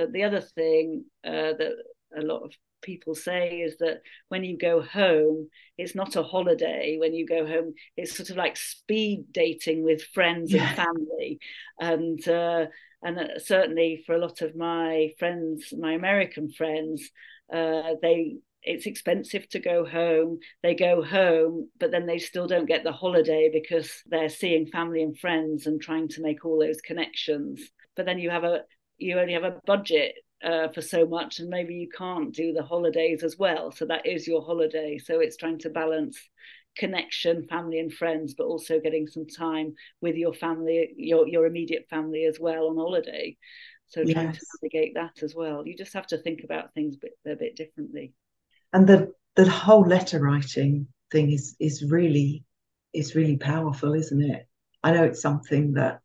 uh, 0.00 0.06
the 0.12 0.22
other 0.22 0.40
thing 0.40 1.04
uh, 1.24 1.54
that 1.58 1.72
a 2.16 2.22
lot 2.22 2.44
of 2.44 2.52
people 2.80 3.16
say 3.16 3.60
is 3.60 3.78
that 3.78 4.02
when 4.28 4.44
you 4.44 4.56
go 4.56 4.82
home, 4.82 5.48
it's 5.78 5.96
not 5.96 6.14
a 6.14 6.22
holiday. 6.22 6.96
When 7.00 7.12
you 7.12 7.26
go 7.26 7.44
home, 7.44 7.74
it's 7.96 8.16
sort 8.16 8.30
of 8.30 8.36
like 8.36 8.56
speed 8.56 9.24
dating 9.32 9.82
with 9.82 10.04
friends 10.14 10.52
yeah. 10.52 10.68
and 10.68 10.76
family. 10.76 11.40
And 11.80 12.28
uh, 12.28 12.66
and 13.02 13.18
uh, 13.18 13.38
certainly 13.38 14.02
for 14.06 14.14
a 14.14 14.18
lot 14.18 14.42
of 14.42 14.56
my 14.56 15.10
friends, 15.18 15.72
my 15.78 15.92
American 15.92 16.50
friends, 16.52 17.10
uh, 17.52 17.94
they 18.00 18.36
it's 18.64 18.86
expensive 18.86 19.48
to 19.48 19.58
go 19.58 19.84
home. 19.84 20.38
They 20.62 20.74
go 20.74 21.02
home, 21.02 21.68
but 21.80 21.90
then 21.90 22.06
they 22.06 22.18
still 22.18 22.46
don't 22.46 22.66
get 22.66 22.84
the 22.84 22.92
holiday 22.92 23.50
because 23.52 23.90
they're 24.06 24.28
seeing 24.28 24.66
family 24.66 25.02
and 25.02 25.18
friends 25.18 25.66
and 25.66 25.80
trying 25.80 26.08
to 26.10 26.22
make 26.22 26.44
all 26.44 26.60
those 26.60 26.80
connections. 26.80 27.60
But 27.96 28.06
then 28.06 28.18
you 28.18 28.30
have 28.30 28.44
a 28.44 28.60
you 28.98 29.18
only 29.18 29.32
have 29.32 29.42
a 29.42 29.60
budget 29.66 30.14
uh, 30.44 30.68
for 30.68 30.80
so 30.80 31.06
much 31.06 31.38
and 31.38 31.48
maybe 31.48 31.74
you 31.74 31.88
can't 31.96 32.34
do 32.34 32.52
the 32.52 32.62
holidays 32.62 33.22
as 33.22 33.36
well 33.38 33.70
so 33.70 33.84
that 33.86 34.04
is 34.06 34.26
your 34.26 34.42
holiday 34.42 34.98
so 34.98 35.20
it's 35.20 35.36
trying 35.36 35.58
to 35.58 35.70
balance 35.70 36.18
connection 36.76 37.46
family 37.48 37.78
and 37.78 37.92
friends 37.92 38.34
but 38.34 38.44
also 38.44 38.80
getting 38.80 39.06
some 39.06 39.26
time 39.26 39.74
with 40.00 40.16
your 40.16 40.32
family 40.32 40.88
your 40.96 41.28
your 41.28 41.46
immediate 41.46 41.86
family 41.90 42.24
as 42.24 42.38
well 42.40 42.68
on 42.68 42.76
holiday. 42.76 43.36
So 43.88 44.02
trying 44.04 44.28
yes. 44.28 44.38
to 44.38 44.46
navigate 44.62 44.94
that 44.94 45.22
as 45.22 45.34
well. 45.34 45.66
You 45.66 45.76
just 45.76 45.92
have 45.92 46.06
to 46.08 46.18
think 46.18 46.44
about 46.44 46.72
things 46.72 46.96
a 46.96 46.98
bit, 46.98 47.12
a 47.30 47.36
bit 47.36 47.56
differently. 47.56 48.14
And 48.72 48.86
the 48.86 49.12
the 49.36 49.48
whole 49.48 49.86
letter 49.86 50.20
writing 50.20 50.88
thing 51.10 51.30
is 51.30 51.56
is 51.60 51.84
really 51.90 52.44
is 52.94 53.14
really 53.14 53.36
powerful 53.36 53.94
isn't 53.94 54.22
it? 54.22 54.46
I 54.82 54.92
know 54.92 55.04
it's 55.04 55.22
something 55.22 55.74
that 55.74 56.00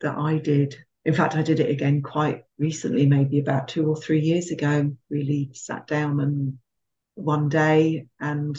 that 0.00 0.16
i 0.16 0.38
did. 0.38 0.76
In 1.04 1.14
fact, 1.14 1.36
I 1.36 1.42
did 1.42 1.60
it 1.60 1.70
again 1.70 2.02
quite 2.02 2.42
recently, 2.58 3.06
maybe 3.06 3.38
about 3.38 3.68
two 3.68 3.88
or 3.88 3.96
three 3.96 4.20
years 4.20 4.50
ago. 4.50 4.90
Really 5.08 5.50
sat 5.54 5.86
down 5.86 6.18
and 6.20 6.58
one 7.14 7.48
day 7.48 8.08
and 8.18 8.56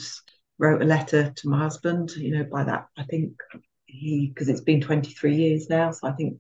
wrote 0.60 0.82
a 0.82 0.86
letter 0.86 1.32
to 1.36 1.50
my 1.50 1.60
husband. 1.60 2.12
You 2.16 2.38
know, 2.38 2.44
by 2.44 2.64
that, 2.64 2.88
I 2.98 3.04
think 3.04 3.34
he, 3.86 4.28
because 4.28 4.50
it's 4.50 4.62
been 4.62 4.82
23 4.82 5.36
years 5.36 5.70
now, 5.70 5.92
so 5.92 6.08
I 6.08 6.12
think 6.12 6.40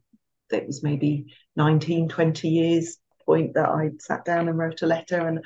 it 0.51 0.65
was 0.65 0.84
maybe 0.84 1.34
19, 1.56 2.10
20 2.10 2.47
years 2.47 2.97
point 3.25 3.53
that 3.56 3.69
I 3.69 3.91
sat 3.99 4.25
down 4.25 4.47
and 4.47 4.58
wrote 4.58 4.82
a 4.82 4.88
letter. 4.88 5.27
And 5.27 5.45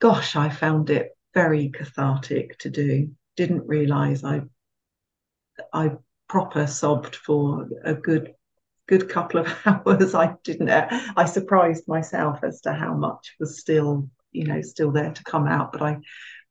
gosh, 0.00 0.36
I 0.36 0.48
found 0.48 0.90
it 0.90 1.10
very 1.34 1.70
cathartic 1.70 2.58
to 2.60 2.70
do. 2.70 3.10
Didn't 3.36 3.66
realize 3.66 4.22
I, 4.22 4.42
I 5.72 5.92
proper 6.28 6.66
sobbed 6.66 7.16
for 7.16 7.68
a 7.84 7.94
good 7.94 8.34
good 8.86 9.08
couple 9.08 9.40
of 9.40 9.56
hours 9.66 10.14
i 10.14 10.34
didn't 10.42 10.68
i 10.68 11.24
surprised 11.24 11.86
myself 11.86 12.40
as 12.42 12.60
to 12.60 12.72
how 12.72 12.94
much 12.94 13.34
was 13.38 13.58
still 13.58 14.08
you 14.32 14.44
know 14.44 14.60
still 14.60 14.90
there 14.90 15.12
to 15.12 15.24
come 15.24 15.46
out 15.46 15.72
but 15.72 15.82
i 15.82 15.96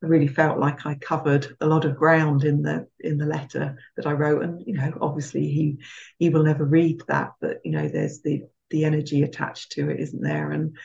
I 0.03 0.07
really 0.07 0.27
felt 0.27 0.59
like 0.59 0.85
I 0.85 0.95
covered 0.95 1.55
a 1.61 1.65
lot 1.65 1.85
of 1.85 1.95
ground 1.95 2.43
in 2.43 2.61
the 2.61 2.87
in 2.99 3.17
the 3.17 3.25
letter 3.25 3.77
that 3.95 4.05
I 4.05 4.11
wrote, 4.11 4.43
and 4.43 4.61
you 4.67 4.73
know, 4.73 4.91
obviously 4.99 5.47
he 5.47 5.77
he 6.19 6.29
will 6.29 6.43
never 6.43 6.65
read 6.65 7.01
that, 7.07 7.31
but 7.39 7.59
you 7.63 7.71
know, 7.71 7.87
there's 7.87 8.21
the 8.21 8.43
the 8.69 8.83
energy 8.83 9.23
attached 9.23 9.71
to 9.73 9.89
it, 9.89 9.99
isn't 10.01 10.21
there? 10.21 10.51
And 10.51 10.75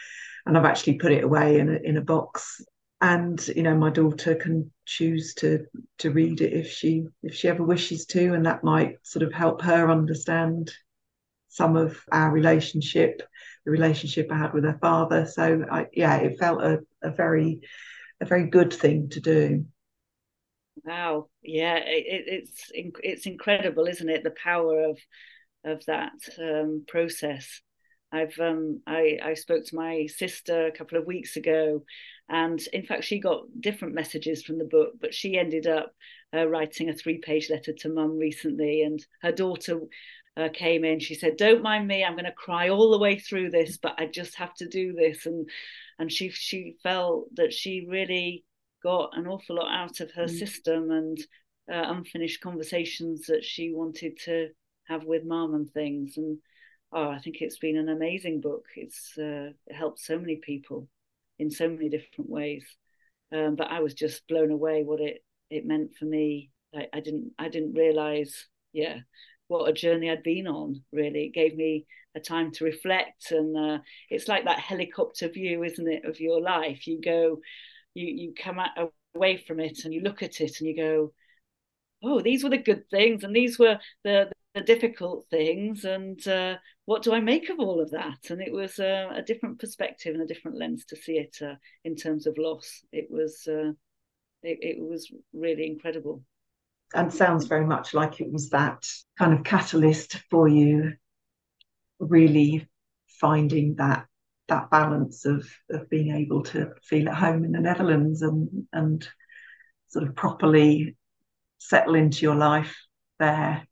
and 0.47 0.57
I've 0.57 0.65
actually 0.65 0.99
put 0.99 1.13
it 1.13 1.25
away 1.25 1.59
in 1.59 1.69
a 1.69 1.79
in 1.79 1.97
a 1.97 2.03
box, 2.03 2.63
and 3.01 3.45
you 3.49 3.65
know, 3.65 3.77
my 3.77 3.91
daughter 3.91 4.37
can 4.37 4.71
choose 4.85 5.35
to 5.35 5.67
to 5.99 6.11
read 6.13 6.41
it 6.41 6.53
if 6.53 6.71
she 6.71 7.07
if 7.25 7.35
she 7.35 7.49
ever 7.49 7.65
wishes 7.65 8.07
to, 8.07 8.35
and 8.35 8.47
that 8.47 8.63
might 8.63 8.99
sort 9.03 9.25
of 9.25 9.33
help 9.33 9.63
her 9.63 9.91
understand 9.91 10.73
some 11.49 11.75
of 11.75 11.99
our 12.13 12.31
relationship, 12.31 13.23
the 13.65 13.73
relationship 13.73 14.31
I 14.31 14.39
had 14.39 14.55
with 14.55 14.63
her 14.63 14.79
father. 14.81 15.27
So 15.27 15.65
I, 15.69 15.87
yeah, 15.93 16.17
it 16.19 16.39
felt 16.39 16.63
a, 16.63 16.81
a 17.03 17.11
very 17.11 17.63
a 18.21 18.27
very 18.27 18.47
good 18.47 18.73
thing 18.73 19.09
to 19.11 19.21
do. 19.21 19.65
Wow, 20.85 21.29
yeah, 21.43 21.77
it, 21.77 22.25
it's 22.27 22.71
it's 22.75 23.27
incredible, 23.27 23.87
isn't 23.87 24.09
it? 24.09 24.23
The 24.25 24.35
power 24.43 24.91
of 24.91 24.99
of 25.65 25.85
that 25.87 26.13
um, 26.39 26.85
process. 26.87 27.61
I've 28.11 28.39
um, 28.41 28.81
I 28.87 29.19
I 29.23 29.35
spoke 29.35 29.67
to 29.67 29.77
my 29.77 30.07
sister 30.07 30.67
a 30.67 30.73
couple 30.73 30.99
of 30.99 31.07
weeks 31.07 31.37
ago, 31.37 31.85
and 32.29 32.61
in 32.73 32.85
fact 32.87 33.05
she 33.05 33.21
got 33.21 33.45
different 33.61 33.95
messages 33.95 34.43
from 34.43 34.59
the 34.59 34.65
book, 34.65 34.95
but 35.01 35.15
she 35.15 35.39
ended 35.39 35.67
up 35.67 35.93
uh, 36.35 36.47
writing 36.47 36.89
a 36.89 36.95
three 36.95 37.19
page 37.19 37.51
letter 37.51 37.73
to 37.73 37.89
mum 37.89 38.19
recently, 38.19 38.83
and 38.83 39.05
her 39.23 39.33
daughter 39.33 39.81
uh, 40.39 40.49
came 40.53 40.85
in. 40.85 41.01
She 41.01 41.15
said, 41.15 41.37
"Don't 41.37 41.63
mind 41.63 41.87
me. 41.89 42.05
I'm 42.05 42.15
going 42.15 42.25
to 42.25 42.33
cry 42.33 42.69
all 42.69 42.91
the 42.91 42.99
way 42.99 43.19
through 43.19 43.51
this, 43.51 43.77
but 43.77 43.95
I 43.99 44.07
just 44.07 44.37
have 44.37 44.55
to 44.55 44.69
do 44.69 44.93
this." 44.93 45.27
And 45.27 45.49
and 45.99 46.13
she 46.13 46.31
she 46.31 46.77
felt 46.83 47.35
that 47.35 47.53
she 47.53 47.87
really 47.89 48.45
got 48.83 49.11
an 49.17 49.27
awful 49.27 49.57
lot 49.57 49.73
out 49.73 50.01
of 50.01 50.13
her 50.13 50.27
mm. 50.27 50.39
system 50.39 50.91
and 50.91 51.19
uh, 51.71 51.93
unfinished 51.93 52.41
conversations 52.41 53.27
that 53.27 53.45
she 53.45 53.73
wanted 53.73 54.19
to 54.25 54.49
have 54.85 55.05
with 55.05 55.25
mom 55.25 55.55
and 55.55 55.71
things. 55.71 56.17
And 56.17 56.39
oh, 56.93 57.11
I 57.11 57.19
think 57.19 57.37
it's 57.41 57.59
been 57.59 57.77
an 57.77 57.89
amazing 57.89 58.41
book. 58.41 58.65
It's 58.77 59.13
uh, 59.19 59.51
it 59.67 59.75
helped 59.75 60.01
so 60.01 60.19
many 60.19 60.37
people 60.37 60.89
in 61.39 61.51
so 61.51 61.69
many 61.69 61.89
different 61.89 62.31
ways. 62.31 62.65
Um, 63.33 63.57
but 63.57 63.71
I 63.71 63.81
was 63.81 63.95
just 63.95 64.27
blown 64.29 64.51
away 64.51 64.85
what 64.85 65.01
it 65.01 65.25
it 65.51 65.67
meant 65.67 65.95
for 65.99 66.05
me. 66.05 66.51
I, 66.75 66.87
I 66.93 67.01
didn't 67.01 67.33
I 67.39 67.49
didn't 67.49 67.75
realize, 67.75 68.47
yeah, 68.73 68.99
what 69.49 69.69
a 69.69 69.73
journey 69.73 70.11
I'd 70.11 70.23
been 70.23 70.47
on. 70.47 70.83
Really, 70.93 71.25
it 71.25 71.35
gave 71.35 71.57
me 71.57 71.87
a 72.15 72.21
time 72.21 72.53
to 72.53 72.65
reflect, 72.65 73.31
and 73.33 73.57
uh, 73.57 73.79
it's 74.11 74.29
like 74.29 74.45
that 74.45 74.61
helicopter 74.61 75.29
view, 75.29 75.65
isn't 75.65 75.89
it, 75.89 76.05
of 76.05 76.21
your 76.21 76.41
life? 76.41 76.87
You 76.87 77.01
go, 77.01 77.41
you 77.95 78.07
you 78.07 78.35
come 78.35 78.59
out, 78.59 78.93
away 79.15 79.39
from 79.39 79.61
it, 79.61 79.85
and 79.85 79.93
you 79.93 80.03
look 80.03 80.23
at 80.23 80.41
it, 80.41 80.61
and 80.61 80.69
you 80.69 80.77
go, 80.77 81.13
oh, 82.03 82.21
these 82.21 82.45
were 82.45 82.51
the 82.51 82.59
good 82.59 82.89
things, 82.91 83.25
and 83.25 83.35
these 83.35 83.59
were 83.59 83.79
the 84.05 84.31
the 84.55 84.61
difficult 84.63 85.27
things, 85.31 85.85
and 85.85 86.27
uh, 86.29 86.57
what 86.85 87.03
do 87.03 87.13
I 87.13 87.21
make 87.21 87.49
of 87.51 87.59
all 87.59 87.81
of 87.81 87.91
that? 87.91 88.31
And 88.31 88.41
it 88.41 88.53
was 88.53 88.79
uh, 88.79 89.11
a 89.15 89.23
different 89.23 89.61
perspective 89.61 90.15
and 90.15 90.23
a 90.23 90.27
different 90.27 90.59
lens 90.59 90.85
to 90.87 90.97
see 90.97 91.19
it 91.19 91.37
uh, 91.43 91.55
in 91.85 91.97
terms 91.97 92.27
of 92.27 92.39
loss. 92.39 92.83
It 92.93 93.09
was 93.11 93.47
uh, 93.47 93.73
it, 94.43 94.59
it 94.63 94.79
was 94.79 95.13
really 95.33 95.67
incredible 95.67 96.23
and 96.95 97.13
sounds 97.13 97.47
very 97.47 97.67
much 97.67 97.95
like 97.95 98.21
it 98.21 98.31
was 98.33 98.51
that 98.51 98.87
kind 99.19 99.33
of 99.33 99.45
catalyst 99.45 100.17
for 100.31 100.49
you 100.49 100.93
really 102.01 102.67
finding 103.21 103.75
that 103.77 104.07
that 104.49 104.71
balance 104.71 105.27
of 105.27 105.47
of 105.71 105.89
being 105.91 106.15
able 106.15 106.43
to 106.43 106.71
feel 106.83 107.09
at 107.09 107.15
home 107.15 107.45
in 107.45 107.53
the 107.53 107.61
Netherlands 107.61 108.23
and 108.23 108.67
and 108.73 109.07
sort 109.89 110.07
of 110.07 110.15
properly 110.15 110.97
settle 111.59 111.95
into 111.95 112.23
your 112.23 112.35
life 112.35 112.77
there. 113.19 113.67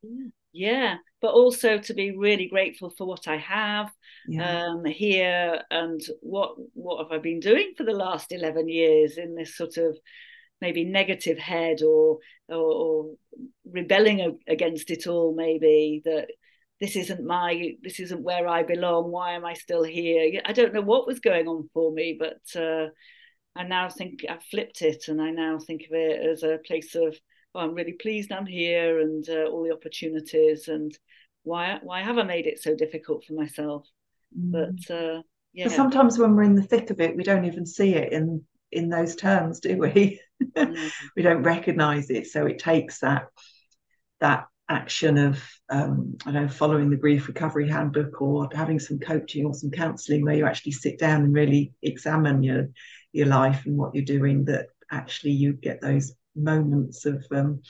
Yeah, 0.53 0.97
but 1.21 1.33
also 1.33 1.79
to 1.79 1.95
be 1.95 2.17
really 2.17 2.49
grateful 2.49 2.91
for 2.91 3.07
what 3.07 3.29
I 3.29 3.37
have 3.37 3.91
yeah. 4.27 4.67
um, 4.67 4.85
here 4.85 5.63
and 5.71 6.01
what 6.21 6.57
what 6.73 7.03
have 7.03 7.13
I 7.13 7.23
been 7.23 7.41
doing 7.41 7.75
for 7.77 7.85
the 7.85 7.93
last 7.93 8.33
eleven 8.33 8.69
years 8.69 9.19
in 9.19 9.35
this 9.35 9.57
sort 9.57 9.77
of 9.77 9.97
maybe 10.61 10.85
negative 10.85 11.39
head 11.39 11.83
or 11.83 12.19
or, 12.49 12.57
or 12.57 13.11
rebelling 13.71 14.39
against 14.47 14.91
it 14.91 15.07
all 15.07 15.35
maybe 15.35 16.03
that 16.05 16.29
this 16.81 16.97
isn't 16.97 17.25
my 17.25 17.75
this 17.83 18.01
isn't 18.01 18.23
where 18.23 18.47
i 18.47 18.63
belong 18.63 19.11
why 19.11 19.33
am 19.33 19.45
i 19.45 19.55
still 19.55 19.83
here? 19.83 20.41
I 20.45 20.53
don't 20.53 20.75
know 20.75 20.83
what 20.83 21.07
was 21.07 21.21
going 21.21 21.49
on 21.49 21.69
for 21.73 21.93
me 21.93 22.19
but 22.19 22.61
uh, 22.61 22.89
i 23.55 23.63
now 23.63 23.89
think 23.89 24.25
i've 24.29 24.43
flipped 24.45 24.83
it 24.83 25.09
and 25.09 25.21
i 25.21 25.31
now 25.31 25.59
think 25.59 25.83
of 25.83 25.95
it 25.95 26.25
as 26.25 26.43
a 26.43 26.59
place 26.67 26.95
of 26.95 27.17
oh, 27.55 27.61
i'm 27.61 27.75
really 27.75 27.95
pleased 27.95 28.33
i'm 28.33 28.47
here 28.47 29.01
and 29.01 29.29
uh, 29.29 29.45
all 29.45 29.65
the 29.65 29.75
opportunities 29.75 30.69
and 30.69 30.97
why 31.43 31.79
why 31.83 32.03
have 32.03 32.19
i 32.19 32.23
made 32.23 32.47
it 32.47 32.63
so 32.63 32.75
difficult 32.75 33.25
for 33.25 33.35
myself? 33.35 33.87
Mm. 34.37 34.53
but 34.53 34.95
uh, 34.95 35.23
yeah. 35.53 35.69
sometimes 35.69 36.19
when 36.19 36.35
we're 36.35 36.43
in 36.43 36.57
the 36.57 36.63
thick 36.63 36.91
of 36.91 37.01
it 37.01 37.17
we 37.17 37.23
don't 37.23 37.45
even 37.45 37.65
see 37.65 37.95
it 37.95 38.13
in 38.13 38.45
in 38.73 38.89
those 38.89 39.17
terms 39.17 39.61
do 39.61 39.77
we 39.79 40.21
we 41.17 41.23
don't 41.23 41.43
recognize 41.43 42.11
it 42.11 42.27
so 42.27 42.47
it 42.47 42.59
takes 42.59 43.01
that 43.01 43.29
that 44.21 44.47
action 44.69 45.17
of 45.19 45.43
um, 45.69 46.17
I 46.27 46.33
know 46.33 46.49
following 46.49 46.91
the 46.91 46.97
grief 46.97 47.29
recovery 47.29 47.69
handbook 47.69 48.21
or 48.21 48.49
having 48.53 48.79
some 48.79 48.99
coaching 48.99 49.47
or 49.47 49.55
some 49.55 49.71
counselling 49.71 50.25
where 50.25 50.35
you 50.35 50.47
actually 50.47 50.73
sit 50.73 50.99
down 50.99 51.23
and 51.23 51.35
really 51.35 51.73
examine 51.83 52.43
your 52.43 52.69
your 53.13 53.27
life 53.27 53.65
and 53.67 53.77
what 53.77 53.95
you're 53.95 54.05
doing 54.05 54.45
that 54.47 54.67
actually 54.91 55.33
you 55.33 55.53
get 55.53 55.81
those 55.81 56.13
moments 56.35 57.07
of 57.07 57.25
um, 57.31 57.63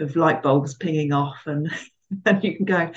of 0.00 0.16
light 0.16 0.42
bulbs 0.42 0.74
pinging 0.74 1.12
off 1.12 1.42
and 1.46 1.72
and 2.24 2.44
you 2.44 2.56
can 2.56 2.66
go 2.66 2.90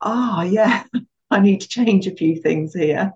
ah 0.00 0.40
oh, 0.40 0.42
yeah 0.42 0.84
I 1.30 1.40
need 1.40 1.60
to 1.60 1.68
change 1.68 2.06
a 2.06 2.16
few 2.16 2.40
things 2.40 2.74
here 2.74 3.12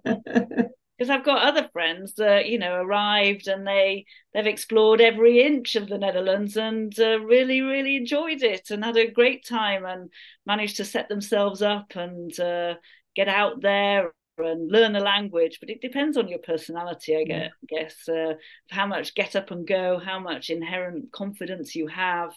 because 1.02 1.10
I've 1.10 1.24
got 1.24 1.42
other 1.42 1.68
friends 1.72 2.14
that 2.14 2.46
you 2.46 2.60
know 2.60 2.74
arrived 2.76 3.48
and 3.48 3.66
they 3.66 4.06
they've 4.32 4.46
explored 4.46 5.00
every 5.00 5.42
inch 5.42 5.74
of 5.74 5.88
the 5.88 5.98
Netherlands 5.98 6.56
and 6.56 6.96
uh, 6.96 7.18
really 7.20 7.60
really 7.60 7.96
enjoyed 7.96 8.42
it 8.42 8.70
and 8.70 8.84
had 8.84 8.96
a 8.96 9.10
great 9.10 9.44
time 9.44 9.84
and 9.84 10.10
managed 10.46 10.76
to 10.76 10.84
set 10.84 11.08
themselves 11.08 11.60
up 11.60 11.96
and 11.96 12.38
uh, 12.38 12.74
get 13.16 13.26
out 13.26 13.62
there 13.62 14.12
and 14.38 14.70
learn 14.70 14.92
the 14.92 15.00
language. 15.00 15.58
But 15.58 15.70
it 15.70 15.80
depends 15.80 16.16
on 16.16 16.28
your 16.28 16.38
personality 16.38 17.16
i 17.16 17.24
get, 17.24 17.50
guess 17.68 18.08
uh, 18.08 18.34
how 18.70 18.86
much 18.86 19.16
get 19.16 19.34
up 19.34 19.50
and 19.50 19.66
go 19.66 19.98
how 19.98 20.20
much 20.20 20.50
inherent 20.50 21.10
confidence 21.10 21.74
you 21.74 21.88
have 21.88 22.32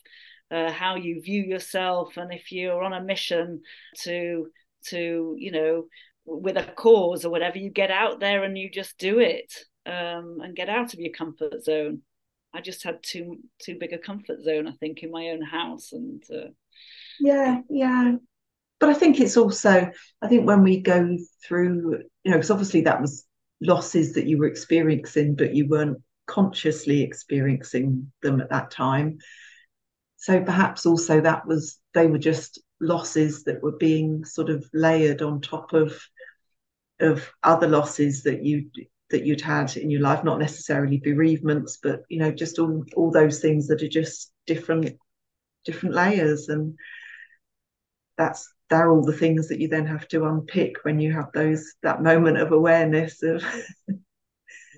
uh, 0.49 0.71
how 0.71 0.95
you 0.95 1.21
view 1.21 1.43
yourself. 1.43 2.17
And 2.17 2.33
if 2.33 2.51
you're 2.51 2.83
on 2.83 2.93
a 2.93 3.03
mission 3.03 3.61
to 4.03 4.47
to 4.87 5.35
you 5.37 5.51
know 5.51 5.85
with 6.25 6.57
a 6.57 6.63
cause 6.63 7.25
or 7.25 7.29
whatever, 7.29 7.57
you 7.57 7.69
get 7.69 7.91
out 7.91 8.19
there 8.19 8.43
and 8.43 8.57
you 8.57 8.69
just 8.69 8.97
do 8.97 9.19
it 9.19 9.53
um, 9.85 10.39
and 10.41 10.55
get 10.55 10.69
out 10.69 10.93
of 10.93 10.99
your 10.99 11.13
comfort 11.13 11.63
zone. 11.63 12.01
I 12.53 12.61
just 12.61 12.83
had 12.83 13.03
too 13.03 13.37
too 13.61 13.77
big 13.79 13.93
a 13.93 13.97
comfort 13.97 14.41
zone, 14.41 14.67
I 14.67 14.71
think, 14.79 15.03
in 15.03 15.11
my 15.11 15.27
own 15.29 15.41
house, 15.41 15.91
and 15.91 16.23
uh, 16.33 16.49
yeah, 17.19 17.61
yeah. 17.69 18.15
But 18.79 18.89
I 18.89 18.93
think 18.93 19.19
it's 19.19 19.37
also, 19.37 19.91
I 20.21 20.27
think 20.27 20.45
when 20.45 20.63
we 20.63 20.81
go 20.81 21.17
through, 21.45 22.03
you 22.23 22.31
know, 22.31 22.37
because 22.37 22.51
obviously 22.51 22.81
that 22.81 23.01
was 23.01 23.25
losses 23.61 24.13
that 24.13 24.25
you 24.25 24.37
were 24.37 24.47
experiencing, 24.47 25.35
but 25.35 25.53
you 25.53 25.67
weren't 25.67 25.97
consciously 26.27 27.01
experiencing 27.01 28.11
them 28.21 28.41
at 28.41 28.49
that 28.49 28.71
time. 28.71 29.17
So 30.17 30.41
perhaps 30.41 30.85
also 30.85 31.21
that 31.21 31.45
was 31.45 31.79
they 31.93 32.07
were 32.07 32.17
just 32.17 32.61
losses 32.81 33.43
that 33.43 33.61
were 33.61 33.77
being 33.77 34.25
sort 34.25 34.49
of 34.49 34.65
layered 34.73 35.21
on 35.21 35.41
top 35.41 35.73
of 35.73 35.97
of 36.99 37.29
other 37.43 37.67
losses 37.67 38.23
that 38.23 38.43
you 38.43 38.69
that 39.11 39.25
you'd 39.25 39.41
had 39.41 39.75
in 39.77 39.89
your 39.89 40.01
life, 40.01 40.23
not 40.23 40.39
necessarily 40.39 40.97
bereavements, 40.97 41.77
but 41.81 42.01
you 42.09 42.19
know, 42.19 42.31
just 42.31 42.59
all 42.59 42.83
all 42.95 43.11
those 43.11 43.39
things 43.39 43.67
that 43.67 43.83
are 43.83 43.87
just 43.87 44.31
different 44.47 44.97
different 45.63 45.95
layers, 45.95 46.49
and 46.49 46.77
that's 48.17 48.47
they're 48.69 48.91
all 48.91 49.03
the 49.03 49.13
things 49.13 49.47
that 49.47 49.59
you 49.59 49.67
then 49.67 49.85
have 49.85 50.07
to 50.07 50.25
unpick 50.25 50.83
when 50.83 50.99
you 50.99 51.13
have 51.13 51.31
those 51.33 51.73
that 51.83 52.01
moment 52.01 52.37
of 52.37 52.51
awareness 52.51 53.21
of 53.21 53.43
yeah. 53.87 53.93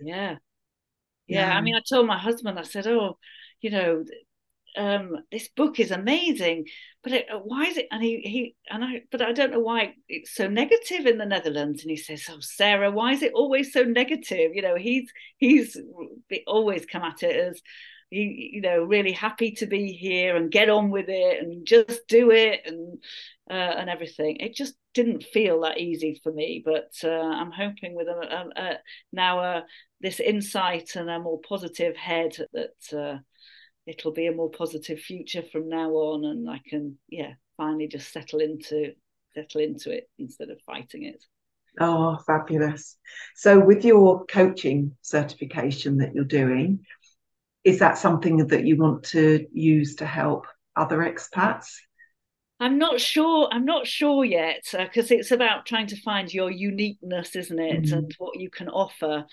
yeah. 0.01 0.35
yeah 1.27 1.53
i 1.55 1.61
mean 1.61 1.75
i 1.75 1.81
told 1.87 2.05
my 2.05 2.17
husband 2.17 2.59
i 2.59 2.63
said 2.63 2.85
oh 2.87 3.17
you 3.61 3.69
know 3.69 4.03
um, 4.77 5.17
this 5.31 5.47
book 5.49 5.79
is 5.79 5.91
amazing, 5.91 6.65
but 7.03 7.11
it, 7.11 7.25
uh, 7.33 7.39
why 7.39 7.65
is 7.65 7.77
it? 7.77 7.87
And 7.91 8.03
he 8.03 8.21
he 8.21 8.55
and 8.69 8.83
I, 8.83 9.01
but 9.11 9.21
I 9.21 9.31
don't 9.33 9.51
know 9.51 9.59
why 9.59 9.95
it's 10.07 10.35
so 10.35 10.47
negative 10.47 11.05
in 11.05 11.17
the 11.17 11.25
Netherlands. 11.25 11.81
And 11.81 11.91
he 11.91 11.97
says, 11.97 12.25
"Oh, 12.29 12.39
Sarah, 12.39 12.91
why 12.91 13.13
is 13.13 13.23
it 13.23 13.33
always 13.33 13.73
so 13.73 13.83
negative?" 13.83 14.51
You 14.53 14.61
know, 14.61 14.75
he's 14.75 15.11
he's 15.37 15.77
always 16.45 16.85
come 16.85 17.03
at 17.03 17.23
it 17.23 17.35
as 17.35 17.61
you, 18.09 18.21
you 18.21 18.61
know 18.61 18.83
really 18.83 19.11
happy 19.11 19.51
to 19.51 19.65
be 19.65 19.91
here 19.91 20.35
and 20.35 20.51
get 20.51 20.69
on 20.69 20.89
with 20.89 21.09
it 21.09 21.43
and 21.43 21.65
just 21.65 22.07
do 22.07 22.31
it 22.31 22.61
and 22.65 23.01
uh, 23.49 23.53
and 23.53 23.89
everything. 23.89 24.37
It 24.37 24.55
just 24.55 24.75
didn't 24.93 25.23
feel 25.23 25.61
that 25.61 25.79
easy 25.79 26.19
for 26.23 26.31
me, 26.31 26.61
but 26.63 26.91
uh, 27.03 27.09
I'm 27.09 27.51
hoping 27.51 27.95
with 27.95 28.07
a, 28.07 28.49
a, 28.57 28.61
a 28.61 28.77
now 29.11 29.39
uh, 29.39 29.61
this 30.01 30.19
insight 30.19 30.95
and 30.95 31.09
a 31.09 31.19
more 31.19 31.39
positive 31.47 31.95
head 31.95 32.35
that 32.53 32.97
uh, 32.97 33.19
it'll 33.87 34.11
be 34.11 34.27
a 34.27 34.35
more 34.35 34.51
positive 34.51 34.99
future 34.99 35.43
from 35.51 35.69
now 35.69 35.89
on 35.91 36.25
and 36.25 36.49
i 36.49 36.61
can 36.69 36.97
yeah 37.09 37.33
finally 37.55 37.87
just 37.87 38.11
settle 38.11 38.39
into 38.39 38.91
settle 39.33 39.61
into 39.61 39.91
it 39.91 40.09
instead 40.19 40.49
of 40.49 40.59
fighting 40.65 41.03
it 41.03 41.23
oh 41.79 42.17
fabulous 42.27 42.97
so 43.35 43.59
with 43.59 43.85
your 43.85 44.25
coaching 44.25 44.95
certification 45.01 45.97
that 45.97 46.13
you're 46.13 46.23
doing 46.23 46.79
is 47.63 47.79
that 47.79 47.97
something 47.97 48.47
that 48.47 48.65
you 48.65 48.77
want 48.77 49.03
to 49.03 49.45
use 49.51 49.95
to 49.95 50.05
help 50.05 50.45
other 50.75 50.99
expats 50.99 51.77
I'm 52.59 52.79
not 52.79 52.99
sure. 52.99 53.47
I'm 53.51 53.65
not 53.65 53.85
sure 53.85 54.25
yet 54.25 54.63
because 54.71 55.11
uh, 55.11 55.15
it's 55.15 55.31
about 55.31 55.65
trying 55.65 55.87
to 55.87 56.01
find 56.01 56.33
your 56.33 56.49
uniqueness, 56.49 57.35
isn't 57.35 57.59
it, 57.59 57.83
mm-hmm. 57.83 57.93
and 57.93 58.15
what 58.17 58.39
you 58.39 58.49
can 58.49 58.67
offer. 58.67 59.25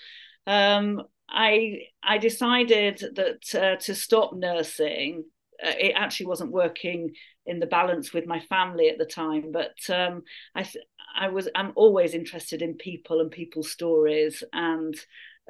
Um, 0.45 1.01
I 1.29 1.79
I 2.03 2.17
decided 2.17 3.03
that 3.15 3.55
uh, 3.55 3.75
to 3.83 3.95
stop 3.95 4.33
nursing 4.33 5.25
uh, 5.63 5.73
it 5.79 5.93
actually 5.95 6.27
wasn't 6.27 6.51
working 6.51 7.13
in 7.45 7.59
the 7.59 7.67
balance 7.67 8.13
with 8.13 8.25
my 8.25 8.39
family 8.39 8.89
at 8.89 8.97
the 8.97 9.05
time. 9.05 9.51
But 9.51 9.77
um, 9.89 10.23
I, 10.53 10.63
th- 10.63 10.85
I 11.17 11.29
was, 11.29 11.47
I'm 11.55 11.71
always 11.75 12.13
interested 12.13 12.61
in 12.61 12.75
people 12.75 13.21
and 13.21 13.31
people's 13.31 13.71
stories 13.71 14.43
and 14.53 14.95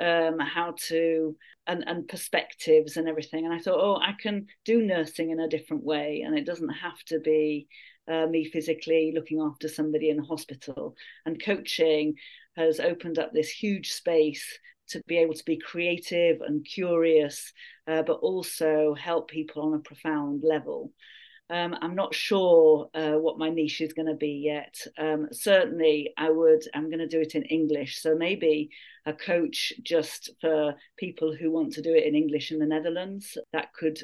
um, 0.01 0.39
how 0.39 0.75
to 0.87 1.35
and, 1.67 1.83
and 1.87 2.07
perspectives 2.07 2.97
and 2.97 3.07
everything. 3.07 3.45
And 3.45 3.53
I 3.53 3.59
thought, 3.59 3.79
oh, 3.79 3.95
I 3.95 4.13
can 4.21 4.47
do 4.65 4.81
nursing 4.81 5.31
in 5.31 5.39
a 5.39 5.49
different 5.49 5.83
way, 5.83 6.21
and 6.25 6.37
it 6.37 6.45
doesn't 6.45 6.69
have 6.69 7.01
to 7.05 7.19
be 7.19 7.67
uh, 8.11 8.27
me 8.27 8.45
physically 8.45 9.13
looking 9.15 9.41
after 9.41 9.67
somebody 9.67 10.09
in 10.09 10.19
hospital. 10.19 10.95
And 11.25 11.43
coaching 11.43 12.15
has 12.55 12.79
opened 12.79 13.17
up 13.19 13.33
this 13.33 13.49
huge 13.49 13.91
space 13.91 14.59
to 14.89 15.01
be 15.07 15.17
able 15.17 15.33
to 15.33 15.45
be 15.45 15.57
creative 15.57 16.41
and 16.41 16.65
curious, 16.65 17.51
uh, 17.87 18.03
but 18.03 18.19
also 18.19 18.93
help 18.95 19.29
people 19.29 19.61
on 19.63 19.73
a 19.73 19.79
profound 19.79 20.43
level. 20.43 20.91
Um, 21.49 21.75
I'm 21.79 21.93
not 21.93 22.15
sure 22.15 22.89
uh, 22.95 23.13
what 23.13 23.37
my 23.37 23.49
niche 23.49 23.81
is 23.81 23.93
going 23.93 24.07
to 24.07 24.15
be 24.15 24.41
yet. 24.43 24.75
Um, 24.97 25.27
certainly, 25.31 26.11
I 26.17 26.31
would. 26.31 26.63
I'm 26.73 26.89
going 26.89 26.99
to 26.99 27.07
do 27.07 27.21
it 27.21 27.35
in 27.35 27.43
English. 27.43 28.01
So 28.01 28.15
maybe 28.15 28.71
a 29.05 29.13
coach 29.13 29.71
just 29.83 30.31
for 30.41 30.73
people 30.97 31.35
who 31.35 31.51
want 31.51 31.73
to 31.73 31.83
do 31.83 31.93
it 31.93 32.05
in 32.05 32.15
English 32.15 32.51
in 32.51 32.57
the 32.57 32.65
Netherlands. 32.65 33.37
That 33.53 33.73
could 33.73 33.99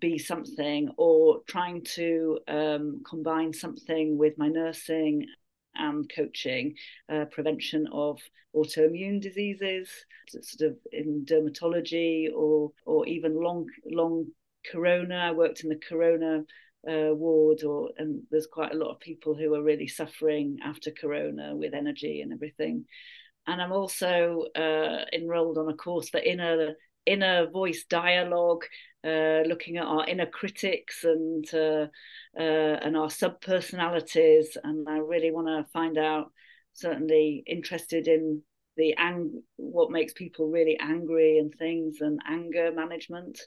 be 0.00 0.16
something, 0.16 0.88
or 0.96 1.42
trying 1.46 1.84
to 1.96 2.38
um, 2.48 3.02
combine 3.08 3.52
something 3.52 4.16
with 4.16 4.38
my 4.38 4.48
nursing 4.48 5.26
and 5.80 6.10
coaching, 6.14 6.74
uh, 7.08 7.24
prevention 7.26 7.86
of 7.92 8.20
autoimmune 8.54 9.20
diseases, 9.20 9.88
sort 10.28 10.72
of 10.72 10.78
in 10.92 11.24
dermatology, 11.24 12.28
or 12.34 12.72
or 12.84 13.06
even 13.06 13.34
long 13.34 13.66
long 13.84 14.26
corona. 14.70 15.16
I 15.16 15.32
worked 15.32 15.64
in 15.64 15.70
the 15.70 15.80
corona 15.88 16.44
uh, 16.88 17.14
ward 17.14 17.62
or 17.62 17.90
and 17.98 18.22
there's 18.30 18.46
quite 18.46 18.72
a 18.72 18.76
lot 18.76 18.90
of 18.90 19.00
people 19.00 19.34
who 19.34 19.54
are 19.54 19.62
really 19.62 19.86
suffering 19.86 20.58
after 20.64 20.90
corona 20.90 21.54
with 21.54 21.74
energy 21.74 22.22
and 22.22 22.32
everything 22.32 22.86
and 23.46 23.60
i'm 23.60 23.72
also 23.72 24.46
uh, 24.56 25.04
enrolled 25.12 25.58
on 25.58 25.68
a 25.68 25.76
course 25.76 26.08
for 26.08 26.20
inner 26.20 26.74
inner 27.06 27.48
voice 27.50 27.84
dialogue 27.88 28.64
uh, 29.04 29.40
looking 29.46 29.78
at 29.78 29.86
our 29.86 30.06
inner 30.06 30.26
critics 30.26 31.04
and 31.04 31.46
uh, 31.54 31.86
uh, 32.38 32.76
and 32.82 32.96
our 32.96 33.10
sub 33.10 33.40
personalities 33.40 34.56
and 34.62 34.88
i 34.88 34.98
really 34.98 35.30
want 35.30 35.46
to 35.46 35.72
find 35.72 35.96
out 35.96 36.32
certainly 36.74 37.42
interested 37.46 38.06
in 38.08 38.42
the 38.76 38.94
ang 38.96 39.42
what 39.56 39.90
makes 39.90 40.12
people 40.12 40.48
really 40.48 40.78
angry 40.80 41.38
and 41.38 41.54
things 41.58 42.00
and 42.00 42.20
anger 42.28 42.70
management 42.72 43.40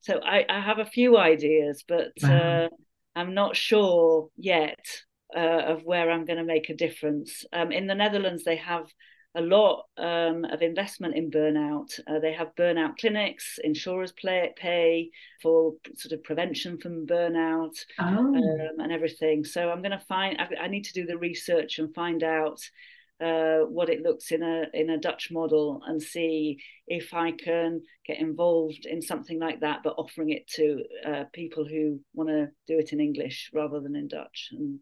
so 0.00 0.20
I, 0.22 0.44
I 0.48 0.60
have 0.60 0.78
a 0.78 0.84
few 0.84 1.16
ideas, 1.16 1.84
but 1.86 2.12
wow. 2.22 2.30
uh, 2.30 2.68
I'm 3.14 3.34
not 3.34 3.56
sure 3.56 4.28
yet 4.36 4.84
uh, 5.34 5.40
of 5.40 5.82
where 5.84 6.10
I'm 6.10 6.24
going 6.24 6.38
to 6.38 6.44
make 6.44 6.70
a 6.70 6.76
difference. 6.76 7.44
Um, 7.52 7.72
in 7.72 7.86
the 7.86 7.94
Netherlands, 7.94 8.44
they 8.44 8.56
have 8.56 8.86
a 9.36 9.40
lot 9.42 9.84
um, 9.98 10.44
of 10.46 10.62
investment 10.62 11.14
in 11.14 11.30
burnout. 11.30 12.00
Uh, 12.06 12.18
they 12.18 12.32
have 12.32 12.56
burnout 12.56 12.96
clinics, 12.98 13.58
insurers 13.62 14.12
play, 14.12 14.52
pay 14.56 15.10
for 15.42 15.74
sort 15.94 16.12
of 16.12 16.24
prevention 16.24 16.78
from 16.78 17.06
burnout 17.06 17.76
oh. 17.98 18.04
um, 18.04 18.80
and 18.80 18.90
everything. 18.90 19.44
So 19.44 19.70
I'm 19.70 19.82
going 19.82 19.98
to 19.98 20.04
find, 20.08 20.38
I, 20.40 20.64
I, 20.64 20.68
need 20.68 20.84
to 20.84 20.94
do 20.94 21.04
the 21.04 21.18
research 21.18 21.78
and 21.78 21.94
find 21.94 22.22
out 22.22 22.60
uh, 23.20 23.60
what 23.60 23.90
it 23.90 24.02
looks 24.02 24.30
in 24.30 24.42
a 24.42 24.64
in 24.74 24.90
a 24.90 24.98
Dutch 24.98 25.30
model 25.30 25.82
and 25.86 26.02
see 26.02 26.58
if 26.86 27.14
I 27.14 27.32
can 27.32 27.80
get 28.06 28.18
involved 28.18 28.84
in 28.84 29.00
something 29.00 29.38
like 29.38 29.60
that, 29.60 29.80
but 29.82 29.94
offering 29.96 30.30
it 30.30 30.46
to 30.56 30.82
uh, 31.06 31.24
people 31.32 31.66
who 31.66 32.00
want 32.12 32.28
to 32.28 32.48
do 32.66 32.78
it 32.78 32.92
in 32.92 33.00
English 33.00 33.50
rather 33.54 33.80
than 33.80 33.96
in 33.96 34.08
Dutch, 34.08 34.48
and 34.52 34.80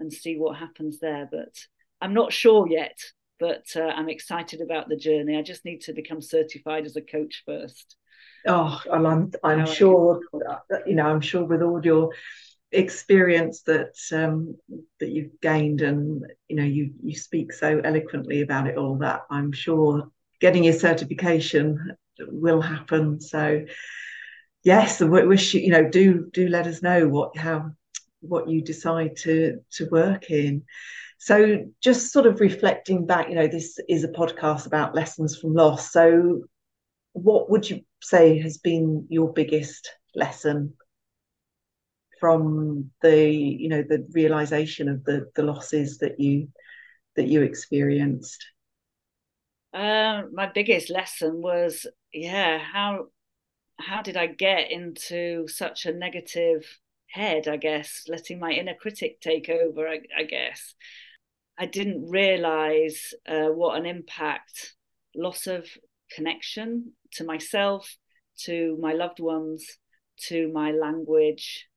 and 0.00 0.12
see 0.12 0.36
what 0.36 0.58
happens 0.58 0.98
there. 0.98 1.26
But 1.30 1.54
I'm 2.02 2.12
not 2.12 2.32
sure 2.32 2.68
yet. 2.68 2.98
But 3.42 3.64
uh, 3.74 3.88
I'm 3.96 4.08
excited 4.08 4.60
about 4.60 4.88
the 4.88 4.96
journey. 4.96 5.36
I 5.36 5.42
just 5.42 5.64
need 5.64 5.80
to 5.80 5.92
become 5.92 6.22
certified 6.22 6.86
as 6.86 6.94
a 6.94 7.00
coach 7.00 7.42
first. 7.44 7.96
Oh, 8.46 8.80
and 8.88 9.04
I'm 9.04 9.32
I'm 9.42 9.66
sure 9.66 10.20
you 10.86 10.94
know 10.94 11.06
I'm 11.06 11.20
sure 11.20 11.42
with 11.42 11.60
all 11.60 11.84
your 11.84 12.12
experience 12.70 13.62
that 13.62 13.96
um, 14.12 14.56
that 15.00 15.08
you've 15.08 15.40
gained 15.40 15.80
and 15.80 16.24
you 16.46 16.54
know 16.54 16.62
you 16.62 16.92
you 17.02 17.16
speak 17.16 17.52
so 17.52 17.80
eloquently 17.82 18.42
about 18.42 18.68
it 18.68 18.76
all 18.78 18.98
that 18.98 19.22
I'm 19.28 19.50
sure 19.50 20.08
getting 20.40 20.62
your 20.62 20.74
certification 20.74 21.96
will 22.20 22.60
happen 22.60 23.20
so 23.20 23.64
yes 24.62 25.00
we 25.00 25.26
wish 25.26 25.54
you 25.54 25.72
know 25.72 25.88
do 25.88 26.30
do 26.32 26.46
let 26.46 26.68
us 26.68 26.80
know 26.80 27.08
what 27.08 27.36
how 27.36 27.72
what 28.20 28.48
you 28.48 28.62
decide 28.62 29.16
to 29.16 29.58
to 29.72 29.88
work 29.90 30.30
in 30.30 30.62
so 31.22 31.64
just 31.80 32.12
sort 32.12 32.26
of 32.26 32.40
reflecting 32.40 33.06
back 33.06 33.28
you 33.28 33.36
know 33.36 33.46
this 33.46 33.78
is 33.88 34.02
a 34.02 34.08
podcast 34.08 34.66
about 34.66 34.92
lessons 34.92 35.38
from 35.38 35.54
loss. 35.54 35.92
So 35.92 36.42
what 37.12 37.48
would 37.48 37.70
you 37.70 37.82
say 38.02 38.40
has 38.40 38.58
been 38.58 39.06
your 39.08 39.32
biggest 39.32 39.88
lesson 40.16 40.74
from 42.18 42.90
the 43.02 43.30
you 43.30 43.68
know 43.68 43.82
the 43.82 44.04
realization 44.10 44.88
of 44.88 45.04
the 45.04 45.30
the 45.36 45.44
losses 45.44 45.98
that 45.98 46.18
you 46.18 46.48
that 47.14 47.28
you 47.28 47.42
experienced? 47.42 48.44
Um 49.72 50.34
my 50.34 50.50
biggest 50.52 50.90
lesson 50.90 51.40
was 51.40 51.86
yeah 52.12 52.58
how 52.58 53.06
how 53.78 54.02
did 54.02 54.16
i 54.16 54.26
get 54.26 54.72
into 54.72 55.46
such 55.46 55.86
a 55.86 55.92
negative 55.92 56.80
head 57.06 57.46
i 57.46 57.56
guess 57.56 58.04
letting 58.08 58.38
my 58.38 58.50
inner 58.50 58.74
critic 58.74 59.20
take 59.20 59.48
over 59.48 59.86
i, 59.88 60.00
I 60.16 60.24
guess 60.24 60.74
i 61.58 61.66
didn't 61.66 62.08
realize 62.08 63.14
uh, 63.26 63.48
what 63.48 63.78
an 63.78 63.86
impact 63.86 64.74
loss 65.14 65.46
of 65.46 65.66
connection 66.14 66.92
to 67.12 67.24
myself 67.24 67.96
to 68.38 68.76
my 68.80 68.92
loved 68.92 69.20
ones 69.20 69.66
to 70.18 70.50
my 70.52 70.72
language 70.72 71.68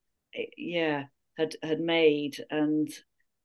yeah 0.58 1.04
had 1.38 1.56
had 1.64 1.80
made. 1.80 2.38
And 2.50 2.90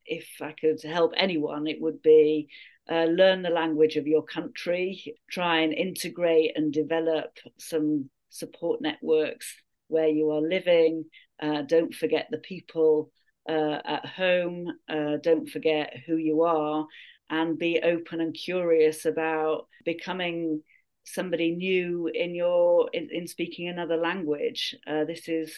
if 0.07 0.27
i 0.41 0.53
could 0.53 0.83
help 0.83 1.13
anyone 1.17 1.67
it 1.67 1.81
would 1.81 2.03
be 2.03 2.49
uh, 2.91 3.05
learn 3.05 3.43
the 3.43 3.51
language 3.51 3.97
of 3.97 4.07
your 4.07 4.25
country 4.25 5.15
try 5.31 5.61
and 5.61 5.73
integrate 5.73 6.53
and 6.57 6.73
develop 6.73 7.37
some 7.59 8.11
support 8.31 8.81
networks 8.81 9.55
where 9.89 10.09
you 10.09 10.31
are 10.31 10.41
living. 10.41 11.05
Uh, 11.43 11.63
don't 11.63 11.95
forget 11.95 12.29
the 12.31 12.39
people 12.39 13.11
uh, 13.51 13.81
at 13.85 14.07
home 14.07 14.73
uh, 14.89 15.17
don't 15.23 15.49
forget 15.49 15.93
who 16.07 16.17
you 16.17 16.43
are 16.43 16.87
and 17.29 17.59
be 17.59 17.81
open 17.83 18.21
and 18.21 18.33
curious 18.35 19.05
about 19.05 19.67
becoming 19.85 20.63
somebody 21.05 21.51
new 21.57 22.09
in 22.15 22.35
your 22.35 22.89
in, 22.93 23.09
in 23.11 23.27
speaking 23.27 23.69
another 23.69 23.97
language. 23.97 24.77
Uh, 24.87 25.05
this 25.05 25.29
is 25.29 25.53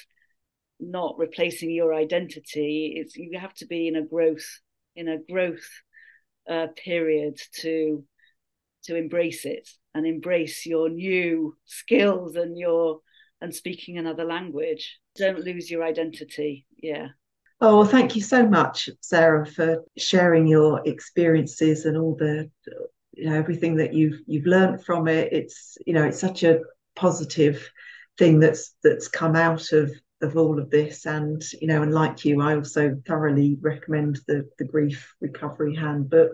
not 0.80 1.18
replacing 1.18 1.70
your 1.70 1.94
identity. 1.94 2.94
It's 2.96 3.14
you 3.14 3.38
have 3.38 3.54
to 3.54 3.66
be 3.66 3.88
in 3.88 3.96
a 3.96 4.02
growth 4.02 4.60
in 4.96 5.08
a 5.08 5.18
growth 5.30 5.68
uh, 6.48 6.68
period 6.82 7.38
to 7.60 8.04
to 8.84 8.96
embrace 8.96 9.44
it 9.44 9.68
and 9.94 10.06
embrace 10.06 10.64
your 10.64 10.88
new 10.88 11.56
skills 11.66 12.36
and 12.36 12.56
your 12.56 13.00
and 13.42 13.54
speaking 13.54 13.98
another 13.98 14.24
language. 14.24 14.98
Don't 15.16 15.40
lose 15.40 15.70
your 15.70 15.84
identity. 15.84 16.64
Yeah 16.82 17.08
oh 17.62 17.78
well, 17.78 17.86
thank 17.86 18.14
you 18.14 18.20
so 18.20 18.46
much 18.46 18.90
sarah 19.00 19.46
for 19.46 19.82
sharing 19.96 20.46
your 20.46 20.82
experiences 20.86 21.86
and 21.86 21.96
all 21.96 22.14
the 22.16 22.50
you 23.14 23.28
know 23.28 23.36
everything 23.36 23.76
that 23.76 23.94
you've 23.94 24.20
you've 24.26 24.46
learned 24.46 24.84
from 24.84 25.08
it. 25.08 25.32
It's 25.32 25.76
you 25.86 25.92
know 25.92 26.04
it's 26.04 26.20
such 26.20 26.42
a 26.42 26.60
positive 26.96 27.70
thing 28.18 28.40
that's 28.40 28.74
that's 28.82 29.08
come 29.08 29.36
out 29.36 29.72
of 29.72 29.92
of 30.20 30.36
all 30.36 30.58
of 30.58 30.70
this. 30.70 31.06
And 31.06 31.42
you 31.60 31.68
know 31.68 31.82
and 31.82 31.92
like 31.92 32.24
you 32.24 32.40
i 32.40 32.54
also 32.54 33.00
thoroughly 33.06 33.56
recommend 33.60 34.20
the 34.26 34.48
the 34.58 34.64
grief 34.64 35.14
recovery 35.20 35.74
handbook 35.74 36.32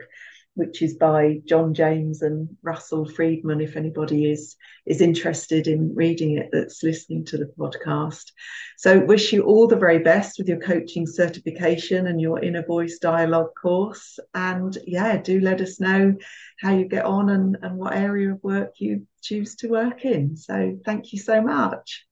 which 0.58 0.82
is 0.82 0.94
by 0.96 1.40
john 1.46 1.72
james 1.72 2.22
and 2.22 2.48
russell 2.62 3.06
friedman 3.06 3.60
if 3.60 3.76
anybody 3.76 4.30
is 4.30 4.56
is 4.86 5.00
interested 5.00 5.66
in 5.66 5.94
reading 5.94 6.36
it 6.36 6.48
that's 6.52 6.82
listening 6.82 7.24
to 7.24 7.38
the 7.38 7.50
podcast 7.58 8.32
so 8.76 8.98
wish 9.04 9.32
you 9.32 9.42
all 9.42 9.66
the 9.66 9.76
very 9.76 9.98
best 9.98 10.38
with 10.38 10.48
your 10.48 10.60
coaching 10.60 11.06
certification 11.06 12.06
and 12.06 12.20
your 12.20 12.42
inner 12.42 12.64
voice 12.64 12.98
dialogue 12.98 13.50
course 13.60 14.18
and 14.34 14.76
yeah 14.86 15.16
do 15.16 15.40
let 15.40 15.60
us 15.60 15.80
know 15.80 16.14
how 16.60 16.74
you 16.74 16.86
get 16.86 17.04
on 17.04 17.30
and, 17.30 17.56
and 17.62 17.76
what 17.76 17.94
area 17.94 18.32
of 18.32 18.42
work 18.42 18.72
you 18.78 19.06
choose 19.22 19.54
to 19.56 19.68
work 19.68 20.04
in 20.04 20.36
so 20.36 20.78
thank 20.84 21.12
you 21.12 21.18
so 21.18 21.40
much 21.40 22.04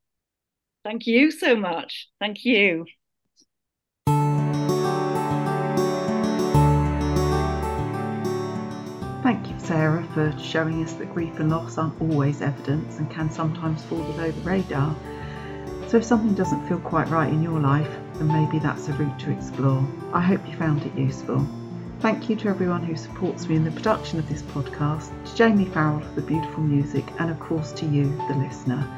Thank 0.86 1.08
you 1.08 1.32
so 1.32 1.56
much. 1.56 2.08
Thank 2.20 2.44
you. 2.44 2.86
Thank 9.26 9.48
you, 9.48 9.58
Sarah, 9.58 10.06
for 10.14 10.32
showing 10.38 10.84
us 10.84 10.92
that 10.92 11.12
grief 11.12 11.40
and 11.40 11.50
loss 11.50 11.78
aren't 11.78 12.00
always 12.00 12.40
evidence 12.42 12.98
and 12.98 13.10
can 13.10 13.28
sometimes 13.28 13.82
fall 13.82 13.98
below 13.98 14.30
the 14.30 14.40
radar. 14.42 14.94
So 15.88 15.96
if 15.96 16.04
something 16.04 16.34
doesn't 16.34 16.68
feel 16.68 16.78
quite 16.78 17.08
right 17.08 17.28
in 17.28 17.42
your 17.42 17.58
life, 17.58 17.90
then 18.14 18.28
maybe 18.28 18.60
that's 18.60 18.86
a 18.86 18.92
route 18.92 19.18
to 19.18 19.32
explore. 19.32 19.84
I 20.12 20.20
hope 20.20 20.46
you 20.46 20.54
found 20.54 20.84
it 20.84 20.96
useful. 20.96 21.44
Thank 21.98 22.30
you 22.30 22.36
to 22.36 22.48
everyone 22.48 22.84
who 22.84 22.94
supports 22.94 23.48
me 23.48 23.56
in 23.56 23.64
the 23.64 23.72
production 23.72 24.20
of 24.20 24.28
this 24.28 24.42
podcast, 24.42 25.10
to 25.24 25.34
Jamie 25.34 25.64
Farrell 25.64 25.98
for 25.98 26.20
the 26.20 26.22
beautiful 26.22 26.62
music, 26.62 27.04
and 27.18 27.28
of 27.28 27.40
course 27.40 27.72
to 27.72 27.84
you, 27.84 28.04
the 28.28 28.34
listener. 28.36 28.88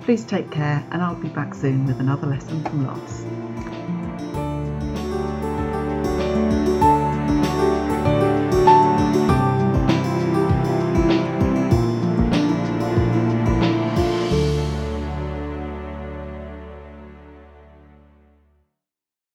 Please 0.00 0.24
take 0.24 0.50
care, 0.50 0.82
and 0.92 1.02
I'll 1.02 1.14
be 1.14 1.28
back 1.28 1.54
soon 1.54 1.84
with 1.84 2.00
another 2.00 2.26
lesson 2.26 2.64
from 2.64 2.86
loss. 2.86 4.53